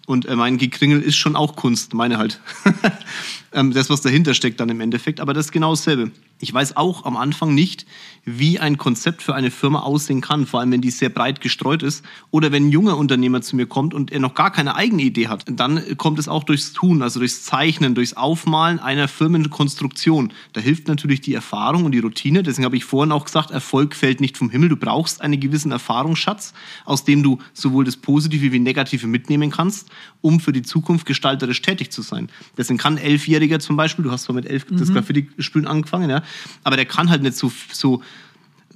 Und 0.06 0.26
äh, 0.26 0.36
mein 0.36 0.58
Gekringel 0.58 1.00
ist 1.00 1.16
schon 1.16 1.36
auch 1.36 1.56
Kunst, 1.56 1.94
meine 1.94 2.18
halt. 2.18 2.40
ähm, 3.54 3.72
das, 3.72 3.88
was 3.88 4.02
dahinter 4.02 4.34
steckt 4.34 4.60
dann 4.60 4.68
im 4.68 4.80
Endeffekt. 4.80 5.20
Aber 5.20 5.32
das 5.32 5.46
ist 5.46 5.52
genau 5.52 5.70
dasselbe. 5.70 6.10
Ich 6.40 6.52
weiß 6.52 6.76
auch 6.76 7.04
am 7.04 7.16
Anfang 7.16 7.54
nicht, 7.54 7.86
wie 8.24 8.58
ein 8.58 8.76
Konzept 8.76 9.22
für 9.22 9.34
eine 9.34 9.50
Firma 9.50 9.80
aussehen 9.80 10.20
kann, 10.20 10.46
vor 10.46 10.60
allem 10.60 10.72
wenn 10.72 10.80
die 10.80 10.90
sehr 10.90 11.08
breit 11.08 11.40
gestreut 11.40 11.82
ist. 11.82 12.04
Oder 12.30 12.52
wenn 12.52 12.66
ein 12.66 12.70
junger 12.70 12.96
Unternehmer 12.96 13.40
zu 13.40 13.56
mir 13.56 13.66
kommt 13.66 13.94
und 13.94 14.10
er 14.10 14.20
noch 14.20 14.34
gar 14.34 14.50
keine 14.50 14.74
eigene 14.74 15.02
Idee 15.02 15.28
hat, 15.28 15.44
dann 15.48 15.96
kommt 15.96 16.18
es 16.18 16.28
auch 16.28 16.44
durchs 16.44 16.72
Tun, 16.72 17.02
also 17.02 17.20
durchs 17.20 17.44
Zeichnen, 17.44 17.94
durchs 17.94 18.14
Aufmalen 18.14 18.80
einer 18.80 19.08
Firmenkonstruktion. 19.08 20.32
Da 20.52 20.60
hilft 20.60 20.88
natürlich 20.88 21.20
die 21.20 21.34
Erfahrung 21.34 21.84
und 21.84 21.92
die 21.92 22.00
Routine. 22.00 22.42
Deswegen 22.42 22.64
habe 22.64 22.76
ich 22.76 22.84
vorhin 22.84 23.12
auch 23.12 23.24
gesagt, 23.24 23.50
Erfolg 23.50 23.94
fällt 23.94 24.20
nicht 24.20 24.36
vom 24.36 24.50
Himmel. 24.50 24.70
Du 24.70 24.76
brauchst 24.76 25.20
einen 25.20 25.38
gewissen 25.38 25.70
Erfahrungsschatz, 25.70 26.52
aus 26.84 27.04
dem 27.04 27.22
du 27.22 27.38
sowohl 27.52 27.84
das 27.84 27.96
Positive 27.96 28.52
wie 28.52 28.58
Negative 28.58 29.06
mitnehmen 29.06 29.50
kannst, 29.50 29.88
um 30.20 30.40
für 30.40 30.52
die 30.52 30.62
Zukunft 30.62 31.06
gestalterisch 31.06 31.62
tätig 31.62 31.92
zu 31.92 32.02
sein. 32.02 32.28
Deswegen 32.58 32.78
kann 32.78 32.98
ein 32.98 33.04
Elfjähriger 33.44 33.60
zum 33.60 33.76
Beispiel, 33.76 34.04
du 34.04 34.10
hast 34.10 34.24
zwar 34.24 34.34
mit 34.34 34.46
elf 34.46 34.70
mhm. 34.70 34.78
das 34.78 34.92
Graffiti-Spülen 34.92 35.66
angefangen, 35.66 36.10
ja, 36.10 36.22
aber 36.62 36.76
der 36.76 36.86
kann 36.86 37.10
halt 37.10 37.22
nicht 37.22 37.36
so, 37.36 37.52
so 37.72 38.02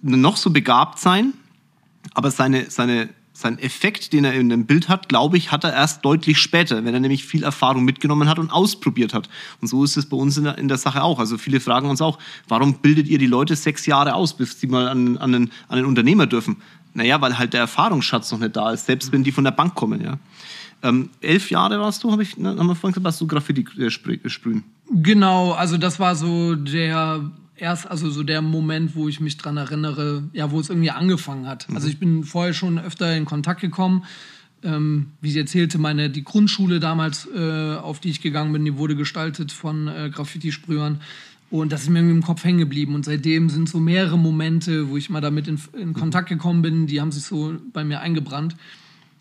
noch 0.03 0.37
so 0.37 0.51
begabt 0.51 0.99
sein, 0.99 1.33
aber 2.15 2.31
seine, 2.31 2.71
seine, 2.71 3.09
sein 3.33 3.59
Effekt, 3.59 4.13
den 4.13 4.25
er 4.25 4.35
in 4.35 4.53
einem 4.53 4.67
Bild 4.67 4.89
hat, 4.89 5.09
glaube 5.09 5.37
ich, 5.37 5.53
hat 5.53 5.65
er 5.65 5.73
erst 5.73 6.05
deutlich 6.05 6.39
später, 6.39 6.85
wenn 6.85 6.95
er 6.95 7.01
nämlich 7.01 7.25
viel 7.25 7.43
Erfahrung 7.43 7.85
mitgenommen 7.85 8.29
hat 8.29 8.39
und 8.39 8.51
ausprobiert 8.51 9.15
hat. 9.15 9.29
Und 9.61 9.69
so 9.69 9.85
ist 9.85 9.97
es 9.97 10.09
bei 10.09 10.17
uns 10.17 10.37
in 10.37 10.45
der, 10.45 10.59
in 10.59 10.69
der 10.69 10.79
Sache 10.79 11.03
auch. 11.03 11.19
Also 11.19 11.39
viele 11.39 11.61
fragen 11.61 11.89
uns 11.89 12.01
auch, 12.01 12.19
warum 12.49 12.75
bildet 12.75 13.07
ihr 13.09 13.19
die 13.19 13.27
Leute 13.27 13.55
sechs 13.55 13.87
Jahre 13.87 14.15
aus, 14.15 14.37
bis 14.37 14.59
sie 14.61 14.67
mal 14.67 14.89
an, 14.89 15.19
an, 15.19 15.35
einen, 15.35 15.51
an 15.69 15.79
einen 15.79 15.87
Unternehmer 15.87 16.27
dürfen? 16.27 16.57
Naja, 16.95 17.21
weil 17.21 17.39
halt 17.39 17.53
der 17.53 17.61
Erfahrungsschatz 17.61 18.33
noch 18.33 18.41
nicht 18.41 18.57
da 18.57 18.73
ist, 18.73 18.87
selbst 18.87 19.13
wenn 19.13 19.23
die 19.23 19.33
von 19.33 19.45
der 19.45 19.53
Bank 19.53 19.75
kommen, 19.75 20.01
ja. 20.03 20.19
Ähm, 20.83 21.11
elf 21.21 21.51
Jahre 21.51 21.81
warst 21.81 22.05
du, 22.05 22.13
habe 22.13 22.23
ich, 22.23 22.37
ne, 22.37 22.51
haben 22.51 22.67
wir 22.67 22.75
vorhin 22.75 22.93
gesagt, 22.93 23.05
warst 23.05 23.21
du 23.21 23.27
Graffiti 23.27 23.67
äh, 23.81 23.91
sprühen? 23.91 24.65
Genau, 24.91 25.53
also 25.53 25.77
das 25.77 25.99
war 25.99 26.15
so 26.15 26.55
der 26.55 27.31
erst, 27.57 27.91
also 27.91 28.11
so 28.11 28.23
der 28.23 28.43
Moment, 28.43 28.95
wo 28.95 29.09
ich 29.09 29.21
mich 29.21 29.37
dran 29.37 29.57
erinnere, 29.57 30.25
ja, 30.33 30.51
wo 30.51 30.61
es 30.61 30.71
irgendwie 30.71 30.91
angefangen 30.91 31.47
hat. 31.47 31.69
Mhm. 31.69 31.77
Also 31.77 31.89
ich 31.89 31.99
bin 31.99 32.25
vorher 32.25 32.55
schon 32.55 32.79
öfter 32.79 33.17
in 33.17 33.25
Kontakt 33.25 33.61
gekommen. 33.61 34.05
Ähm, 34.65 35.13
wie 35.21 35.31
sie 35.31 35.39
erzählte, 35.39 35.79
meine 35.79 36.11
die 36.11 36.25
Grundschule 36.25 36.81
damals, 36.81 37.29
äh, 37.33 37.77
auf 37.77 38.01
die 38.01 38.11
ich 38.11 38.21
gegangen 38.21 38.53
bin, 38.53 38.65
die 38.65 38.77
wurde 38.77 38.97
gestaltet 38.97 39.53
von 39.53 39.87
äh, 39.87 40.11
Graffiti-Sprühern. 40.13 41.01
Und 41.51 41.73
das 41.73 41.83
ist 41.83 41.91
mir 41.91 42.01
irgendwie 42.01 42.17
im 42.17 42.23
Kopf 42.25 42.45
hängen 42.45 42.59
geblieben. 42.59 42.95
Und 42.95 43.05
seitdem 43.05 43.51
sind 43.51 43.69
so 43.69 43.79
mehrere 43.79 44.19
Momente, 44.19 44.91
wo 44.91 44.97
ich 44.97 45.11
mal 45.11 45.21
damit 45.21 45.47
in, 45.49 45.61
in 45.79 45.95
Kontakt 45.95 46.29
gekommen 46.29 46.63
bin, 46.63 46.87
die 46.87 47.01
haben 47.01 47.13
sich 47.13 47.23
so 47.23 47.55
bei 47.73 47.85
mir 47.85 48.01
eingebrannt. 48.01 48.57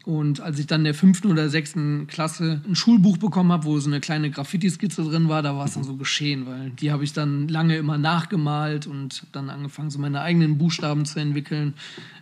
Und 0.08 0.40
als 0.40 0.58
ich 0.58 0.68
dann 0.68 0.80
in 0.80 0.86
der 0.86 0.94
fünften 0.94 1.30
oder 1.30 1.50
sechsten 1.50 2.08
Klasse 2.08 2.62
ein 2.66 2.78
Schulbuch 2.78 3.18
bekommen 3.18 3.52
habe, 3.52 3.66
wo 3.66 3.78
so 3.78 3.90
eine 3.90 4.00
kleine 4.00 4.32
Graffiti-Skizze 4.32 5.04
drin 5.04 5.28
war, 5.28 5.42
da 5.42 5.58
war 5.58 5.66
es 5.66 5.74
dann 5.74 5.84
so 5.84 5.98
geschehen, 5.98 6.46
weil 6.46 6.70
die 6.70 6.94
habe 6.94 7.04
ich 7.04 7.12
dann 7.12 7.50
lange 7.50 7.76
immer 7.76 7.98
nachgemalt 7.98 8.88
und 8.88 9.24
dann 9.34 9.50
angefangen, 9.50 9.90
so 9.90 10.00
meine 10.00 10.22
eigenen 10.22 10.58
Buchstaben 10.58 11.04
zu 11.04 11.20
entwickeln. 11.20 11.74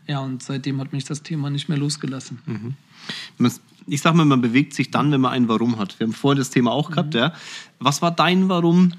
Ja, 0.08 0.18
und 0.18 0.42
seitdem 0.42 0.82
hat 0.82 0.94
mich 0.94 1.04
das 1.04 1.22
Thema 1.22 1.52
nicht 1.52 1.70
mehr 1.70 1.78
losgelassen. 1.78 2.40
Mhm. 2.48 3.52
Ich 3.86 4.02
sage 4.02 4.18
mal, 4.18 4.26
man 4.26 4.42
bewegt 4.42 4.74
sich 4.74 4.90
dann, 4.90 5.12
wenn 5.12 5.22
man 5.22 5.34
ein 5.34 5.48
Warum 5.48 5.78
hat. 5.78 6.00
Wir 6.00 6.08
haben 6.08 6.14
vorhin 6.14 6.40
das 6.40 6.50
Thema 6.50 6.72
auch 6.72 6.90
gehabt, 6.90 7.14
mhm. 7.14 7.20
ja. 7.20 7.34
Was 7.78 8.02
war 8.02 8.10
dein 8.10 8.50
Warum, 8.50 8.94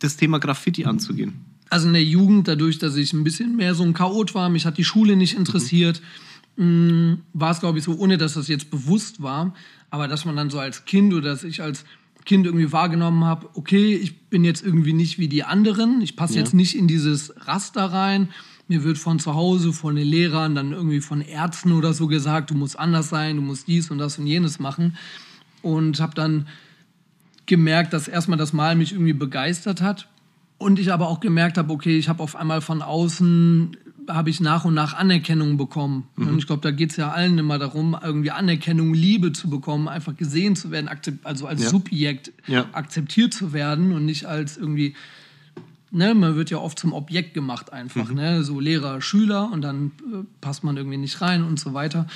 das 0.00 0.18
Thema 0.18 0.40
Graffiti 0.40 0.84
anzugehen? 0.84 1.36
Also 1.70 1.86
in 1.86 1.94
der 1.94 2.04
Jugend, 2.04 2.48
dadurch, 2.48 2.78
dass 2.78 2.96
ich 2.96 3.14
ein 3.14 3.24
bisschen 3.24 3.56
mehr 3.56 3.74
so 3.74 3.82
ein 3.82 3.94
Chaot 3.94 4.34
war, 4.34 4.50
mich 4.50 4.66
hat 4.66 4.76
die 4.76 4.84
Schule 4.84 5.16
nicht 5.16 5.38
interessiert. 5.38 6.02
Mhm 6.02 6.33
war 6.56 7.50
es, 7.50 7.60
glaube 7.60 7.78
ich, 7.78 7.84
so, 7.84 7.96
ohne 7.96 8.16
dass 8.16 8.34
das 8.34 8.48
jetzt 8.48 8.70
bewusst 8.70 9.22
war, 9.22 9.54
aber 9.90 10.08
dass 10.08 10.24
man 10.24 10.36
dann 10.36 10.50
so 10.50 10.58
als 10.58 10.84
Kind 10.84 11.12
oder 11.12 11.30
dass 11.30 11.44
ich 11.44 11.62
als 11.62 11.84
Kind 12.24 12.46
irgendwie 12.46 12.72
wahrgenommen 12.72 13.24
habe, 13.24 13.50
okay, 13.54 13.94
ich 13.94 14.28
bin 14.28 14.44
jetzt 14.44 14.64
irgendwie 14.64 14.92
nicht 14.92 15.18
wie 15.18 15.28
die 15.28 15.44
anderen, 15.44 16.00
ich 16.00 16.16
passe 16.16 16.34
ja. 16.34 16.40
jetzt 16.40 16.54
nicht 16.54 16.76
in 16.76 16.88
dieses 16.88 17.34
Raster 17.46 17.84
rein. 17.86 18.28
Mir 18.66 18.82
wird 18.82 18.96
von 18.96 19.18
zu 19.18 19.34
Hause, 19.34 19.74
von 19.74 19.94
den 19.94 20.06
Lehrern, 20.06 20.54
dann 20.54 20.72
irgendwie 20.72 21.02
von 21.02 21.20
Ärzten 21.20 21.72
oder 21.72 21.92
so 21.92 22.06
gesagt, 22.06 22.50
du 22.50 22.54
musst 22.54 22.78
anders 22.78 23.10
sein, 23.10 23.36
du 23.36 23.42
musst 23.42 23.68
dies 23.68 23.90
und 23.90 23.98
das 23.98 24.18
und 24.18 24.26
jenes 24.26 24.58
machen. 24.58 24.96
Und 25.60 26.00
habe 26.00 26.14
dann 26.14 26.48
gemerkt, 27.44 27.92
dass 27.92 28.08
erstmal 28.08 28.38
das 28.38 28.54
Mal 28.54 28.74
mich 28.74 28.92
irgendwie 28.92 29.12
begeistert 29.12 29.82
hat. 29.82 30.08
Und 30.56 30.78
ich 30.78 30.92
aber 30.92 31.08
auch 31.08 31.20
gemerkt 31.20 31.58
habe, 31.58 31.70
okay, 31.70 31.98
ich 31.98 32.08
habe 32.08 32.22
auf 32.22 32.36
einmal 32.36 32.62
von 32.62 32.80
außen 32.80 33.76
habe 34.08 34.30
ich 34.30 34.40
nach 34.40 34.64
und 34.64 34.74
nach 34.74 34.94
Anerkennung 34.94 35.56
bekommen. 35.56 36.06
Mhm. 36.16 36.28
Und 36.28 36.38
ich 36.38 36.46
glaube, 36.46 36.62
da 36.62 36.70
geht 36.70 36.90
es 36.90 36.96
ja 36.96 37.10
allen 37.10 37.38
immer 37.38 37.58
darum, 37.58 37.96
irgendwie 38.02 38.30
Anerkennung, 38.30 38.94
Liebe 38.94 39.32
zu 39.32 39.48
bekommen, 39.48 39.88
einfach 39.88 40.16
gesehen 40.16 40.56
zu 40.56 40.70
werden, 40.70 40.88
also 41.22 41.46
als 41.46 41.62
ja. 41.62 41.68
Subjekt 41.68 42.32
ja. 42.46 42.66
akzeptiert 42.72 43.34
zu 43.34 43.52
werden 43.52 43.92
und 43.92 44.04
nicht 44.04 44.26
als 44.26 44.56
irgendwie, 44.56 44.94
ne, 45.90 46.14
man 46.14 46.36
wird 46.36 46.50
ja 46.50 46.58
oft 46.58 46.78
zum 46.78 46.92
Objekt 46.92 47.34
gemacht 47.34 47.72
einfach, 47.72 48.08
mhm. 48.08 48.16
ne, 48.16 48.44
so 48.44 48.60
Lehrer, 48.60 49.00
Schüler 49.00 49.50
und 49.52 49.62
dann 49.62 49.92
äh, 50.12 50.24
passt 50.40 50.64
man 50.64 50.76
irgendwie 50.76 50.98
nicht 50.98 51.20
rein 51.20 51.44
und 51.44 51.58
so 51.58 51.74
weiter. 51.74 52.06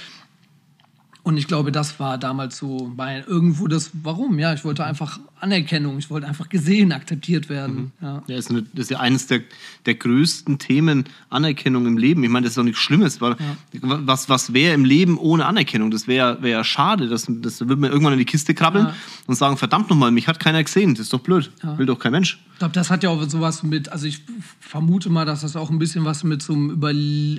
Und 1.29 1.37
ich 1.37 1.47
glaube, 1.47 1.73
das 1.73 2.01
war 2.01 2.17
damals 2.17 2.57
so 2.57 2.91
mein, 2.97 3.23
irgendwo 3.27 3.69
das 3.69 3.91
Warum. 4.03 4.39
Ja, 4.39 4.55
ich 4.55 4.65
wollte 4.65 4.87
einfach 4.87 5.21
Anerkennung, 5.41 5.99
ich 5.99 6.09
wollte 6.09 6.27
einfach 6.27 6.49
gesehen, 6.49 6.91
akzeptiert 6.91 7.51
werden. 7.51 7.93
Mhm. 8.01 8.07
Ja. 8.07 8.23
ja 8.29 8.39
ist 8.39 8.49
eine, 8.49 8.63
das 8.63 8.85
ist 8.85 8.91
ja 8.93 9.01
eines 9.01 9.27
der, 9.27 9.43
der 9.85 9.97
größten 9.97 10.59
Themen 10.59 11.05
Anerkennung 11.29 11.85
im 11.85 11.99
Leben. 11.99 12.25
Ich 12.25 12.31
meine, 12.31 12.45
das 12.45 12.53
ist 12.53 12.57
doch 12.57 12.65
nichts 12.65 12.81
Schlimmes. 12.81 13.21
Weil 13.21 13.33
ja. 13.33 13.99
Was, 14.07 14.31
was 14.31 14.55
wäre 14.55 14.73
im 14.73 14.87
Leben 14.87 15.19
ohne 15.19 15.45
Anerkennung? 15.45 15.91
Das 15.91 16.09
wäre 16.09 16.43
wär 16.43 16.65
schade. 16.65 17.09
Das, 17.09 17.27
das 17.29 17.61
würde 17.61 17.77
man 17.77 17.91
irgendwann 17.91 18.15
in 18.15 18.21
die 18.21 18.25
Kiste 18.25 18.55
krabbeln 18.55 18.87
ja. 18.87 18.95
und 19.27 19.35
sagen: 19.35 19.59
Verdammt 19.59 19.91
nochmal, 19.91 20.11
mich 20.11 20.29
hat 20.29 20.41
keiner 20.41 20.65
gesehen. 20.65 20.95
Das 20.95 21.03
ist 21.03 21.13
doch 21.13 21.21
blöd. 21.21 21.51
Will 21.77 21.85
doch 21.85 21.99
kein 21.99 22.13
Mensch. 22.13 22.39
Ich 22.59 22.61
glaube, 22.61 22.75
das 22.75 22.91
hat 22.91 23.05
ja 23.05 23.11
auch 23.11 23.23
sowas 23.29 23.63
mit, 23.63 23.93
also 23.93 24.07
ich 24.07 24.23
vermute 24.59 25.11
mal, 25.11 25.25
dass 25.25 25.43
das 25.43 25.55
auch 25.55 25.71
ein 25.71 25.79
bisschen 25.79 26.05
was 26.05 26.25
mit, 26.25 26.43
so 26.43 26.55
einem 26.55 26.71
Über, 26.71 26.89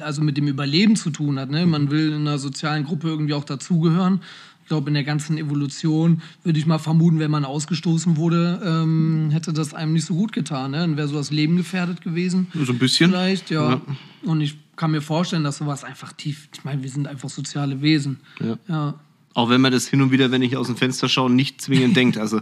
also 0.06 0.22
mit 0.22 0.38
dem 0.38 0.48
Überleben 0.48 0.96
zu 0.96 1.10
tun 1.10 1.38
hat. 1.38 1.50
Ne? 1.50 1.66
Man 1.66 1.92
will 1.92 2.14
in 2.14 2.22
einer 2.22 2.38
sozialen 2.38 2.86
Gruppe 2.86 3.10
irgendwie 3.10 3.34
auch 3.34 3.44
dazugehören 3.80 4.22
glaube, 4.70 4.88
in 4.88 4.94
der 4.94 5.04
ganzen 5.04 5.38
Evolution 5.38 6.22
würde 6.44 6.58
ich 6.58 6.66
mal 6.66 6.78
vermuten, 6.78 7.20
wenn 7.20 7.32
man 7.32 7.44
ausgestoßen 7.44 8.18
wurde, 8.18 8.62
ähm, 8.64 9.30
hätte 9.32 9.52
das 9.52 9.74
einem 9.74 9.94
nicht 9.94 10.06
so 10.06 10.14
gut 10.14 10.32
getan. 10.32 10.72
Ne? 10.72 10.78
Dann 10.78 10.96
wäre 10.96 11.08
so 11.08 11.16
das 11.16 11.32
Leben 11.32 11.58
gefährdet 11.58 12.02
gewesen. 12.02 12.48
So 12.54 12.72
ein 12.72 12.80
bisschen. 12.80 13.10
Vielleicht, 13.10 13.50
ja. 13.50 13.72
ja. 13.72 13.82
Und 14.24 14.42
ich 14.42 14.58
kann 14.78 14.92
mir 14.92 15.02
vorstellen, 15.02 15.44
dass 15.44 15.58
sowas 15.58 15.84
einfach 15.84 16.14
tief, 16.14 16.48
ich 16.54 16.64
meine, 16.64 16.84
wir 16.84 16.90
sind 16.90 17.08
einfach 17.08 17.30
soziale 17.30 17.82
Wesen. 17.82 18.20
Ja. 18.40 18.58
ja. 18.68 18.94
Auch 19.36 19.50
wenn 19.50 19.62
man 19.62 19.72
das 19.72 19.88
hin 19.88 20.02
und 20.02 20.12
wieder, 20.12 20.32
wenn 20.32 20.42
ich 20.42 20.58
aus 20.58 20.68
dem 20.68 20.76
Fenster 20.76 21.08
schaue, 21.08 21.30
nicht 21.30 21.62
zwingend 21.62 21.96
denkt. 21.96 22.18
Also 22.18 22.42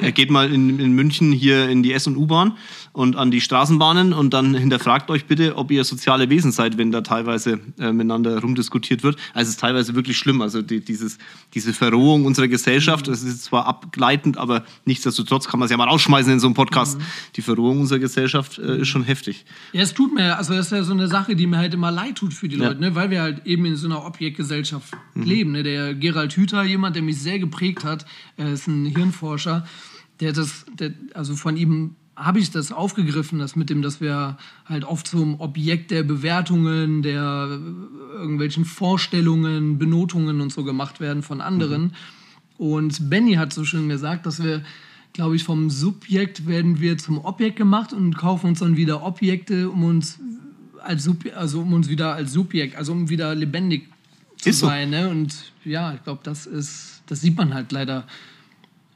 er 0.00 0.10
geht 0.10 0.30
mal 0.30 0.52
in, 0.52 0.80
in 0.80 0.92
München 0.92 1.32
hier 1.32 1.68
in 1.68 1.82
die 1.82 1.92
S- 1.92 2.06
und 2.06 2.16
U-Bahn 2.16 2.56
und 2.92 3.16
an 3.16 3.30
die 3.30 3.42
Straßenbahnen 3.42 4.12
und 4.12 4.32
dann 4.32 4.54
hinterfragt 4.54 5.10
euch 5.10 5.26
bitte, 5.26 5.56
ob 5.56 5.70
ihr 5.70 5.84
soziale 5.84 6.30
Wesen 6.30 6.50
seid, 6.50 6.78
wenn 6.78 6.92
da 6.92 7.02
teilweise 7.02 7.60
äh, 7.78 7.92
miteinander 7.92 8.40
rumdiskutiert 8.40 9.02
wird. 9.02 9.16
Also 9.34 9.48
es 9.48 9.54
ist 9.56 9.60
teilweise 9.60 9.94
wirklich 9.94 10.16
schlimm. 10.16 10.40
Also 10.40 10.62
die, 10.62 10.80
dieses, 10.80 11.18
diese 11.52 11.74
Verrohung 11.74 12.24
unserer 12.24 12.48
Gesellschaft, 12.48 13.06
das 13.06 13.22
ist 13.22 13.44
zwar 13.44 13.66
abgleitend, 13.66 14.38
aber 14.38 14.64
nichtsdestotrotz 14.86 15.46
kann 15.46 15.60
man 15.60 15.66
es 15.66 15.70
ja 15.72 15.76
mal 15.76 15.88
rausschmeißen 15.88 16.32
in 16.32 16.40
so 16.40 16.46
einem 16.46 16.54
Podcast. 16.54 16.98
Mhm. 16.98 17.04
Die 17.36 17.42
Verrohung 17.42 17.80
unserer 17.80 17.98
Gesellschaft 17.98 18.58
äh, 18.58 18.80
ist 18.80 18.88
schon 18.88 19.04
heftig. 19.04 19.44
Ja, 19.72 19.82
es 19.82 19.92
tut 19.92 20.14
mir, 20.14 20.38
also 20.38 20.54
das 20.54 20.66
ist 20.66 20.72
ja 20.72 20.82
so 20.84 20.92
eine 20.92 21.08
Sache, 21.08 21.36
die 21.36 21.46
mir 21.46 21.58
halt 21.58 21.74
immer 21.74 21.90
leid 21.90 22.16
tut 22.16 22.32
für 22.32 22.48
die 22.48 22.56
ja. 22.56 22.68
Leute, 22.68 22.80
ne? 22.80 22.94
weil 22.94 23.10
wir 23.10 23.22
halt 23.22 23.46
eben 23.46 23.66
in 23.66 23.76
so 23.76 23.86
einer 23.86 24.06
Objektgesellschaft 24.06 24.92
mhm. 25.14 25.22
leben. 25.22 25.52
Ne? 25.52 25.62
Der 25.62 25.94
Gerald 26.14 26.36
Hüther, 26.36 26.62
jemand, 26.62 26.94
der 26.94 27.02
mich 27.02 27.20
sehr 27.20 27.40
geprägt 27.40 27.82
hat, 27.82 28.06
er 28.36 28.52
ist 28.52 28.68
ein 28.68 28.86
Hirnforscher, 28.86 29.66
der 30.20 30.32
das, 30.32 30.64
der, 30.78 30.92
also 31.12 31.34
von 31.34 31.56
ihm 31.56 31.96
habe 32.14 32.38
ich 32.38 32.52
das 32.52 32.70
aufgegriffen, 32.70 33.40
das 33.40 33.56
mit 33.56 33.68
dem, 33.68 33.82
dass 33.82 34.00
wir 34.00 34.38
halt 34.64 34.84
oft 34.84 35.08
zum 35.08 35.40
Objekt 35.40 35.90
der 35.90 36.04
Bewertungen, 36.04 37.02
der 37.02 37.58
irgendwelchen 38.12 38.64
Vorstellungen, 38.64 39.76
Benotungen 39.78 40.40
und 40.40 40.52
so 40.52 40.62
gemacht 40.62 41.00
werden 41.00 41.24
von 41.24 41.40
anderen. 41.40 41.82
Mhm. 41.82 41.90
Und 42.56 43.10
Benny 43.10 43.34
hat 43.34 43.52
so 43.52 43.64
schön 43.64 43.88
gesagt, 43.88 44.24
dass 44.24 44.40
wir, 44.40 44.62
glaube 45.14 45.34
ich, 45.34 45.42
vom 45.42 45.68
Subjekt 45.68 46.46
werden 46.46 46.80
wir 46.80 46.96
zum 46.96 47.24
Objekt 47.24 47.56
gemacht 47.56 47.92
und 47.92 48.16
kaufen 48.16 48.46
uns 48.50 48.60
dann 48.60 48.76
wieder 48.76 49.02
Objekte, 49.02 49.68
um 49.68 49.82
uns 49.82 50.20
als 50.80 51.02
Subjekt, 51.02 51.36
also 51.36 51.62
um 51.62 51.72
uns 51.72 51.88
wieder 51.88 52.14
als 52.14 52.32
Subjekt, 52.32 52.76
also 52.76 52.92
um 52.92 53.08
wieder 53.08 53.34
lebendig 53.34 53.88
ist 54.46 54.60
sein. 54.60 54.90
So. 54.90 54.96
Ne? 54.96 55.08
Und 55.08 55.34
ja, 55.64 55.94
ich 55.94 56.02
glaube, 56.04 56.20
das 56.22 56.46
ist, 56.46 57.02
das 57.06 57.20
sieht 57.20 57.36
man 57.36 57.54
halt 57.54 57.72
leider 57.72 58.06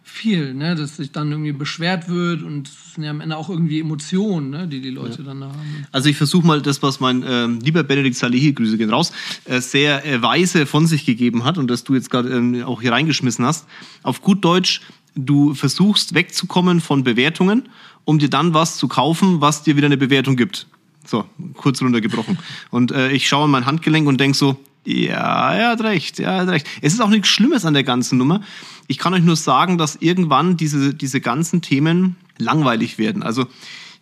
viel, 0.09 0.55
ne? 0.55 0.75
dass 0.75 0.97
sich 0.97 1.13
dann 1.13 1.31
irgendwie 1.31 1.53
beschwert 1.53 2.09
wird 2.09 2.43
und 2.43 2.69
es 2.69 2.95
sind 2.95 3.05
ja 3.05 3.11
am 3.11 3.21
Ende 3.21 3.37
auch 3.37 3.49
irgendwie 3.49 3.81
Emotionen, 3.81 4.51
ne? 4.51 4.67
die 4.67 4.81
die 4.81 4.91
Leute 4.91 5.19
ja. 5.19 5.25
dann 5.25 5.45
haben. 5.45 5.87
Also 5.93 6.09
ich 6.09 6.17
versuche 6.17 6.47
mal 6.47 6.61
das, 6.61 6.83
was 6.83 6.99
mein 6.99 7.23
äh, 7.23 7.47
lieber 7.47 7.83
Benedikt 7.83 8.17
Salehi, 8.17 8.53
Grüße 8.53 8.79
gehen 8.79 8.91
raus, 8.91 9.13
äh, 9.45 9.61
sehr 9.61 10.05
äh, 10.05 10.21
weise 10.21 10.67
von 10.67 10.87
sich 10.87 11.05
gegeben 11.05 11.45
hat 11.45 11.59
und 11.59 11.69
das 11.69 11.85
du 11.85 11.95
jetzt 11.95 12.11
gerade 12.11 12.31
ähm, 12.31 12.65
auch 12.65 12.81
hier 12.81 12.93
reingeschmissen 12.93 13.45
hast. 13.45 13.67
Auf 14.03 14.23
gut 14.23 14.45
Deutsch, 14.45 14.81
du 15.15 15.55
versuchst 15.55 16.15
wegzukommen 16.15 16.81
von 16.81 17.05
Bewertungen, 17.05 17.69
um 18.05 18.19
dir 18.19 18.31
dann 18.31 18.55
was 18.55 18.77
zu 18.77 18.89
kaufen, 18.89 19.41
was 19.41 19.63
dir 19.63 19.77
wieder 19.77 19.87
eine 19.87 19.99
Bewertung 19.99 20.37
gibt. 20.37 20.67
So, 21.05 21.25
kurz 21.55 21.81
runtergebrochen. 21.81 22.39
Und 22.71 22.93
äh, 22.93 23.13
ich 23.13 23.29
schaue 23.29 23.47
in 23.47 23.51
mein 23.51 23.67
Handgelenk 23.67 24.07
und 24.07 24.21
denke 24.21 24.37
so, 24.37 24.59
ja, 24.89 25.53
er 25.53 25.69
hat 25.69 25.83
recht, 25.83 26.19
er 26.19 26.37
hat 26.39 26.49
recht. 26.49 26.67
Es 26.81 26.95
ist 26.95 27.01
auch 27.01 27.11
nichts 27.11 27.29
Schlimmes 27.29 27.67
an 27.67 27.75
der 27.75 27.85
ganzen 27.85 28.17
Nummer. 28.17 28.41
Ich 28.87 28.97
kann 28.97 29.13
euch 29.13 29.23
nur 29.23 29.37
sagen, 29.37 29.77
dass 29.77 29.97
irgendwann 29.97 30.57
diese, 30.57 30.95
diese 30.95 31.21
ganzen 31.21 31.61
Themen 31.61 32.17
langweilig 32.39 32.97
werden. 32.97 33.23
Also 33.23 33.47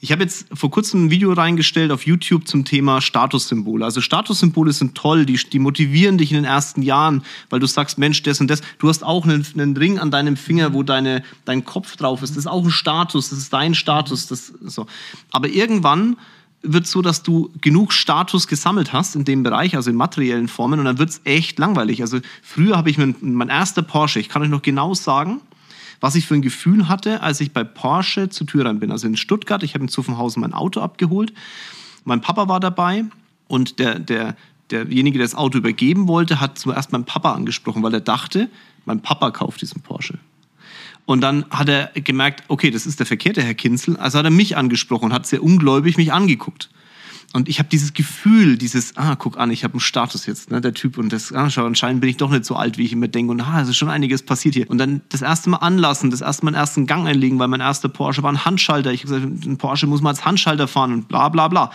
ich 0.00 0.12
habe 0.12 0.22
jetzt 0.22 0.46
vor 0.54 0.70
kurzem 0.70 1.06
ein 1.06 1.10
Video 1.10 1.32
reingestellt 1.32 1.90
auf 1.90 2.06
YouTube 2.06 2.46
zum 2.46 2.64
Thema 2.64 3.00
Statussymbole. 3.00 3.84
Also 3.84 4.00
Statussymbole 4.00 4.72
sind 4.72 4.94
toll, 4.94 5.26
die, 5.26 5.34
die 5.34 5.58
motivieren 5.58 6.18
dich 6.18 6.30
in 6.30 6.36
den 6.36 6.44
ersten 6.44 6.82
Jahren, 6.82 7.24
weil 7.50 7.58
du 7.58 7.66
sagst, 7.66 7.98
Mensch, 7.98 8.22
das 8.22 8.40
und 8.40 8.48
das. 8.48 8.60
Du 8.78 8.88
hast 8.88 9.02
auch 9.02 9.24
einen, 9.24 9.44
einen 9.54 9.76
Ring 9.76 9.98
an 9.98 10.12
deinem 10.12 10.36
Finger, 10.36 10.72
wo 10.72 10.84
deine, 10.84 11.24
dein 11.46 11.64
Kopf 11.64 11.96
drauf 11.96 12.22
ist. 12.22 12.30
Das 12.30 12.38
ist 12.38 12.46
auch 12.46 12.62
ein 12.62 12.70
Status, 12.70 13.30
das 13.30 13.40
ist 13.40 13.52
dein 13.52 13.74
Status. 13.74 14.28
Das, 14.28 14.52
so. 14.62 14.86
Aber 15.32 15.48
irgendwann 15.48 16.16
wird 16.72 16.86
so, 16.86 17.02
dass 17.02 17.22
du 17.22 17.50
genug 17.60 17.92
Status 17.92 18.46
gesammelt 18.46 18.92
hast 18.92 19.16
in 19.16 19.24
dem 19.24 19.42
Bereich, 19.42 19.76
also 19.76 19.90
in 19.90 19.96
materiellen 19.96 20.48
Formen, 20.48 20.78
und 20.78 20.84
dann 20.84 20.98
wird 20.98 21.10
es 21.10 21.20
echt 21.24 21.58
langweilig. 21.58 22.02
Also 22.02 22.20
früher 22.42 22.76
habe 22.76 22.90
ich 22.90 22.98
mein, 22.98 23.14
mein 23.20 23.48
erster 23.48 23.82
Porsche, 23.82 24.20
ich 24.20 24.28
kann 24.28 24.42
euch 24.42 24.48
noch 24.48 24.62
genau 24.62 24.94
sagen, 24.94 25.40
was 26.00 26.14
ich 26.14 26.26
für 26.26 26.34
ein 26.34 26.42
Gefühl 26.42 26.88
hatte, 26.88 27.22
als 27.22 27.40
ich 27.40 27.52
bei 27.52 27.64
Porsche 27.64 28.28
zu 28.28 28.44
Tür 28.44 28.66
rein 28.66 28.80
bin. 28.80 28.90
Also 28.90 29.06
in 29.06 29.16
Stuttgart, 29.16 29.62
ich 29.62 29.74
habe 29.74 29.84
in 29.84 29.88
Zuffenhausen 29.88 30.40
mein 30.40 30.52
Auto 30.52 30.80
abgeholt. 30.80 31.32
Mein 32.04 32.20
Papa 32.20 32.48
war 32.48 32.60
dabei 32.60 33.04
und 33.48 33.78
der, 33.78 33.98
der, 33.98 34.36
derjenige, 34.70 35.18
der 35.18 35.26
das 35.26 35.34
Auto 35.34 35.58
übergeben 35.58 36.08
wollte, 36.08 36.40
hat 36.40 36.58
zuerst 36.58 36.92
meinen 36.92 37.04
Papa 37.04 37.32
angesprochen, 37.32 37.82
weil 37.82 37.94
er 37.94 38.00
dachte, 38.00 38.48
mein 38.84 39.00
Papa 39.00 39.30
kauft 39.30 39.62
diesen 39.62 39.82
Porsche. 39.82 40.18
Und 41.06 41.20
dann 41.20 41.46
hat 41.50 41.68
er 41.68 41.90
gemerkt, 41.94 42.42
okay, 42.48 42.70
das 42.70 42.84
ist 42.84 42.98
der 42.98 43.06
verkehrte 43.06 43.42
Herr 43.42 43.54
Kinzel. 43.54 43.96
Also 43.96 44.18
hat 44.18 44.24
er 44.24 44.30
mich 44.30 44.56
angesprochen 44.56 45.06
und 45.06 45.12
hat 45.12 45.26
sehr 45.26 45.42
ungläubig 45.42 45.96
mich 45.96 46.12
angeguckt. 46.12 46.68
Und 47.32 47.48
ich 47.48 47.58
habe 47.58 47.68
dieses 47.68 47.92
Gefühl, 47.92 48.56
dieses, 48.56 48.96
ah, 48.96 49.14
guck 49.14 49.38
an, 49.38 49.50
ich 49.50 49.62
habe 49.62 49.74
einen 49.74 49.80
Status 49.80 50.26
jetzt, 50.26 50.50
ne, 50.50 50.60
der 50.60 50.74
Typ. 50.74 50.96
Und 50.98 51.12
das, 51.12 51.32
ah, 51.32 51.50
schau, 51.50 51.66
anscheinend 51.66 52.00
bin 52.00 52.10
ich 52.10 52.16
doch 52.16 52.30
nicht 52.30 52.44
so 52.44 52.56
alt, 52.56 52.78
wie 52.78 52.84
ich 52.84 52.92
immer 52.92 53.08
denke. 53.08 53.30
Und 53.32 53.40
ah, 53.40 53.60
es 53.60 53.68
ist 53.68 53.76
schon 53.76 53.90
einiges 53.90 54.22
passiert 54.22 54.54
hier. 54.54 54.70
Und 54.70 54.78
dann 54.78 55.02
das 55.10 55.22
erste 55.22 55.50
Mal 55.50 55.58
anlassen, 55.58 56.10
das 56.10 56.22
erste 56.22 56.44
Mal 56.44 56.50
einen 56.50 56.60
ersten 56.60 56.86
Gang 56.86 57.06
einlegen, 57.06 57.38
weil 57.38 57.48
mein 57.48 57.60
erster 57.60 57.88
Porsche 57.88 58.22
war 58.22 58.32
ein 58.32 58.44
Handschalter. 58.44 58.92
Ich 58.92 59.04
habe 59.04 59.20
gesagt, 59.20 59.46
ein 59.46 59.58
Porsche 59.58 59.86
muss 59.86 60.00
man 60.00 60.10
als 60.10 60.24
Handschalter 60.24 60.66
fahren 60.66 60.92
und 60.92 61.08
bla 61.08 61.28
bla 61.28 61.48
bla. 61.48 61.70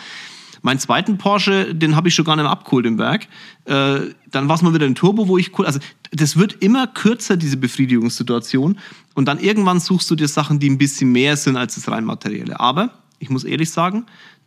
Mein 0.63 0.79
zweiten 0.79 1.17
Porsche, 1.17 1.73
den 1.73 1.95
habe 1.95 2.07
ich 2.07 2.15
schon 2.15 2.25
gar 2.25 2.35
nicht 2.35 2.43
mehr 2.43 2.51
abgeholt 2.51 2.85
im 2.85 2.99
Werk. 2.99 3.27
Äh, 3.65 3.99
dann 4.29 4.47
war 4.47 4.55
es 4.55 4.61
mal 4.61 4.73
wieder 4.73 4.85
ein 4.85 4.95
Turbo, 4.95 5.27
wo 5.27 5.37
ich 5.37 5.57
cool. 5.57 5.65
Also 5.65 5.79
das 6.11 6.37
wird 6.37 6.57
immer 6.61 6.87
kürzer, 6.87 7.35
diese 7.35 7.57
Befriedigungssituation. 7.57 8.77
Und 9.13 9.25
dann 9.25 9.39
irgendwann 9.39 9.79
suchst 9.79 10.09
du 10.09 10.15
dir 10.15 10.27
Sachen, 10.27 10.59
die 10.59 10.69
ein 10.69 10.77
bisschen 10.77 11.11
mehr 11.11 11.35
sind 11.37 11.57
als 11.57 11.75
das 11.75 11.89
rein 11.89 12.05
materielle. 12.05 12.59
Aber 12.59 12.91
ich 13.19 13.29
muss 13.29 13.43
ehrlich 13.43 13.69
sagen, 13.69 14.05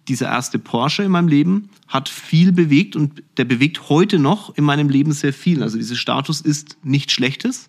dieser 0.08 0.26
erste 0.26 0.58
Porsche 0.58 1.02
in 1.02 1.10
meinem 1.10 1.28
Leben 1.28 1.70
hat 1.88 2.08
viel 2.08 2.52
bewegt 2.52 2.96
und 2.96 3.22
der 3.36 3.44
bewegt 3.44 3.88
heute 3.88 4.18
noch 4.18 4.56
in 4.56 4.64
meinem 4.64 4.88
Leben 4.88 5.12
sehr 5.12 5.32
viel. 5.32 5.62
Also 5.62 5.78
dieser 5.78 5.96
Status 5.96 6.40
ist 6.40 6.76
nichts 6.82 7.12
Schlechtes, 7.12 7.68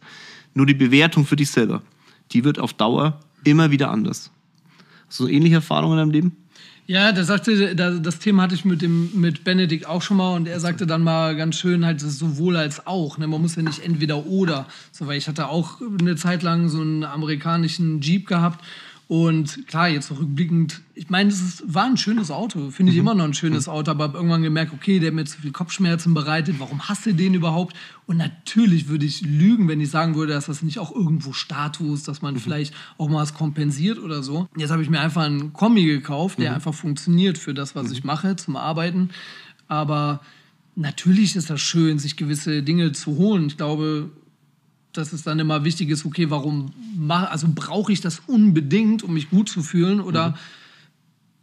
nur 0.54 0.66
die 0.66 0.74
Bewertung 0.74 1.26
für 1.26 1.36
dich 1.36 1.52
selber, 1.52 1.82
die 2.32 2.44
wird 2.44 2.60
auf 2.60 2.74
Dauer 2.74 3.20
immer 3.44 3.72
wieder 3.72 3.92
anders. 3.92 4.32
So 5.08 5.28
ähnliche 5.28 5.56
Erfahrungen 5.56 5.94
in 5.94 5.98
deinem 6.00 6.12
Leben? 6.12 6.38
Ja, 6.88 7.12
der 7.12 7.24
sagte, 7.24 7.76
das 7.76 8.20
Thema 8.20 8.44
hatte 8.44 8.54
ich 8.54 8.64
mit 8.64 8.84
dem 8.84 9.10
mit 9.20 9.44
Benedikt 9.44 9.88
auch 9.88 10.04
schon 10.04 10.18
mal 10.18 10.36
und 10.36 10.48
er 10.48 10.60
sagte 10.60 10.86
dann 10.86 11.02
mal 11.02 11.36
ganz 11.36 11.56
schön 11.56 11.84
halt 11.84 12.00
sowohl 12.00 12.58
als 12.58 12.86
auch. 12.86 13.18
Ne? 13.18 13.26
Man 13.26 13.42
muss 13.42 13.56
ja 13.56 13.64
nicht 13.64 13.84
entweder 13.84 14.28
oder. 14.28 14.68
So, 14.92 15.08
weil 15.08 15.18
ich 15.18 15.28
hatte 15.28 15.50
auch 15.50 15.82
eine 16.00 16.16
Zeit 16.16 16.44
lang 16.44 16.70
so 16.70 16.82
einen 16.82 17.04
amerikanischen 17.04 18.02
Jeep 18.02 18.28
gehabt 18.28 18.64
und 19.08 19.68
klar, 19.68 19.88
jetzt 19.88 20.10
rückblickend, 20.10 20.82
ich 20.96 21.12
meine, 21.12 21.30
es 21.30 21.64
war 21.68 21.86
ein 21.86 21.98
schönes 21.98 22.32
Auto, 22.32 22.72
finde 22.72 22.92
ich 22.92 22.98
mhm. 22.98 23.02
immer 23.02 23.14
noch 23.14 23.26
ein 23.26 23.36
schönes 23.36 23.68
Auto, 23.68 23.92
aber 23.92 24.06
habe 24.06 24.18
irgendwann 24.18 24.42
gemerkt, 24.42 24.74
okay, 24.74 25.00
der 25.00 25.10
hat 25.10 25.14
mir 25.14 25.26
zu 25.26 25.40
viel 25.42 25.52
Kopfschmerzen 25.52 26.16
bereitet, 26.16 26.56
warum 26.58 26.90
hasst 26.90 27.06
du 27.06 27.14
den 27.14 27.36
überhaupt? 27.36 27.76
Und 28.08 28.18
natürlich 28.18 28.88
würde 28.88 29.06
ich 29.06 29.22
lügen, 29.22 29.68
wenn 29.68 29.80
ich 29.80 29.92
sagen 29.92 30.16
würde, 30.16 30.34
dass 30.34 30.48
das 30.48 30.64
nicht 30.64 30.80
auch 30.80 30.92
irgendwo 30.92 31.34
Status, 31.34 32.02
dass 32.02 32.24
man 32.24 32.34
mhm. 32.34 32.40
vielleicht 32.40 32.74
auch 32.98 33.08
mal 33.08 33.22
was 33.22 33.36
kompensiert 33.36 34.00
oder 34.00 34.24
so. 34.24 34.48
Jetzt 34.58 34.72
habe 34.72 34.82
ich 34.82 34.90
mir 34.90 35.02
einfach 35.02 35.24
einen 35.24 35.54
Kombi 35.54 35.86
gekauft, 35.86 36.40
der 36.40 36.50
mhm. 36.50 36.56
einfach 36.56 36.74
funktioniert 36.74 37.38
für 37.38 37.54
das, 37.54 37.76
was 37.76 37.88
mhm. 37.88 37.94
ich 37.94 38.04
mache, 38.04 38.36
zum 38.38 38.56
Arbeiten. 38.56 39.12
Aber 39.68 40.22
natürlich 40.76 41.36
ist 41.36 41.52
das 41.52 41.62
schön, 41.62 42.00
sich 42.00 42.18
gewisse 42.18 42.64
Dinge 42.64 42.92
zu 42.92 43.18
holen. 43.18 43.46
Ich 43.48 43.58
glaube, 43.58 44.10
dass 44.98 45.14
es 45.14 45.24
dann 45.24 45.40
immer 45.40 45.64
wichtig 45.64 45.90
ist, 45.90 46.06
okay, 46.06 46.30
warum 46.30 46.72
mache, 46.96 47.30
also 47.30 47.48
brauche 47.54 47.92
ich 47.92 48.02
das 48.02 48.22
unbedingt, 48.28 49.04
um 49.04 49.14
mich 49.14 49.30
gut 49.30 49.50
zu 49.50 49.62
fühlen 49.62 50.00
oder 50.00 50.30
mhm. 50.30 50.36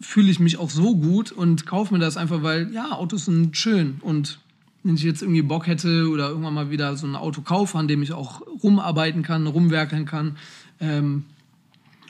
fühle 0.00 0.30
ich 0.30 0.40
mich 0.40 0.58
auch 0.58 0.70
so 0.70 0.96
gut 0.96 1.32
und 1.32 1.66
kaufe 1.66 1.94
mir 1.94 2.00
das 2.00 2.16
einfach, 2.16 2.42
weil 2.42 2.72
ja, 2.72 2.92
Autos 2.92 3.26
sind 3.26 3.56
schön 3.56 3.98
und 4.00 4.38
wenn 4.84 4.96
ich 4.96 5.02
jetzt 5.02 5.22
irgendwie 5.22 5.42
Bock 5.42 5.66
hätte 5.68 6.08
oder 6.08 6.30
irgendwann 6.30 6.54
mal 6.54 6.70
wieder 6.70 6.96
so 6.96 7.06
ein 7.06 7.14
Auto 7.14 7.42
kaufe, 7.42 7.78
an 7.78 7.86
dem 7.86 8.02
ich 8.02 8.12
auch 8.12 8.40
rumarbeiten 8.62 9.22
kann, 9.22 9.46
rumwerkeln 9.46 10.06
kann, 10.06 10.36
ähm, 10.80 11.24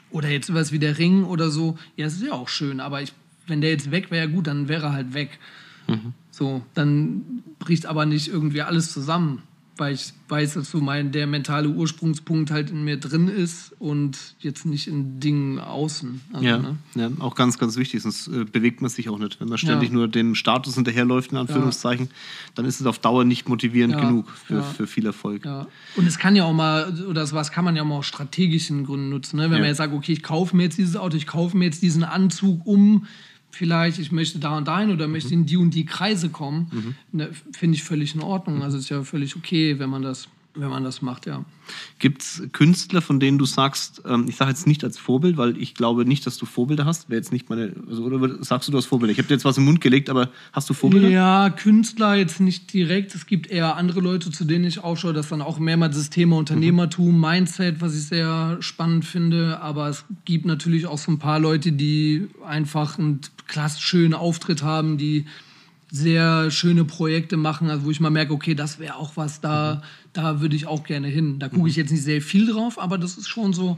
oder 0.09 0.29
jetzt 0.29 0.53
was 0.53 0.71
wie 0.71 0.79
der 0.79 0.97
Ring 0.97 1.23
oder 1.23 1.49
so, 1.49 1.77
ja, 1.95 2.05
das 2.05 2.15
ist 2.15 2.23
ja 2.23 2.33
auch 2.33 2.49
schön, 2.49 2.79
aber 2.79 3.01
ich, 3.01 3.13
wenn 3.47 3.61
der 3.61 3.71
jetzt 3.71 3.91
weg 3.91 4.11
wäre, 4.11 4.29
gut, 4.29 4.47
dann 4.47 4.67
wäre 4.67 4.87
er 4.87 4.93
halt 4.93 5.13
weg. 5.13 5.39
Mhm. 5.87 6.13
So, 6.31 6.63
dann 6.73 7.43
bricht 7.59 7.85
aber 7.85 8.05
nicht 8.05 8.27
irgendwie 8.27 8.61
alles 8.61 8.91
zusammen 8.91 9.43
weil 9.77 9.95
ich 9.95 10.13
weiß, 10.27 10.53
dass 10.53 10.69
so 10.69 10.79
mein 10.79 11.11
der 11.11 11.25
mentale 11.25 11.69
Ursprungspunkt 11.69 12.51
halt 12.51 12.69
in 12.69 12.83
mir 12.83 12.97
drin 12.97 13.27
ist 13.27 13.73
und 13.79 14.17
jetzt 14.39 14.65
nicht 14.65 14.87
in 14.87 15.19
Dingen 15.19 15.59
außen. 15.59 16.21
Also, 16.31 16.45
ja, 16.45 16.57
ne? 16.57 16.77
ja, 16.95 17.09
auch 17.19 17.35
ganz, 17.35 17.57
ganz 17.57 17.75
wichtig, 17.77 18.01
sonst 18.03 18.27
äh, 18.27 18.45
bewegt 18.45 18.81
man 18.81 18.89
sich 18.89 19.09
auch 19.09 19.17
nicht. 19.17 19.39
Wenn 19.39 19.49
man 19.49 19.57
ständig 19.57 19.89
ja. 19.89 19.95
nur 19.95 20.07
dem 20.07 20.35
Status 20.35 20.75
hinterherläuft, 20.75 21.31
in 21.31 21.37
Anführungszeichen, 21.37 22.07
ja. 22.07 22.11
dann 22.55 22.65
ist 22.65 22.79
es 22.79 22.85
auf 22.85 22.99
Dauer 22.99 23.25
nicht 23.25 23.49
motivierend 23.49 23.97
genug 23.99 24.29
für, 24.29 24.63
für 24.63 24.87
viel 24.87 25.05
Erfolg. 25.05 25.45
Und 25.95 26.07
es 26.07 26.19
kann 26.19 26.35
ja 26.35 26.45
auch 26.45 26.53
mal, 26.53 26.93
oder 27.07 27.25
sowas 27.25 27.51
kann 27.51 27.65
man 27.65 27.75
ja 27.75 27.81
auch 27.81 27.87
mal 27.87 27.97
aus 27.97 28.05
strategischen 28.05 28.85
Gründen 28.85 29.09
nutzen. 29.09 29.37
Ne? 29.37 29.43
Wenn 29.43 29.59
man 29.59 29.67
jetzt 29.67 29.77
sagt, 29.77 29.93
okay, 29.93 30.13
ich 30.13 30.23
kaufe 30.23 30.55
mir 30.55 30.63
jetzt 30.63 30.77
dieses 30.77 30.95
Auto, 30.95 31.17
ich 31.17 31.27
kaufe 31.27 31.57
mir 31.57 31.65
jetzt 31.65 31.81
diesen 31.81 32.03
Anzug, 32.03 32.65
um 32.65 33.07
vielleicht, 33.53 33.99
ich 33.99 34.11
möchte 34.11 34.39
da 34.39 34.57
und 34.57 34.67
dahin 34.67 34.91
oder 34.91 35.07
möchte 35.07 35.33
mhm. 35.33 35.41
in 35.41 35.45
die 35.45 35.57
und 35.57 35.73
die 35.75 35.85
Kreise 35.85 36.29
kommen, 36.29 36.67
mhm. 36.71 36.95
Ne, 37.11 37.29
finde 37.51 37.75
ich 37.75 37.83
völlig 37.83 38.15
in 38.15 38.21
Ordnung. 38.21 38.63
Also 38.63 38.77
ist 38.77 38.89
ja 38.89 39.03
völlig 39.03 39.35
okay, 39.35 39.77
wenn 39.77 39.89
man 39.89 40.01
das, 40.01 40.27
wenn 40.55 40.69
man 40.69 40.83
das 40.83 41.01
macht, 41.01 41.25
ja. 41.25 41.43
Gibt 41.97 42.21
es 42.21 42.43
Künstler, 42.51 43.01
von 43.01 43.19
denen 43.19 43.37
du 43.37 43.45
sagst, 43.45 44.03
ähm, 44.05 44.25
ich 44.27 44.35
sage 44.35 44.51
jetzt 44.51 44.67
nicht 44.67 44.83
als 44.83 44.97
Vorbild, 44.99 45.37
weil 45.37 45.57
ich 45.57 45.73
glaube 45.73 46.05
nicht, 46.05 46.27
dass 46.27 46.37
du 46.37 46.45
Vorbilder 46.45 46.85
hast. 46.85 47.09
Wäre 47.09 47.17
jetzt 47.17 47.31
nicht 47.31 47.49
meine, 47.49 47.73
also, 47.89 48.03
oder 48.03 48.43
sagst 48.43 48.67
du, 48.67 48.71
du 48.71 48.77
hast 48.77 48.85
Vorbilder? 48.85 49.11
Ich 49.11 49.17
habe 49.17 49.27
dir 49.27 49.33
jetzt 49.33 49.45
was 49.45 49.57
im 49.57 49.65
Mund 49.65 49.81
gelegt, 49.81 50.09
aber 50.09 50.29
hast 50.51 50.69
du 50.69 50.73
Vorbilder? 50.73 51.09
Ja, 51.09 51.49
Künstler 51.49 52.15
jetzt 52.15 52.39
nicht 52.39 52.71
direkt. 52.71 53.15
Es 53.15 53.25
gibt 53.25 53.47
eher 53.47 53.77
andere 53.77 54.01
Leute, 54.01 54.29
zu 54.29 54.45
denen 54.45 54.65
ich 54.65 54.79
aufschaue. 54.79 55.13
Das 55.13 55.29
dann 55.29 55.41
auch 55.41 55.57
mehrmals 55.57 55.95
das 55.95 56.09
Thema 56.09 56.37
Unternehmertum, 56.37 57.15
mhm. 57.15 57.21
Mindset, 57.21 57.81
was 57.81 57.95
ich 57.95 58.03
sehr 58.03 58.57
spannend 58.59 59.05
finde. 59.05 59.59
Aber 59.61 59.89
es 59.89 60.05
gibt 60.25 60.45
natürlich 60.45 60.85
auch 60.85 60.99
so 60.99 61.11
ein 61.11 61.19
paar 61.19 61.39
Leute, 61.39 61.71
die 61.71 62.27
einfach 62.45 62.99
einen 62.99 63.21
klasse 63.47 63.81
schönen 63.81 64.13
Auftritt 64.13 64.61
haben, 64.61 64.97
die 64.97 65.25
sehr 65.93 66.49
schöne 66.49 66.85
Projekte 66.85 67.37
machen, 67.37 67.69
also 67.69 67.85
wo 67.85 67.91
ich 67.91 67.99
mal 67.99 68.09
merke, 68.09 68.33
okay, 68.33 68.55
das 68.55 68.79
wäre 68.79 68.95
auch 68.95 69.15
was, 69.15 69.41
da, 69.41 69.75
mhm. 69.75 69.79
da 70.13 70.41
würde 70.41 70.55
ich 70.55 70.65
auch 70.65 70.83
gerne 70.83 71.07
hin. 71.07 71.37
Da 71.37 71.49
gucke 71.49 71.69
ich 71.69 71.75
mhm. 71.77 71.83
jetzt 71.83 71.91
nicht 71.91 72.01
sehr 72.01 72.19
viel 72.19 72.51
drauf, 72.51 72.79
aber 72.79 72.97
das 72.97 73.15
ist 73.15 73.29
schon 73.29 73.53
so, 73.53 73.77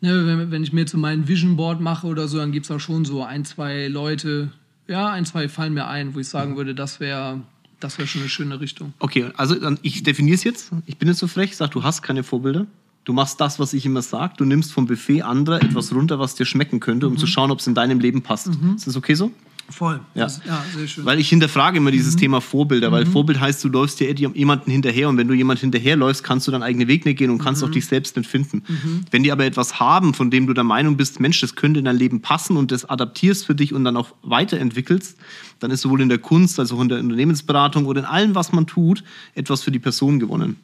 ne, 0.00 0.26
wenn, 0.26 0.50
wenn 0.50 0.64
ich 0.64 0.72
mir 0.72 0.80
jetzt 0.80 0.90
so 0.90 0.98
mein 0.98 1.28
Vision 1.28 1.54
Board 1.54 1.80
mache 1.80 2.08
oder 2.08 2.26
so, 2.26 2.38
dann 2.38 2.50
gibt 2.50 2.66
es 2.66 2.70
auch 2.72 2.80
schon 2.80 3.04
so 3.04 3.22
ein, 3.22 3.44
zwei 3.44 3.86
Leute, 3.86 4.50
ja, 4.88 5.10
ein, 5.12 5.24
zwei 5.24 5.48
fallen 5.48 5.72
mir 5.72 5.86
ein, 5.86 6.16
wo 6.16 6.18
ich 6.18 6.28
sagen 6.28 6.52
mhm. 6.52 6.56
würde, 6.56 6.74
das 6.74 6.98
wäre 6.98 7.40
das 7.78 7.98
wäre 7.98 8.06
schon 8.06 8.22
eine 8.22 8.30
schöne 8.30 8.60
Richtung. 8.60 8.92
Okay, 8.98 9.30
also 9.36 9.56
ich 9.82 10.02
definiere 10.02 10.36
es 10.36 10.44
jetzt. 10.44 10.70
Ich 10.86 10.98
bin 10.98 11.08
jetzt 11.08 11.18
so 11.18 11.26
frech, 11.26 11.56
sag, 11.56 11.72
du 11.72 11.82
hast 11.82 12.02
keine 12.02 12.22
Vorbilder. 12.22 12.66
Du 13.04 13.12
machst 13.12 13.40
das, 13.40 13.58
was 13.58 13.72
ich 13.72 13.84
immer 13.84 14.02
sage. 14.02 14.34
Du 14.36 14.44
nimmst 14.44 14.72
vom 14.72 14.86
Buffet 14.86 15.22
anderer 15.22 15.60
etwas 15.60 15.92
runter, 15.92 16.20
was 16.20 16.36
dir 16.36 16.44
schmecken 16.44 16.78
könnte, 16.78 17.08
um 17.08 17.14
mhm. 17.14 17.18
zu 17.18 17.26
schauen, 17.26 17.50
ob 17.50 17.58
es 17.58 17.66
in 17.66 17.74
deinem 17.74 17.98
Leben 17.98 18.22
passt. 18.22 18.48
Mhm. 18.48 18.76
Ist 18.76 18.86
das 18.86 18.96
okay 18.96 19.14
so? 19.14 19.32
Voll. 19.72 20.00
Ja. 20.14 20.24
Das, 20.24 20.40
ja, 20.46 20.62
sehr 20.76 20.86
schön. 20.86 21.04
Weil 21.04 21.18
ich 21.18 21.28
hinterfrage 21.28 21.78
immer 21.78 21.90
dieses 21.90 22.14
mhm. 22.14 22.20
Thema 22.20 22.40
Vorbilder, 22.40 22.92
weil 22.92 23.06
mhm. 23.06 23.12
Vorbild 23.12 23.40
heißt, 23.40 23.64
du 23.64 23.68
läufst 23.68 24.00
dir 24.00 24.12
jemanden 24.12 24.70
hinterher 24.70 25.08
und 25.08 25.16
wenn 25.16 25.28
du 25.28 25.34
jemand 25.34 25.60
hinterherläufst, 25.60 26.22
kannst 26.22 26.46
du 26.46 26.50
deinen 26.50 26.62
eigenen 26.62 26.88
Weg 26.88 27.06
nicht 27.06 27.18
gehen 27.18 27.30
und 27.30 27.38
kannst 27.38 27.62
mhm. 27.62 27.68
auch 27.68 27.72
dich 27.72 27.86
selbst 27.86 28.16
nicht 28.16 28.28
finden. 28.28 28.62
Mhm. 28.68 29.04
Wenn 29.10 29.22
die 29.22 29.32
aber 29.32 29.46
etwas 29.46 29.80
haben, 29.80 30.12
von 30.12 30.30
dem 30.30 30.46
du 30.46 30.52
der 30.52 30.64
Meinung 30.64 30.96
bist, 30.96 31.20
Mensch, 31.20 31.40
das 31.40 31.54
könnte 31.54 31.78
in 31.78 31.86
dein 31.86 31.96
Leben 31.96 32.20
passen 32.20 32.56
und 32.56 32.70
das 32.70 32.84
adaptierst 32.84 33.46
für 33.46 33.54
dich 33.54 33.72
und 33.72 33.84
dann 33.84 33.96
auch 33.96 34.14
weiterentwickelst, 34.22 35.16
dann 35.58 35.70
ist 35.70 35.80
sowohl 35.80 36.02
in 36.02 36.10
der 36.10 36.18
Kunst 36.18 36.60
als 36.60 36.70
auch 36.70 36.80
in 36.80 36.88
der 36.88 36.98
Unternehmensberatung 36.98 37.86
oder 37.86 38.00
in 38.00 38.06
allem, 38.06 38.34
was 38.34 38.52
man 38.52 38.66
tut, 38.66 39.02
etwas 39.34 39.62
für 39.62 39.70
die 39.70 39.78
Person 39.78 40.20
gewonnen. 40.20 40.56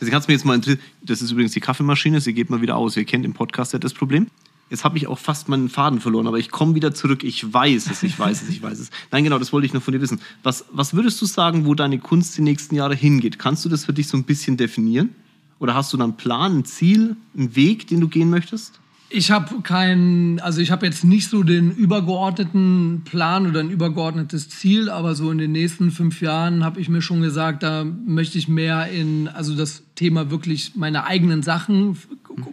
Deswegen 0.00 0.16
hat 0.16 0.22
es 0.22 0.28
mir 0.28 0.34
jetzt 0.34 0.44
mal 0.44 0.56
interessiert, 0.56 0.80
das 1.02 1.22
ist 1.22 1.30
übrigens 1.30 1.52
die 1.52 1.60
Kaffeemaschine, 1.60 2.20
sie 2.20 2.34
geht 2.34 2.50
mal 2.50 2.60
wieder 2.60 2.76
aus. 2.76 2.96
Ihr 2.96 3.04
kennt 3.04 3.24
im 3.24 3.32
Podcast 3.32 3.72
ja 3.72 3.78
das 3.78 3.94
Problem. 3.94 4.26
Jetzt 4.72 4.84
habe 4.84 4.96
ich 4.96 5.06
auch 5.06 5.18
fast 5.18 5.50
meinen 5.50 5.68
Faden 5.68 6.00
verloren, 6.00 6.26
aber 6.26 6.38
ich 6.38 6.50
komme 6.50 6.74
wieder 6.74 6.94
zurück. 6.94 7.24
Ich 7.24 7.52
weiß 7.52 7.90
es, 7.90 8.02
ich 8.02 8.18
weiß 8.18 8.40
es, 8.40 8.48
ich 8.48 8.62
weiß 8.62 8.78
es. 8.78 8.88
Nein, 9.10 9.22
genau, 9.22 9.38
das 9.38 9.52
wollte 9.52 9.66
ich 9.66 9.74
noch 9.74 9.82
von 9.82 9.92
dir 9.92 10.00
wissen. 10.00 10.18
Was, 10.42 10.64
was 10.72 10.94
würdest 10.94 11.20
du 11.20 11.26
sagen, 11.26 11.66
wo 11.66 11.74
deine 11.74 11.98
Kunst 11.98 12.38
die 12.38 12.40
nächsten 12.40 12.74
Jahre 12.74 12.94
hingeht? 12.94 13.38
Kannst 13.38 13.66
du 13.66 13.68
das 13.68 13.84
für 13.84 13.92
dich 13.92 14.08
so 14.08 14.16
ein 14.16 14.24
bisschen 14.24 14.56
definieren? 14.56 15.10
Oder 15.58 15.74
hast 15.74 15.92
du 15.92 15.98
dann 15.98 16.12
einen 16.12 16.16
Plan, 16.16 16.60
ein 16.60 16.64
Ziel, 16.64 17.16
einen 17.36 17.54
Weg, 17.54 17.86
den 17.88 18.00
du 18.00 18.08
gehen 18.08 18.30
möchtest? 18.30 18.80
Ich 19.10 19.30
habe 19.30 19.60
keinen, 19.60 20.40
also 20.40 20.62
ich 20.62 20.70
habe 20.70 20.86
jetzt 20.86 21.04
nicht 21.04 21.28
so 21.28 21.42
den 21.42 21.70
übergeordneten 21.70 23.02
Plan 23.04 23.46
oder 23.46 23.60
ein 23.60 23.68
übergeordnetes 23.68 24.48
Ziel, 24.48 24.88
aber 24.88 25.14
so 25.14 25.30
in 25.30 25.36
den 25.36 25.52
nächsten 25.52 25.90
fünf 25.90 26.22
Jahren 26.22 26.64
habe 26.64 26.80
ich 26.80 26.88
mir 26.88 27.02
schon 27.02 27.20
gesagt, 27.20 27.62
da 27.62 27.84
möchte 27.84 28.38
ich 28.38 28.48
mehr 28.48 28.86
in, 28.86 29.28
also 29.28 29.54
das 29.54 29.82
Thema 29.96 30.30
wirklich 30.30 30.76
meine 30.76 31.04
eigenen 31.04 31.42
Sachen 31.42 31.98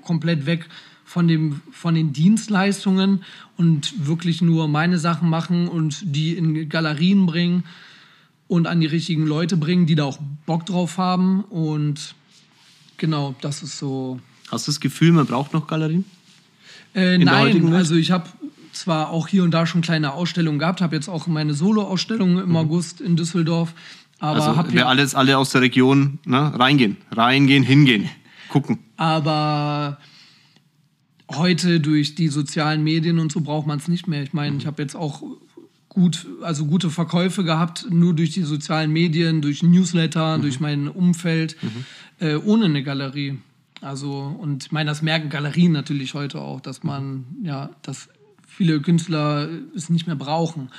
komplett 0.04 0.46
weg 0.46 0.68
von, 1.10 1.28
dem, 1.28 1.62
von 1.72 1.96
den 1.96 2.14
Dienstleistungen 2.14 3.24
und 3.58 4.06
wirklich 4.06 4.44
nur 4.44 4.68
meine 4.68 5.00
Sachen 5.00 5.28
machen 5.28 5.68
und 5.68 6.04
die 6.04 6.38
in 6.38 6.70
Galerien 6.70 7.26
bringen 7.26 7.64
und 8.48 8.68
an 8.68 8.80
die 8.80 8.86
richtigen 8.86 9.26
Leute 9.26 9.58
bringen, 9.58 9.88
die 9.88 9.96
da 9.96 10.04
auch 10.04 10.20
Bock 10.46 10.68
drauf 10.68 11.00
haben. 11.00 11.42
Und 11.46 12.14
genau, 12.98 13.34
das 13.42 13.64
ist 13.64 13.80
so. 13.80 14.20
Hast 14.52 14.68
du 14.68 14.72
das 14.72 14.80
Gefühl, 14.80 15.12
man 15.12 15.26
braucht 15.26 15.52
noch 15.52 15.66
Galerien? 15.66 16.06
Äh, 16.94 17.18
nein, 17.18 17.74
also 17.74 17.96
ich 17.96 18.12
habe 18.12 18.30
zwar 18.72 19.10
auch 19.10 19.28
hier 19.28 19.44
und 19.44 19.50
da 19.50 19.66
schon 19.66 19.82
kleine 19.82 20.14
Ausstellungen 20.14 20.60
gehabt, 20.60 20.80
habe 20.80 20.96
jetzt 20.96 21.10
auch 21.10 21.26
meine 21.26 21.56
Solo-Ausstellung 21.56 22.38
im 22.38 22.50
mhm. 22.50 22.56
August 22.56 23.02
in 23.02 23.16
Düsseldorf. 23.16 23.74
Aber 24.20 24.46
also 24.46 24.74
wir 24.74 24.88
alles, 24.88 25.16
alle 25.16 25.40
aus 25.40 25.50
der 25.50 25.62
Region 25.62 26.20
ne, 26.26 26.54
reingehen, 26.56 26.98
reingehen, 27.10 27.64
hingehen, 27.64 28.10
gucken. 28.50 28.78
Aber 28.96 29.98
heute 31.30 31.80
durch 31.80 32.16
die 32.16 32.28
sozialen 32.28 32.84
Medien 32.84 33.20
und 33.20 33.32
so 33.32 33.42
braucht 33.42 33.68
man 33.68 33.80
es 33.80 33.88
nicht 33.88 34.08
mehr. 34.08 34.24
Ich 34.24 34.34
meine, 34.34 34.52
mhm. 34.52 34.58
ich 34.60 34.66
habe 34.66 34.82
jetzt 34.82 34.96
auch 34.96 35.22
gut, 35.90 36.28
also 36.42 36.66
gute 36.66 36.90
Verkäufe 36.90 37.44
gehabt, 37.44 37.88
nur 37.90 38.14
durch 38.14 38.32
die 38.32 38.44
sozialen 38.44 38.92
Medien, 38.92 39.42
durch 39.42 39.64
Newsletter, 39.64 40.38
mhm. 40.38 40.42
durch 40.42 40.60
mein 40.60 40.88
Umfeld, 40.88 41.56
mhm. 41.62 41.86
äh, 42.26 42.36
ohne 42.36 42.66
eine 42.66 42.84
Galerie. 42.84 43.40
Also, 43.82 44.36
und 44.40 44.66
ich 44.66 44.72
meine, 44.72 44.90
das 44.90 45.02
merken 45.02 45.30
Galerien 45.30 45.72
natürlich 45.72 46.14
heute 46.14 46.42
auch, 46.42 46.62
dass 46.62 46.84
man, 46.84 47.26
ja, 47.44 47.70
dass 47.82 48.10
viele 48.48 48.82
Künstler 48.82 49.48
es 49.76 49.90
nicht 49.90 50.06
mehr 50.06 50.18
brauchen. 50.18 50.70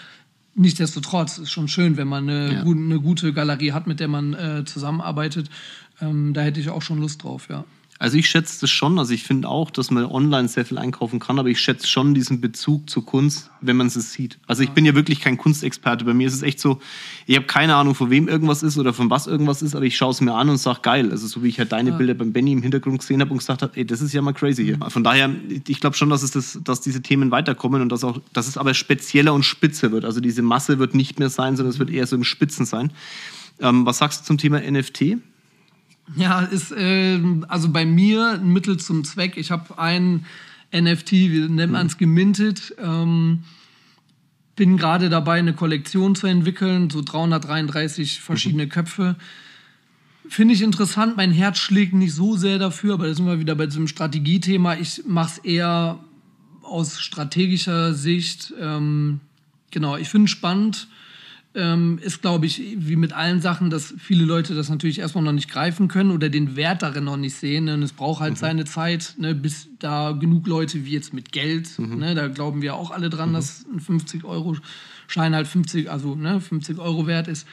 Nichtsdestotrotz 0.54 1.38
ist 1.38 1.50
schon 1.50 1.68
schön, 1.68 1.96
wenn 1.96 2.08
man 2.08 2.28
eine, 2.28 2.52
ja. 2.52 2.62
gute, 2.62 2.80
eine 2.80 3.00
gute 3.00 3.32
Galerie 3.32 3.72
hat, 3.72 3.86
mit 3.86 4.00
der 4.00 4.08
man 4.08 4.34
äh, 4.34 4.64
zusammenarbeitet. 4.64 5.48
Ähm, 6.00 6.34
da 6.34 6.42
hätte 6.42 6.60
ich 6.60 6.68
auch 6.68 6.82
schon 6.82 7.00
Lust 7.00 7.22
drauf, 7.22 7.46
ja. 7.48 7.64
Also 8.00 8.16
ich 8.16 8.30
schätze 8.30 8.62
das 8.62 8.70
schon. 8.70 8.98
Also 8.98 9.12
ich 9.12 9.24
finde 9.24 9.46
auch, 9.46 9.70
dass 9.70 9.90
man 9.90 10.06
online 10.06 10.48
sehr 10.48 10.64
viel 10.64 10.78
einkaufen 10.78 11.20
kann, 11.20 11.38
aber 11.38 11.50
ich 11.50 11.60
schätze 11.60 11.86
schon 11.86 12.14
diesen 12.14 12.40
Bezug 12.40 12.88
zur 12.88 13.04
Kunst, 13.04 13.50
wenn 13.60 13.76
man 13.76 13.88
es 13.88 14.12
sieht. 14.12 14.38
Also 14.46 14.62
ich 14.62 14.70
bin 14.70 14.86
ja 14.86 14.94
wirklich 14.94 15.20
kein 15.20 15.36
Kunstexperte. 15.36 16.06
Bei 16.06 16.14
mir 16.14 16.26
ist 16.26 16.32
es 16.32 16.40
echt 16.40 16.60
so, 16.60 16.80
ich 17.26 17.36
habe 17.36 17.44
keine 17.44 17.74
Ahnung, 17.74 17.94
von 17.94 18.08
wem 18.08 18.26
irgendwas 18.26 18.62
ist 18.62 18.78
oder 18.78 18.94
von 18.94 19.10
was 19.10 19.26
irgendwas 19.26 19.60
ist, 19.60 19.74
aber 19.74 19.84
ich 19.84 19.98
schaue 19.98 20.12
es 20.12 20.22
mir 20.22 20.32
an 20.32 20.48
und 20.48 20.56
sage, 20.56 20.80
geil. 20.80 21.10
Also 21.10 21.26
so 21.26 21.42
wie 21.42 21.48
ich 21.48 21.58
halt 21.58 21.72
deine 21.72 21.90
ja. 21.90 21.96
Bilder 21.96 22.14
beim 22.14 22.32
Benny 22.32 22.52
im 22.52 22.62
Hintergrund 22.62 23.00
gesehen 23.00 23.20
habe 23.20 23.32
und 23.32 23.38
gesagt 23.38 23.60
habe, 23.60 23.76
ey, 23.76 23.84
das 23.84 24.00
ist 24.00 24.14
ja 24.14 24.22
mal 24.22 24.32
crazy 24.32 24.64
hier. 24.64 24.78
Von 24.88 25.04
daher, 25.04 25.28
ich 25.68 25.80
glaube 25.80 25.94
schon, 25.94 26.08
dass, 26.08 26.22
es 26.22 26.30
das, 26.30 26.58
dass 26.64 26.80
diese 26.80 27.02
Themen 27.02 27.30
weiterkommen 27.30 27.82
und 27.82 27.92
dass, 27.92 28.02
auch, 28.02 28.18
dass 28.32 28.48
es 28.48 28.56
aber 28.56 28.72
spezieller 28.72 29.34
und 29.34 29.42
spitzer 29.42 29.92
wird. 29.92 30.06
Also 30.06 30.20
diese 30.20 30.40
Masse 30.40 30.78
wird 30.78 30.94
nicht 30.94 31.18
mehr 31.18 31.28
sein, 31.28 31.54
sondern 31.54 31.74
es 31.74 31.78
wird 31.78 31.90
eher 31.90 32.06
so 32.06 32.16
im 32.16 32.24
Spitzen 32.24 32.64
sein. 32.64 32.92
Ähm, 33.60 33.84
was 33.84 33.98
sagst 33.98 34.22
du 34.22 34.24
zum 34.24 34.38
Thema 34.38 34.58
NFT? 34.58 35.18
Ja, 36.16 36.40
ist 36.40 36.72
äh, 36.72 37.20
also 37.48 37.70
bei 37.70 37.84
mir 37.86 38.32
ein 38.32 38.52
Mittel 38.52 38.78
zum 38.78 39.04
Zweck. 39.04 39.36
Ich 39.36 39.50
habe 39.50 39.78
ein 39.78 40.26
NFT, 40.72 41.12
wie 41.12 41.48
nennt 41.48 41.72
man 41.72 41.86
es, 41.86 41.98
gemintet. 41.98 42.74
Ähm, 42.78 43.44
bin 44.56 44.76
gerade 44.76 45.08
dabei, 45.08 45.38
eine 45.38 45.54
Kollektion 45.54 46.14
zu 46.14 46.26
entwickeln, 46.26 46.90
so 46.90 47.02
333 47.02 48.20
verschiedene 48.20 48.66
mhm. 48.66 48.70
Köpfe. 48.70 49.16
Finde 50.28 50.54
ich 50.54 50.62
interessant. 50.62 51.16
Mein 51.16 51.32
Herz 51.32 51.58
schlägt 51.58 51.92
nicht 51.92 52.14
so 52.14 52.36
sehr 52.36 52.58
dafür, 52.58 52.94
aber 52.94 53.08
da 53.08 53.14
sind 53.14 53.26
wir 53.26 53.40
wieder 53.40 53.54
bei 53.54 53.66
diesem 53.66 53.88
Strategiethema. 53.88 54.74
Ich 54.76 55.02
mache 55.06 55.32
es 55.32 55.38
eher 55.38 55.98
aus 56.62 57.00
strategischer 57.00 57.94
Sicht. 57.94 58.52
Ähm, 58.60 59.20
genau, 59.70 59.96
ich 59.96 60.08
finde 60.08 60.26
es 60.26 60.30
spannend 60.30 60.88
ähm, 61.54 61.98
ist, 62.00 62.22
glaube 62.22 62.46
ich, 62.46 62.62
wie 62.76 62.96
mit 62.96 63.12
allen 63.12 63.40
Sachen, 63.40 63.70
dass 63.70 63.92
viele 63.98 64.24
Leute 64.24 64.54
das 64.54 64.68
natürlich 64.68 65.00
erstmal 65.00 65.24
noch 65.24 65.32
nicht 65.32 65.50
greifen 65.50 65.88
können 65.88 66.12
oder 66.12 66.28
den 66.28 66.54
Wert 66.54 66.82
darin 66.82 67.04
noch 67.04 67.16
nicht 67.16 67.34
sehen. 67.34 67.64
Ne? 67.64 67.74
Und 67.74 67.82
es 67.82 67.92
braucht 67.92 68.20
halt 68.20 68.34
mhm. 68.34 68.38
seine 68.38 68.64
Zeit, 68.66 69.14
ne? 69.18 69.34
bis 69.34 69.68
da 69.80 70.12
genug 70.12 70.46
Leute 70.46 70.84
wie 70.84 70.92
jetzt 70.92 71.12
mit 71.12 71.32
Geld, 71.32 71.76
mhm. 71.78 71.98
ne? 71.98 72.14
da 72.14 72.28
glauben 72.28 72.62
wir 72.62 72.76
auch 72.76 72.92
alle 72.92 73.10
dran, 73.10 73.30
mhm. 73.30 73.34
dass 73.34 73.64
ein 73.66 73.80
50-Euro-Schein 73.80 75.34
halt 75.34 75.48
50, 75.48 75.90
also 75.90 76.14
ne, 76.14 76.40
50 76.40 76.78
Euro 76.78 77.06
wert 77.06 77.26
ist. 77.26 77.48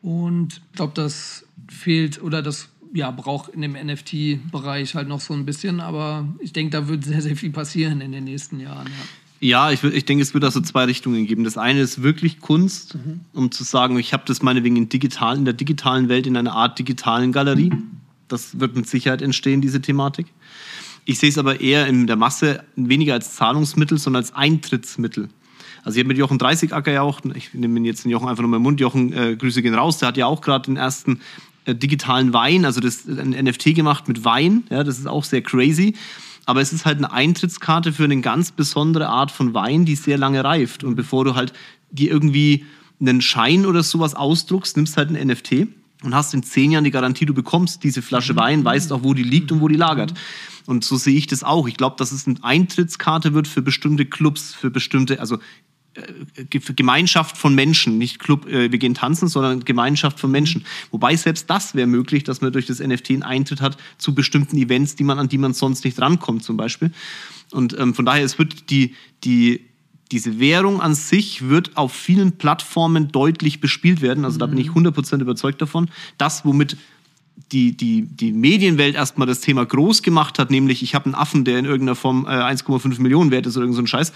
Und 0.00 0.62
ich 0.70 0.76
glaube, 0.76 0.94
das 0.94 1.44
fehlt 1.68 2.22
oder 2.22 2.42
das 2.42 2.70
ja, 2.94 3.10
braucht 3.10 3.52
in 3.54 3.62
dem 3.62 3.72
NFT-Bereich 3.72 4.94
halt 4.94 5.08
noch 5.08 5.20
so 5.20 5.34
ein 5.34 5.46
bisschen. 5.46 5.80
Aber 5.80 6.26
ich 6.40 6.52
denke, 6.52 6.70
da 6.70 6.88
wird 6.88 7.04
sehr, 7.04 7.22
sehr 7.22 7.36
viel 7.36 7.50
passieren 7.50 8.00
in 8.00 8.12
den 8.12 8.24
nächsten 8.24 8.60
Jahren. 8.60 8.86
Ja. 8.86 9.21
Ja, 9.42 9.72
ich, 9.72 9.82
ich 9.82 10.04
denke, 10.04 10.22
es 10.22 10.34
wird 10.34 10.44
also 10.44 10.60
zwei 10.60 10.84
Richtungen 10.84 11.26
geben. 11.26 11.42
Das 11.42 11.58
eine 11.58 11.80
ist 11.80 12.04
wirklich 12.04 12.38
Kunst, 12.38 12.94
mhm. 12.94 13.22
um 13.32 13.50
zu 13.50 13.64
sagen, 13.64 13.98
ich 13.98 14.12
habe 14.12 14.22
das 14.24 14.40
meinetwegen 14.40 14.76
in, 14.76 14.88
digital, 14.88 15.36
in 15.36 15.44
der 15.44 15.52
digitalen 15.52 16.08
Welt 16.08 16.28
in 16.28 16.36
einer 16.36 16.52
Art 16.52 16.78
digitalen 16.78 17.32
Galerie. 17.32 17.72
Das 18.28 18.60
wird 18.60 18.76
mit 18.76 18.88
Sicherheit 18.88 19.20
entstehen, 19.20 19.60
diese 19.60 19.82
Thematik. 19.82 20.28
Ich 21.06 21.18
sehe 21.18 21.28
es 21.28 21.38
aber 21.38 21.60
eher 21.60 21.88
in 21.88 22.06
der 22.06 22.14
Masse 22.14 22.62
weniger 22.76 23.14
als 23.14 23.34
Zahlungsmittel, 23.34 23.98
sondern 23.98 24.22
als 24.22 24.32
Eintrittsmittel. 24.32 25.28
Also 25.82 25.96
ich 25.96 26.04
habe 26.04 26.08
mit 26.08 26.18
Jochen 26.18 26.38
30 26.38 26.72
Acker 26.72 26.92
ja 26.92 27.02
auch, 27.02 27.20
ich 27.34 27.52
nehme 27.52 27.80
jetzt 27.80 28.04
den 28.04 28.12
Jochen 28.12 28.28
einfach 28.28 28.44
nur 28.44 28.54
im 28.54 28.62
Mund, 28.62 28.78
Jochen, 28.78 29.12
äh, 29.12 29.34
Grüße 29.34 29.60
gehen 29.60 29.74
raus, 29.74 29.98
der 29.98 30.06
hat 30.06 30.16
ja 30.16 30.26
auch 30.26 30.40
gerade 30.40 30.66
den 30.66 30.76
ersten 30.76 31.20
äh, 31.64 31.74
digitalen 31.74 32.32
Wein, 32.32 32.64
also 32.64 32.80
das 32.80 33.08
ein 33.08 33.30
NFT 33.30 33.74
gemacht 33.74 34.06
mit 34.06 34.24
Wein, 34.24 34.62
ja, 34.70 34.84
das 34.84 35.00
ist 35.00 35.08
auch 35.08 35.24
sehr 35.24 35.42
crazy 35.42 35.96
aber 36.46 36.60
es 36.60 36.72
ist 36.72 36.84
halt 36.84 36.98
eine 36.98 37.12
Eintrittskarte 37.12 37.92
für 37.92 38.04
eine 38.04 38.20
ganz 38.20 38.52
besondere 38.52 39.08
Art 39.08 39.30
von 39.30 39.54
Wein, 39.54 39.84
die 39.84 39.94
sehr 39.94 40.18
lange 40.18 40.42
reift. 40.42 40.84
Und 40.84 40.96
bevor 40.96 41.24
du 41.24 41.34
halt 41.34 41.52
dir 41.90 42.10
irgendwie 42.10 42.66
einen 43.00 43.20
Schein 43.20 43.66
oder 43.66 43.82
sowas 43.82 44.14
ausdruckst, 44.14 44.76
nimmst 44.76 44.96
halt 44.96 45.10
ein 45.10 45.26
NFT 45.28 45.68
und 46.02 46.14
hast 46.14 46.34
in 46.34 46.42
zehn 46.42 46.72
Jahren 46.72 46.84
die 46.84 46.90
Garantie, 46.90 47.26
du 47.26 47.34
bekommst 47.34 47.84
diese 47.84 48.02
Flasche 48.02 48.36
Wein, 48.36 48.64
weißt 48.64 48.92
auch, 48.92 49.02
wo 49.02 49.14
die 49.14 49.22
liegt 49.22 49.52
und 49.52 49.60
wo 49.60 49.68
die 49.68 49.76
lagert. 49.76 50.14
Und 50.66 50.84
so 50.84 50.96
sehe 50.96 51.16
ich 51.16 51.26
das 51.26 51.42
auch. 51.42 51.66
Ich 51.68 51.76
glaube, 51.76 51.96
dass 51.98 52.12
es 52.12 52.26
eine 52.26 52.42
Eintrittskarte 52.42 53.34
wird 53.34 53.48
für 53.48 53.62
bestimmte 53.62 54.06
Clubs, 54.06 54.54
für 54.54 54.70
bestimmte, 54.70 55.20
also 55.20 55.38
Gemeinschaft 56.48 57.36
von 57.36 57.54
Menschen, 57.54 57.98
nicht 57.98 58.18
Club, 58.18 58.46
äh, 58.46 58.72
wir 58.72 58.78
gehen 58.78 58.94
tanzen, 58.94 59.28
sondern 59.28 59.64
Gemeinschaft 59.64 60.18
von 60.18 60.30
Menschen. 60.30 60.64
Wobei 60.90 61.16
selbst 61.16 61.50
das 61.50 61.74
wäre 61.74 61.86
möglich, 61.86 62.24
dass 62.24 62.40
man 62.40 62.52
durch 62.52 62.66
das 62.66 62.80
NFT 62.80 63.10
einen 63.10 63.22
Eintritt 63.22 63.60
hat 63.60 63.76
zu 63.98 64.14
bestimmten 64.14 64.56
Events, 64.56 64.96
die 64.96 65.04
man, 65.04 65.18
an 65.18 65.28
die 65.28 65.38
man 65.38 65.52
sonst 65.52 65.84
nicht 65.84 66.00
rankommt, 66.00 66.44
zum 66.44 66.56
Beispiel. 66.56 66.92
Und 67.50 67.78
ähm, 67.78 67.94
von 67.94 68.04
daher, 68.04 68.24
es 68.24 68.38
wird 68.38 68.70
die, 68.70 68.94
die, 69.24 69.66
diese 70.10 70.38
Währung 70.38 70.80
an 70.80 70.94
sich 70.94 71.48
wird 71.48 71.76
auf 71.76 71.92
vielen 71.92 72.32
Plattformen 72.32 73.08
deutlich 73.12 73.60
bespielt 73.60 74.00
werden. 74.00 74.24
Also 74.24 74.38
da 74.38 74.46
bin 74.46 74.58
ich 74.58 74.68
100% 74.68 75.14
mhm. 75.16 75.20
überzeugt 75.22 75.60
davon. 75.60 75.90
Das, 76.18 76.44
womit 76.44 76.76
die, 77.52 77.76
die, 77.76 78.02
die 78.02 78.32
Medienwelt 78.32 78.94
erstmal 78.94 79.26
das 79.26 79.40
Thema 79.40 79.64
groß 79.64 80.02
gemacht 80.02 80.38
hat, 80.38 80.50
nämlich 80.50 80.82
ich 80.82 80.94
habe 80.94 81.06
einen 81.06 81.14
Affen, 81.14 81.44
der 81.44 81.58
in 81.58 81.64
irgendeiner 81.64 81.94
Form 81.94 82.24
äh, 82.26 82.30
1,5 82.30 83.00
Millionen 83.00 83.30
wert 83.30 83.46
ist 83.46 83.56
oder 83.56 83.64
irgend 83.64 83.76
so 83.76 83.82
ein 83.82 83.86
Scheiß, 83.86 84.12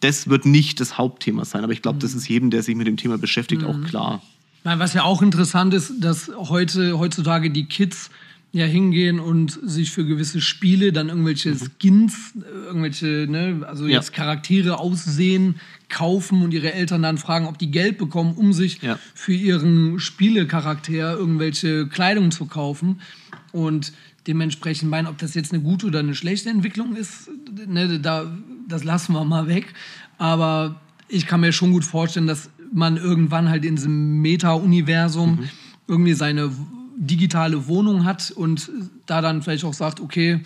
das 0.00 0.28
wird 0.28 0.44
nicht 0.44 0.80
das 0.80 0.98
Hauptthema 0.98 1.44
sein. 1.44 1.62
Aber 1.64 1.72
ich 1.72 1.82
glaube, 1.82 1.96
mhm. 1.96 2.00
das 2.00 2.14
ist 2.14 2.28
jedem, 2.28 2.50
der 2.50 2.62
sich 2.62 2.74
mit 2.74 2.86
dem 2.86 2.96
Thema 2.96 3.18
beschäftigt, 3.18 3.62
mhm. 3.62 3.68
auch 3.68 3.88
klar. 3.88 4.22
Was 4.62 4.92
ja 4.92 5.04
auch 5.04 5.22
interessant 5.22 5.72
ist, 5.72 5.94
dass 6.00 6.30
heute, 6.36 6.98
heutzutage 6.98 7.50
die 7.50 7.64
Kids 7.64 8.10
ja 8.52 8.66
hingehen 8.66 9.20
und 9.20 9.58
sich 9.62 9.90
für 9.90 10.04
gewisse 10.04 10.40
Spiele 10.40 10.92
dann 10.92 11.08
irgendwelche 11.08 11.50
mhm. 11.50 11.58
Skins, 11.78 12.32
irgendwelche, 12.66 13.26
ne, 13.28 13.64
also 13.66 13.86
jetzt 13.86 14.10
ja. 14.10 14.16
Charaktere 14.16 14.78
aussehen, 14.78 15.56
kaufen 15.88 16.42
und 16.42 16.52
ihre 16.52 16.72
Eltern 16.72 17.02
dann 17.02 17.18
fragen, 17.18 17.46
ob 17.46 17.58
die 17.58 17.70
Geld 17.70 17.98
bekommen, 17.98 18.34
um 18.34 18.52
sich 18.52 18.82
ja. 18.82 18.98
für 19.14 19.34
ihren 19.34 20.00
Spielecharakter 20.00 21.16
irgendwelche 21.16 21.86
Kleidung 21.86 22.30
zu 22.30 22.46
kaufen. 22.46 23.00
Und 23.52 23.92
dementsprechend 24.26 24.90
meinen, 24.90 25.06
ob 25.06 25.18
das 25.18 25.34
jetzt 25.34 25.52
eine 25.52 25.62
gute 25.62 25.86
oder 25.86 26.00
eine 26.00 26.14
schlechte 26.14 26.50
Entwicklung 26.50 26.96
ist, 26.96 27.30
ne, 27.66 28.00
da, 28.00 28.36
das 28.68 28.84
lassen 28.84 29.12
wir 29.12 29.24
mal 29.24 29.46
weg. 29.46 29.74
Aber 30.18 30.80
ich 31.08 31.26
kann 31.26 31.40
mir 31.40 31.52
schon 31.52 31.72
gut 31.72 31.84
vorstellen, 31.84 32.26
dass 32.26 32.50
man 32.72 32.96
irgendwann 32.96 33.48
halt 33.48 33.64
in 33.64 33.76
diesem 33.76 34.20
Meta-Universum 34.22 35.40
mhm. 35.40 35.48
irgendwie 35.88 36.14
seine 36.14 36.50
digitale 37.00 37.66
Wohnung 37.66 38.04
hat 38.04 38.30
und 38.30 38.70
da 39.06 39.22
dann 39.22 39.42
vielleicht 39.42 39.64
auch 39.64 39.74
sagt, 39.74 40.00
okay, 40.00 40.42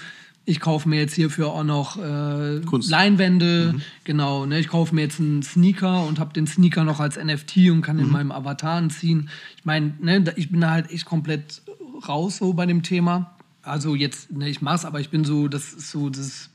ich 0.46 0.60
kaufe 0.60 0.88
mir 0.88 1.00
jetzt 1.00 1.14
hierfür 1.14 1.48
auch 1.48 1.64
noch 1.64 1.96
äh, 1.96 2.58
Leinwände, 2.58 3.72
mhm. 3.74 3.82
genau, 4.04 4.46
ne? 4.46 4.60
ich 4.60 4.68
kaufe 4.68 4.94
mir 4.94 5.00
jetzt 5.00 5.18
einen 5.18 5.42
Sneaker 5.42 6.06
und 6.06 6.20
habe 6.20 6.32
den 6.32 6.46
Sneaker 6.46 6.84
noch 6.84 7.00
als 7.00 7.16
NFT 7.16 7.70
und 7.70 7.82
kann 7.82 7.96
mhm. 7.96 8.02
in 8.04 8.10
meinem 8.10 8.32
Avatar 8.32 8.76
anziehen. 8.76 9.30
Ich 9.56 9.64
meine, 9.64 9.94
ne, 10.00 10.24
ich 10.36 10.50
bin 10.50 10.60
da 10.60 10.70
halt 10.70 10.90
echt 10.90 11.06
komplett 11.06 11.62
raus 12.06 12.36
so 12.36 12.52
bei 12.52 12.66
dem 12.66 12.82
Thema. 12.82 13.34
Also 13.62 13.94
jetzt, 13.94 14.30
ne, 14.30 14.48
ich 14.48 14.60
mach's, 14.62 14.84
aber 14.84 15.00
ich 15.00 15.08
bin 15.08 15.24
so, 15.24 15.48
das 15.48 15.72
ist 15.72 15.90
so, 15.90 16.08
das 16.08 16.20
ist 16.20 16.50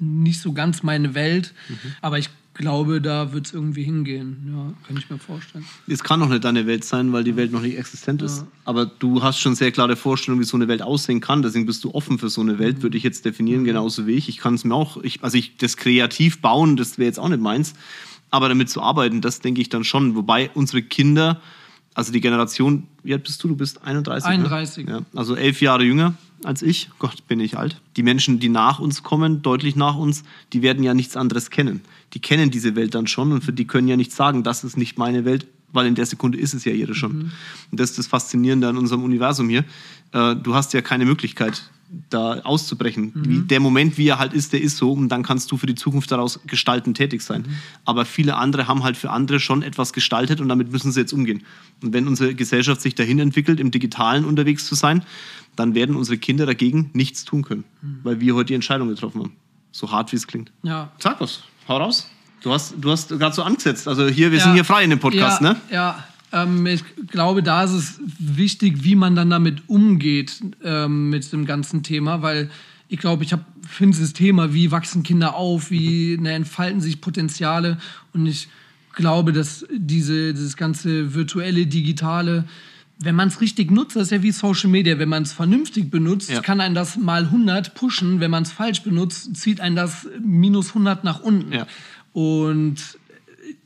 nicht 0.00 0.40
so 0.40 0.52
ganz 0.52 0.82
meine 0.82 1.14
Welt. 1.14 1.54
Mhm. 1.68 1.92
Aber 2.00 2.18
ich 2.18 2.30
glaube, 2.60 3.00
da 3.00 3.32
wird 3.32 3.46
es 3.46 3.52
irgendwie 3.52 3.82
hingehen. 3.82 4.52
Ja, 4.54 4.72
kann 4.86 4.96
ich 4.96 5.10
mir 5.10 5.18
vorstellen. 5.18 5.64
Es 5.88 6.04
kann 6.04 6.20
noch 6.20 6.28
nicht 6.28 6.44
deine 6.44 6.66
Welt 6.66 6.84
sein, 6.84 7.12
weil 7.12 7.24
die 7.24 7.34
Welt 7.34 7.50
noch 7.52 7.62
nicht 7.62 7.76
existent 7.76 8.22
ist. 8.22 8.42
Ja. 8.42 8.46
Aber 8.64 8.86
du 8.86 9.22
hast 9.22 9.40
schon 9.40 9.54
sehr 9.54 9.72
klare 9.72 9.96
Vorstellungen, 9.96 10.40
wie 10.40 10.46
so 10.46 10.56
eine 10.56 10.68
Welt 10.68 10.82
aussehen 10.82 11.20
kann. 11.20 11.42
Deswegen 11.42 11.66
bist 11.66 11.82
du 11.82 11.94
offen 11.94 12.18
für 12.18 12.28
so 12.28 12.40
eine 12.40 12.58
Welt, 12.58 12.82
würde 12.82 12.96
ich 12.96 13.02
jetzt 13.02 13.24
definieren, 13.24 13.64
genauso 13.64 14.06
wie 14.06 14.12
ich. 14.12 14.28
Ich 14.28 14.38
kann 14.38 14.54
es 14.54 14.64
mir 14.64 14.74
auch, 14.74 14.98
ich, 15.02 15.24
also 15.24 15.36
ich, 15.36 15.56
das 15.56 15.76
kreativ 15.76 16.40
bauen, 16.40 16.76
das 16.76 16.98
wäre 16.98 17.06
jetzt 17.06 17.18
auch 17.18 17.28
nicht 17.28 17.42
meins. 17.42 17.74
Aber 18.30 18.48
damit 18.48 18.70
zu 18.70 18.80
arbeiten, 18.80 19.20
das 19.20 19.40
denke 19.40 19.60
ich 19.60 19.70
dann 19.70 19.82
schon. 19.82 20.14
Wobei 20.14 20.50
unsere 20.54 20.82
Kinder, 20.82 21.40
also 21.94 22.12
die 22.12 22.20
Generation, 22.20 22.86
wie 23.02 23.14
alt 23.14 23.24
bist 23.24 23.42
du? 23.42 23.48
Du 23.48 23.56
bist 23.56 23.82
31. 23.82 24.28
31. 24.28 24.86
Ne? 24.86 24.92
Ja, 24.92 25.18
also 25.18 25.34
elf 25.34 25.60
Jahre 25.60 25.82
jünger 25.82 26.14
als 26.44 26.62
ich. 26.62 26.90
Gott, 26.98 27.26
bin 27.28 27.40
ich 27.40 27.58
alt. 27.58 27.80
Die 27.96 28.02
Menschen, 28.02 28.40
die 28.40 28.48
nach 28.48 28.78
uns 28.78 29.02
kommen, 29.02 29.42
deutlich 29.42 29.76
nach 29.76 29.96
uns, 29.96 30.22
die 30.52 30.62
werden 30.62 30.82
ja 30.82 30.94
nichts 30.94 31.16
anderes 31.16 31.50
kennen. 31.50 31.80
Die 32.14 32.20
kennen 32.20 32.50
diese 32.50 32.76
Welt 32.76 32.94
dann 32.94 33.06
schon 33.06 33.32
und 33.32 33.44
für 33.44 33.52
die 33.52 33.66
können 33.66 33.88
ja 33.88 33.96
nicht 33.96 34.12
sagen, 34.12 34.42
das 34.42 34.64
ist 34.64 34.76
nicht 34.76 34.98
meine 34.98 35.24
Welt, 35.24 35.46
weil 35.72 35.86
in 35.86 35.94
der 35.94 36.06
Sekunde 36.06 36.38
ist 36.38 36.54
es 36.54 36.64
ja 36.64 36.72
ihre 36.72 36.94
schon. 36.94 37.12
Mhm. 37.12 37.32
Und 37.70 37.80
das 37.80 37.90
ist 37.90 37.98
das 37.98 38.06
Faszinierende 38.06 38.68
an 38.68 38.76
unserem 38.76 39.04
Universum 39.04 39.48
hier. 39.48 39.64
Äh, 40.12 40.36
du 40.36 40.54
hast 40.54 40.72
ja 40.72 40.80
keine 40.80 41.04
Möglichkeit, 41.04 41.70
da 42.08 42.40
auszubrechen. 42.40 43.12
Mhm. 43.14 43.28
Wie, 43.28 43.40
der 43.40 43.60
Moment, 43.60 43.98
wie 43.98 44.06
er 44.06 44.18
halt 44.18 44.32
ist, 44.32 44.52
der 44.52 44.62
ist 44.62 44.76
so 44.76 44.92
und 44.92 45.08
dann 45.08 45.22
kannst 45.22 45.50
du 45.50 45.56
für 45.56 45.66
die 45.66 45.74
Zukunft 45.74 46.12
daraus 46.12 46.40
gestalten 46.46 46.94
tätig 46.94 47.22
sein. 47.22 47.42
Mhm. 47.42 47.54
Aber 47.84 48.04
viele 48.04 48.36
andere 48.36 48.68
haben 48.68 48.84
halt 48.84 48.96
für 48.96 49.10
andere 49.10 49.40
schon 49.40 49.62
etwas 49.62 49.92
gestaltet 49.92 50.40
und 50.40 50.48
damit 50.48 50.70
müssen 50.70 50.92
sie 50.92 51.00
jetzt 51.00 51.12
umgehen. 51.12 51.42
Und 51.82 51.92
wenn 51.92 52.06
unsere 52.06 52.34
Gesellschaft 52.34 52.80
sich 52.80 52.94
dahin 52.94 53.18
entwickelt, 53.18 53.58
im 53.58 53.72
Digitalen 53.72 54.24
unterwegs 54.24 54.66
zu 54.66 54.76
sein, 54.76 55.02
dann 55.56 55.74
werden 55.74 55.96
unsere 55.96 56.18
Kinder 56.18 56.46
dagegen 56.46 56.90
nichts 56.92 57.24
tun 57.24 57.42
können, 57.42 57.64
mhm. 57.82 58.00
weil 58.02 58.20
wir 58.20 58.34
heute 58.34 58.48
die 58.48 58.54
Entscheidung 58.54 58.88
getroffen 58.88 59.22
haben. 59.22 59.32
So 59.72 59.90
hart 59.90 60.12
wie 60.12 60.16
es 60.16 60.26
klingt. 60.26 60.50
Ja. 60.62 60.90
Sag 60.98 61.20
was, 61.20 61.42
hau 61.68 61.76
raus. 61.76 62.10
Du 62.42 62.52
hast, 62.52 62.74
du 62.80 62.90
hast 62.90 63.10
gerade 63.10 63.34
so 63.34 63.42
angesetzt. 63.42 63.86
Also 63.86 64.08
hier, 64.08 64.30
wir 64.30 64.38
ja. 64.38 64.44
sind 64.44 64.54
hier 64.54 64.64
frei 64.64 64.84
in 64.84 64.90
dem 64.90 64.98
Podcast, 64.98 65.42
ja, 65.42 65.52
ne? 65.52 65.60
Ja, 65.70 66.04
ähm, 66.32 66.66
ich 66.66 66.82
glaube, 67.08 67.42
da 67.42 67.64
ist 67.64 67.72
es 67.72 68.00
wichtig, 68.18 68.84
wie 68.84 68.94
man 68.94 69.16
dann 69.16 69.30
damit 69.30 69.68
umgeht 69.68 70.40
ähm, 70.64 71.10
mit 71.10 71.30
dem 71.32 71.44
ganzen 71.44 71.82
Thema, 71.82 72.22
weil 72.22 72.50
ich 72.88 72.98
glaube, 72.98 73.24
ich 73.24 73.34
finde 73.68 73.98
das 73.98 74.12
Thema, 74.12 74.52
wie 74.52 74.70
wachsen 74.70 75.02
Kinder 75.02 75.34
auf, 75.34 75.70
wie 75.70 76.16
ne, 76.18 76.32
entfalten 76.32 76.80
sich 76.80 77.00
Potenziale 77.00 77.78
und 78.12 78.26
ich 78.26 78.48
glaube, 78.94 79.32
dass 79.32 79.66
diese, 79.72 80.32
dieses 80.34 80.56
ganze 80.56 81.14
virtuelle, 81.14 81.66
digitale, 81.66 82.44
wenn 83.02 83.14
man 83.14 83.28
es 83.28 83.40
richtig 83.40 83.70
nutzt, 83.70 83.96
das 83.96 84.04
ist 84.04 84.10
ja 84.10 84.22
wie 84.22 84.30
Social 84.30 84.68
Media, 84.68 84.98
wenn 84.98 85.08
man 85.08 85.22
es 85.22 85.32
vernünftig 85.32 85.90
benutzt, 85.90 86.30
ja. 86.30 86.40
kann 86.40 86.60
einen 86.60 86.74
das 86.74 86.96
mal 86.96 87.24
100 87.24 87.74
pushen, 87.74 88.20
wenn 88.20 88.30
man 88.30 88.42
es 88.42 88.52
falsch 88.52 88.82
benutzt, 88.82 89.34
zieht 89.36 89.60
einen 89.60 89.74
das 89.74 90.06
minus 90.22 90.68
100 90.68 91.02
nach 91.02 91.20
unten. 91.20 91.52
Ja. 91.52 91.66
Und 92.12 92.98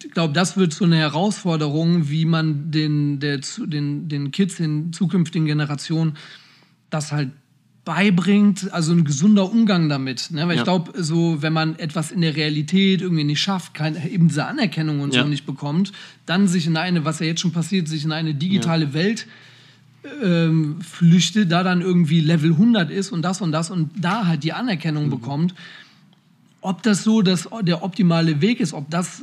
ich 0.05 0.13
glaube, 0.13 0.33
das 0.33 0.57
wird 0.57 0.73
so 0.73 0.85
eine 0.85 0.97
Herausforderung, 0.97 2.09
wie 2.09 2.27
man 2.27 2.71
den, 2.71 3.19
der, 3.19 3.41
den, 3.59 4.09
den 4.09 4.31
Kids, 4.31 4.57
den 4.57 4.93
zukünftigen 4.93 5.47
Generationen, 5.47 6.17
das 6.91 7.11
halt 7.11 7.31
beibringt, 7.85 8.73
also 8.73 8.93
ein 8.93 9.05
gesunder 9.05 9.51
Umgang 9.51 9.89
damit. 9.89 10.31
Ne? 10.31 10.47
Weil 10.49 10.57
ja. 10.57 10.63
ich 10.63 10.65
glaube, 10.65 11.03
so, 11.03 11.43
wenn 11.43 11.53
man 11.53 11.79
etwas 11.79 12.13
in 12.13 12.23
der 12.23 12.35
Realität 12.35 13.03
irgendwie 13.03 13.25
nicht 13.25 13.41
schafft, 13.41 13.75
keine, 13.75 14.09
eben 14.11 14.29
diese 14.29 14.47
Anerkennung 14.47 15.01
und 15.01 15.15
ja. 15.15 15.23
so 15.23 15.29
nicht 15.29 15.45
bekommt, 15.45 15.93
dann 16.25 16.49
sich 16.49 16.67
in 16.67 16.77
eine, 16.77 17.05
was 17.05 17.21
ja 17.21 17.27
jetzt 17.27 17.41
schon 17.41 17.53
passiert, 17.53 17.89
sich 17.89 18.05
in 18.05 18.13
eine 18.13 18.35
digitale 18.35 18.87
ja. 18.87 18.95
Welt 18.95 19.27
ähm, 20.23 20.81
flüchtet, 20.81 21.53
da 21.53 21.63
dann 21.63 21.83
irgendwie 21.83 22.21
Level 22.21 22.53
100 22.53 22.91
ist 22.91 23.13
und 23.13 23.23
das 23.23 23.41
und 23.41 23.53
das 23.53 23.71
und 23.71 23.91
da 23.99 24.27
halt 24.27 24.45
die 24.45 24.53
Anerkennung 24.53 25.07
mhm. 25.07 25.11
bekommt. 25.11 25.55
Ob 26.63 26.83
das 26.83 27.05
so 27.05 27.21
das, 27.21 27.49
der 27.63 27.83
optimale 27.83 28.41
Weg 28.41 28.61
ist, 28.61 28.73
ob 28.73 28.89
das 28.91 29.23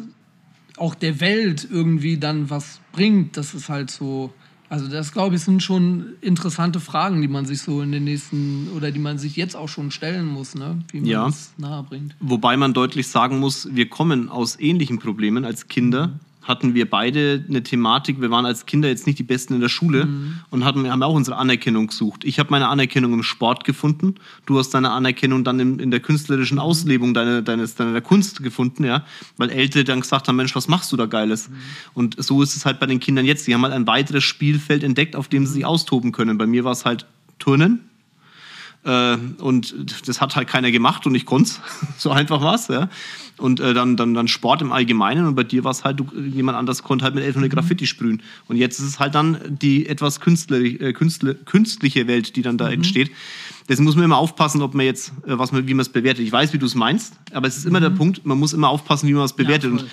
auch 0.78 0.94
der 0.94 1.20
Welt 1.20 1.68
irgendwie 1.70 2.18
dann 2.18 2.50
was 2.52 2.80
bringt, 2.92 3.38
das 3.38 3.54
ist 3.54 3.70
halt 3.70 3.90
so. 3.90 4.34
Also 4.72 4.88
das 4.88 5.12
glaube 5.12 5.36
ich 5.36 5.42
sind 5.42 5.62
schon 5.62 6.14
interessante 6.22 6.80
Fragen, 6.80 7.22
die 7.22 7.28
man 7.28 7.46
sich 7.46 7.62
so 7.62 7.82
in 7.82 7.92
den 7.92 8.06
nächsten 8.06 8.70
oder 8.74 8.92
die 8.92 9.00
man 9.00 9.18
sich 9.18 9.36
jetzt 9.36 9.54
auch 9.54 9.68
schon 9.68 9.92
stellen 9.92 10.26
muss, 10.26 10.56
ne? 10.56 10.82
wie 10.92 11.02
man 11.02 11.10
ja. 11.10 11.26
das 11.26 11.52
nahe 11.58 11.84
bringt. 11.84 12.16
Wobei 12.22 12.56
man 12.56 12.74
deutlich 12.74 13.10
sagen 13.10 13.40
muss, 13.40 13.68
wir 13.76 13.90
kommen 13.90 14.30
aus 14.30 14.58
ähnlichen 14.58 14.98
Problemen 14.98 15.44
als 15.44 15.68
Kinder. 15.68 16.08
Mhm 16.08 16.31
hatten 16.42 16.74
wir 16.74 16.90
beide 16.90 17.46
eine 17.48 17.62
Thematik. 17.62 18.20
Wir 18.20 18.32
waren 18.32 18.46
als 18.46 18.66
Kinder 18.66 18.90
jetzt 18.90 19.06
nicht 19.06 19.20
die 19.20 19.24
Besten 19.24 19.54
in 19.54 19.62
der 19.62 19.70
Schule 19.70 20.06
mhm. 20.06 20.40
und 20.50 20.66
hatten, 20.66 20.90
haben 20.90 21.04
auch 21.04 21.14
unsere 21.14 21.38
Anerkennung 21.38 21.88
gesucht. 21.88 22.24
Ich 22.24 22.40
habe 22.40 22.50
meine 22.50 22.68
Anerkennung 22.68 23.14
im 23.14 23.24
Sport 23.24 23.64
gefunden. 23.64 24.16
Du 24.46 24.58
hast 24.58 24.72
deine 24.72 24.92
Anerkennung 24.92 25.44
dann 25.44 25.60
in, 25.60 25.80
in 25.80 25.92
der 25.92 26.00
künstlerischen 26.00 26.56
mhm. 26.56 26.62
Auslebung 26.62 27.14
deiner, 27.14 27.42
deines, 27.42 27.76
deiner 27.76 28.02
Kunst 28.02 28.42
gefunden, 28.42 28.84
ja. 28.84 29.06
Weil 29.38 29.52
Ältere 29.52 29.84
dann 29.84 30.02
gesagt 30.02 30.28
haben, 30.28 30.36
Mensch, 30.36 30.56
was 30.56 30.68
machst 30.68 30.92
du 30.92 30.98
da 30.98 31.06
Geiles? 31.06 31.50
Mhm. 31.50 31.54
Und 31.94 32.24
so 32.24 32.42
ist 32.42 32.56
es 32.56 32.66
halt 32.66 32.80
bei 32.80 32.88
den 32.88 33.00
Kindern 33.00 33.26
jetzt. 33.26 33.46
Die 33.46 33.54
haben 33.54 33.62
halt 33.62 33.74
ein 33.74 33.86
weiteres 33.86 34.24
Spielfeld 34.24 34.84
entdeckt, 34.84 35.16
auf 35.16 35.28
dem 35.28 35.46
sie 35.46 35.54
sich 35.54 35.66
austoben 35.66 36.12
können. 36.12 36.38
Bei 36.38 36.48
mir 36.48 36.64
war 36.64 36.72
es 36.72 36.86
halt 36.86 37.06
Turnen, 37.38 37.91
äh, 38.84 39.18
und 39.40 39.76
das 40.08 40.22
hat 40.22 40.36
halt 40.36 40.48
keiner 40.48 40.72
gemacht 40.72 41.06
und 41.06 41.14
ich 41.14 41.26
konnte 41.26 41.52
es. 41.52 41.62
so 41.98 42.12
einfach 42.12 42.42
war 42.42 42.56
es. 42.56 42.68
Ja. 42.68 42.90
Und 43.38 43.60
äh, 43.60 43.74
dann, 43.74 43.98
dann, 43.98 44.14
dann 44.14 44.28
Sport 44.28 44.62
im 44.62 44.72
Allgemeinen 44.72 45.26
und 45.28 45.36
bei 45.36 45.44
dir 45.44 45.64
war 45.64 45.72
es 45.72 45.84
halt, 45.84 46.00
du, 46.00 46.08
jemand 46.16 46.58
anders 46.58 46.84
konnte 46.84 47.06
halt 47.06 47.16
mit 47.16 47.24
Elf 47.24 47.38
eine. 47.38 47.50
Graffiti 47.50 47.88
sprühen. 47.88 48.22
Und 48.48 48.56
jetzt 48.58 48.80
ist 48.80 48.86
es 48.86 49.00
halt 49.00 49.16
dann 49.16 49.40
die 49.48 49.88
etwas 49.88 50.20
künstler, 50.20 50.60
äh, 50.60 50.94
künstler, 50.94 51.34
künstliche 51.34 52.08
Welt, 52.08 52.36
die 52.36 52.42
dann 52.42 52.58
da 52.58 52.68
mhm. 52.68 52.74
entsteht. 52.74 53.12
Deswegen 53.68 53.86
muss 53.86 53.96
man 53.96 54.06
immer 54.06 54.18
aufpassen, 54.18 54.62
ob 54.62 54.74
man 54.74 54.86
jetzt, 54.86 55.10
äh, 55.26 55.38
was 55.38 55.52
man, 55.52 55.68
wie 55.68 55.74
man 55.74 55.82
es 55.82 55.90
bewertet. 55.90 56.26
Ich 56.26 56.32
weiß, 56.32 56.54
wie 56.54 56.58
du 56.58 56.66
es 56.66 56.76
meinst, 56.76 57.14
aber 57.34 57.48
es 57.48 57.58
ist 57.58 57.66
immer 57.66 57.80
mhm. 57.80 57.84
der 57.84 57.90
Punkt, 57.92 58.26
man 58.26 58.40
muss 58.40 58.54
immer 58.54 58.70
aufpassen, 58.70 59.08
wie 59.08 59.14
man 59.14 59.26
es 59.26 59.34
bewertet. 59.34 59.72
Ja, 59.72 59.80
und 59.80 59.86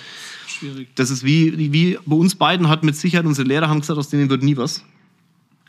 Schwierig. 0.47 0.89
Das 0.95 1.11
ist 1.11 1.23
wie, 1.23 1.71
wie 1.71 1.97
bei 2.05 2.15
uns 2.15 2.35
beiden 2.35 2.69
hat 2.69 2.83
mit 2.83 2.95
Sicherheit 2.95 3.25
unsere 3.25 3.47
Lehrer 3.47 3.69
haben 3.69 3.79
gesagt, 3.81 3.99
aus 3.99 4.09
denen 4.09 4.29
wird 4.29 4.43
nie 4.43 4.57
was. 4.57 4.83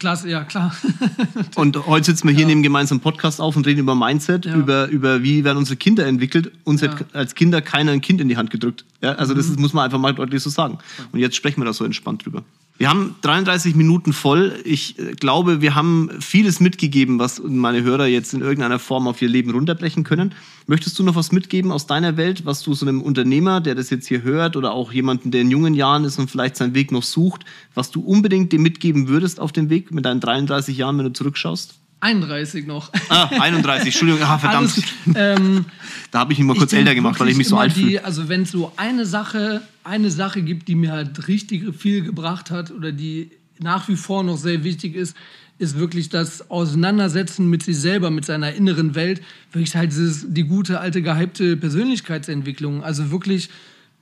Klasse, 0.01 0.31
ja, 0.31 0.45
klar. 0.45 0.75
und 1.57 1.87
heute 1.87 2.07
sitzen 2.07 2.27
wir 2.27 2.33
hier, 2.35 2.45
ja. 2.45 2.49
nehmen 2.49 2.63
gemeinsam 2.63 3.01
Podcast 3.01 3.39
auf 3.39 3.55
und 3.55 3.67
reden 3.67 3.81
über 3.81 3.95
Mindset, 3.95 4.47
ja. 4.47 4.57
über, 4.57 4.89
über 4.89 5.23
wie 5.23 5.45
werden 5.45 5.59
unsere 5.59 5.77
Kinder 5.77 6.07
entwickelt. 6.07 6.51
Uns 6.65 6.81
ja. 6.81 6.91
hat 6.91 7.15
als 7.15 7.35
Kinder 7.35 7.61
keiner 7.61 7.93
ein 7.93 8.01
Kind 8.01 8.19
in 8.19 8.29
die 8.29 8.39
Hand 8.39 8.51
gedrückt. 8.51 8.87
Ja, 9.03 9.13
also 9.13 9.35
mhm. 9.35 9.37
das 9.37 9.49
ist, 9.49 9.61
muss 9.61 9.75
man 9.75 9.85
einfach 9.85 9.99
mal 9.99 10.15
deutlich 10.15 10.43
so 10.43 10.49
sagen. 10.49 10.79
Und 11.13 11.21
jetzt 11.21 11.37
sprechen 11.37 11.61
wir 11.61 11.67
da 11.67 11.75
so 11.75 11.85
entspannt 11.85 12.25
drüber. 12.25 12.43
Wir 12.81 12.88
haben 12.88 13.16
33 13.21 13.75
Minuten 13.75 14.14
voll. 14.14 14.59
Ich 14.64 14.99
äh, 14.99 15.12
glaube, 15.12 15.61
wir 15.61 15.75
haben 15.75 16.09
vieles 16.19 16.61
mitgegeben, 16.61 17.19
was 17.19 17.43
meine 17.45 17.83
Hörer 17.83 18.07
jetzt 18.07 18.33
in 18.33 18.40
irgendeiner 18.40 18.79
Form 18.79 19.07
auf 19.07 19.21
ihr 19.21 19.29
Leben 19.29 19.51
runterbrechen 19.51 20.03
können. 20.03 20.35
Möchtest 20.66 20.99
du 20.99 21.03
noch 21.03 21.14
was 21.14 21.31
mitgeben 21.31 21.73
aus 21.73 21.87
deiner 21.87 22.16
Welt, 22.16 22.47
was 22.47 22.62
du 22.62 22.73
so 22.73 22.87
einem 22.87 23.03
Unternehmer, 23.03 23.61
der 23.61 23.75
das 23.75 23.90
jetzt 23.90 24.09
hier 24.09 24.23
hört, 24.23 24.57
oder 24.57 24.73
auch 24.73 24.95
jemanden, 24.95 25.31
der 25.31 25.43
in 25.43 25.51
jungen 25.51 25.75
Jahren 25.75 26.05
ist 26.05 26.19
und 26.19 26.31
vielleicht 26.31 26.57
seinen 26.57 26.75
Weg 26.75 26.90
noch 26.90 27.03
sucht, 27.03 27.45
was 27.75 27.90
du 27.90 28.01
unbedingt 28.01 28.51
dem 28.51 28.62
mitgeben 28.62 29.09
würdest 29.09 29.40
auf 29.40 29.53
dem 29.53 29.69
Weg 29.69 29.90
mit 29.90 30.07
deinen 30.07 30.21
33 30.21 30.79
Jahren, 30.79 30.97
wenn 30.97 31.05
du 31.05 31.12
zurückschaust? 31.12 31.80
31 32.01 32.67
noch. 32.67 32.91
Ah, 33.09 33.27
31, 33.27 33.87
Entschuldigung, 33.87 34.23
ah, 34.23 34.39
verdammt. 34.39 34.73
Alles, 34.73 35.39
ähm, 35.39 35.67
da 36.11 36.21
habe 36.21 36.33
ich 36.33 36.39
mich 36.39 36.49
mal 36.49 36.57
kurz 36.57 36.73
älter 36.73 36.95
gemacht, 36.95 37.21
weil 37.21 37.29
ich 37.29 37.37
mich 37.37 37.49
so 37.49 37.59
alt 37.59 37.75
fühle. 37.75 38.05
Also 38.05 38.29
wenn 38.29 38.43
es 38.43 38.51
so 38.51 38.73
eine 38.77 39.05
Sache, 39.05 39.63
eine 39.85 40.11
Sache 40.11 40.43
gibt, 40.43 40.69
die 40.69 40.75
mir 40.75 40.93
halt 40.93 41.29
richtig 41.29 41.75
viel 41.77 42.03
gebracht 42.03 42.51
hat 42.51 42.71
oder 42.71 42.93
die 42.93 43.31
nach 43.59 43.89
wie 43.89 43.97
vor 43.97 44.23
noch 44.25 44.39
sehr 44.39 44.65
wichtig 44.65 44.95
ist, 44.95 45.15
ist 45.59 45.79
wirklich 45.79 46.09
das 46.09 46.51
Auseinandersetzen 46.51 47.49
mit 47.51 47.63
sich 47.63 47.77
selber, 47.79 48.11
mit 48.11 48.25
seiner 48.25 48.55
inneren 48.55 48.95
Welt. 48.95 49.21
Wirklich 49.53 49.77
halt 49.77 49.93
dieses, 49.93 50.33
die 50.33 50.45
gute, 50.45 50.81
alte, 50.81 51.03
gehypte 51.03 51.59
Persönlichkeitsentwicklung. 51.59 52.83
Also 52.83 53.11
wirklich 53.11 53.51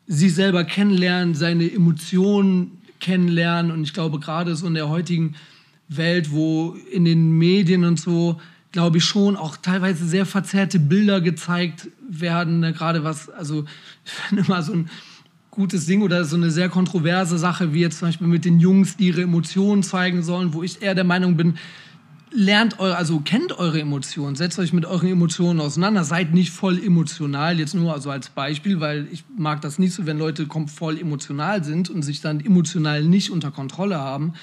sich 0.06 0.34
selber 0.34 0.62
kennenlernen, 0.62 1.34
seine 1.34 1.70
Emotionen 1.70 2.78
kennenlernen. 3.00 3.72
Und 3.72 3.82
ich 3.82 3.92
glaube, 3.92 4.20
gerade 4.20 4.54
so 4.54 4.68
in 4.68 4.74
der 4.74 4.88
heutigen 4.88 5.34
Welt, 5.88 6.30
wo 6.30 6.76
in 6.92 7.04
den 7.04 7.38
Medien 7.38 7.84
und 7.84 7.98
so, 7.98 8.40
glaube 8.72 8.98
ich, 8.98 9.04
schon 9.04 9.36
auch 9.36 9.56
teilweise 9.56 10.06
sehr 10.06 10.26
verzerrte 10.26 10.78
Bilder 10.78 11.20
gezeigt 11.20 11.88
werden. 12.08 12.60
Ne? 12.60 12.72
Gerade 12.72 13.04
was, 13.04 13.30
also 13.30 13.64
ich 14.04 14.12
finde 14.12 14.44
immer 14.46 14.62
so 14.62 14.74
ein 14.74 14.90
gutes 15.50 15.86
Ding 15.86 16.02
oder 16.02 16.24
so 16.24 16.36
eine 16.36 16.50
sehr 16.50 16.68
kontroverse 16.68 17.38
Sache, 17.38 17.72
wie 17.72 17.80
jetzt 17.80 17.98
zum 17.98 18.08
Beispiel 18.08 18.26
mit 18.28 18.44
den 18.44 18.60
Jungs, 18.60 18.96
die 18.96 19.08
ihre 19.08 19.22
Emotionen 19.22 19.82
zeigen 19.82 20.22
sollen, 20.22 20.52
wo 20.52 20.62
ich 20.62 20.82
eher 20.82 20.94
der 20.94 21.04
Meinung 21.04 21.36
bin, 21.36 21.54
lernt 22.30 22.78
eure, 22.78 22.96
also 22.96 23.20
kennt 23.20 23.58
eure 23.58 23.80
Emotionen, 23.80 24.36
setzt 24.36 24.58
euch 24.58 24.74
mit 24.74 24.84
euren 24.84 25.08
Emotionen 25.08 25.60
auseinander, 25.60 26.04
seid 26.04 26.34
nicht 26.34 26.50
voll 26.50 26.78
emotional, 26.78 27.58
jetzt 27.58 27.74
nur 27.74 27.94
also 27.94 28.10
als 28.10 28.28
Beispiel, 28.28 28.80
weil 28.80 29.08
ich 29.10 29.24
mag 29.36 29.62
das 29.62 29.78
nicht 29.78 29.94
so, 29.94 30.06
wenn 30.06 30.18
Leute 30.18 30.46
voll 30.66 30.98
emotional 30.98 31.64
sind 31.64 31.88
und 31.88 32.02
sich 32.02 32.20
dann 32.20 32.40
emotional 32.40 33.02
nicht 33.02 33.30
unter 33.30 33.50
Kontrolle 33.50 33.98
haben 33.98 34.34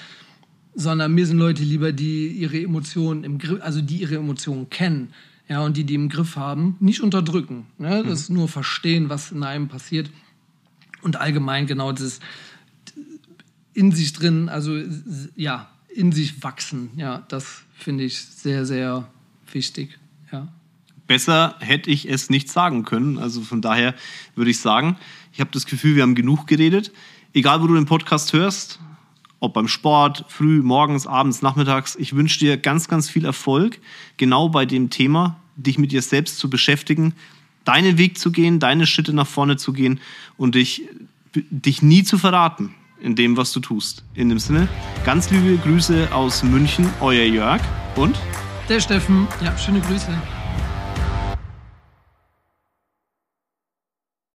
sondern 0.76 1.14
mir 1.14 1.26
sind 1.26 1.38
Leute 1.38 1.62
lieber, 1.62 1.90
die 1.92 2.28
ihre 2.28 2.62
Emotionen 2.62 3.24
im 3.24 3.38
Griff, 3.38 3.60
also 3.62 3.80
die 3.80 3.96
ihre 3.96 4.16
Emotionen 4.16 4.68
kennen, 4.68 5.08
ja, 5.48 5.62
und 5.62 5.76
die 5.76 5.84
die 5.84 5.94
im 5.94 6.10
Griff 6.10 6.36
haben, 6.36 6.76
nicht 6.80 7.00
unterdrücken. 7.00 7.66
Ne? 7.78 8.04
Das 8.04 8.20
ist 8.20 8.30
nur 8.30 8.46
verstehen, 8.46 9.08
was 9.08 9.32
in 9.32 9.42
einem 9.42 9.68
passiert. 9.68 10.10
Und 11.00 11.16
allgemein 11.16 11.66
genau 11.66 11.92
das 11.92 12.20
in 13.72 13.92
sich 13.92 14.12
drin, 14.12 14.48
also 14.48 14.78
ja, 15.34 15.70
in 15.88 16.12
sich 16.12 16.42
wachsen, 16.42 16.90
ja, 16.96 17.24
das 17.28 17.62
finde 17.74 18.04
ich 18.04 18.18
sehr, 18.20 18.66
sehr 18.66 19.08
wichtig, 19.52 19.98
ja. 20.30 20.48
besser 21.06 21.56
hätte 21.60 21.90
ich 21.90 22.08
es 22.08 22.28
nicht 22.28 22.50
sagen 22.50 22.84
können. 22.84 23.18
Also 23.18 23.40
von 23.40 23.62
daher 23.62 23.94
würde 24.34 24.50
ich 24.50 24.58
sagen, 24.60 24.96
ich 25.32 25.40
habe 25.40 25.50
das 25.52 25.64
Gefühl, 25.64 25.96
wir 25.96 26.02
haben 26.02 26.14
genug 26.14 26.46
geredet. 26.46 26.92
Egal, 27.32 27.62
wo 27.62 27.66
du 27.66 27.74
den 27.74 27.86
Podcast 27.86 28.32
hörst, 28.32 28.80
ob 29.40 29.54
beim 29.54 29.68
Sport, 29.68 30.24
früh, 30.28 30.62
morgens, 30.62 31.06
abends, 31.06 31.42
nachmittags, 31.42 31.96
ich 31.96 32.14
wünsche 32.14 32.38
dir 32.38 32.56
ganz, 32.56 32.88
ganz 32.88 33.08
viel 33.10 33.24
Erfolg, 33.24 33.78
genau 34.16 34.48
bei 34.48 34.66
dem 34.66 34.90
Thema, 34.90 35.36
dich 35.56 35.78
mit 35.78 35.92
dir 35.92 36.02
selbst 36.02 36.38
zu 36.38 36.50
beschäftigen, 36.50 37.14
deinen 37.64 37.98
Weg 37.98 38.18
zu 38.18 38.30
gehen, 38.32 38.60
deine 38.60 38.86
Schritte 38.86 39.12
nach 39.12 39.26
vorne 39.26 39.56
zu 39.56 39.72
gehen 39.72 40.00
und 40.36 40.54
dich, 40.54 40.82
dich 41.34 41.82
nie 41.82 42.02
zu 42.04 42.18
verraten 42.18 42.74
in 43.00 43.14
dem, 43.14 43.36
was 43.36 43.52
du 43.52 43.60
tust. 43.60 44.04
In 44.14 44.28
dem 44.28 44.38
Sinne, 44.38 44.68
ganz 45.04 45.30
liebe 45.30 45.56
Grüße 45.58 46.08
aus 46.12 46.42
München, 46.42 46.88
euer 47.00 47.24
Jörg 47.24 47.60
und 47.96 48.18
der 48.68 48.80
Steffen. 48.80 49.28
Ja, 49.42 49.56
schöne 49.56 49.80
Grüße. 49.80 50.10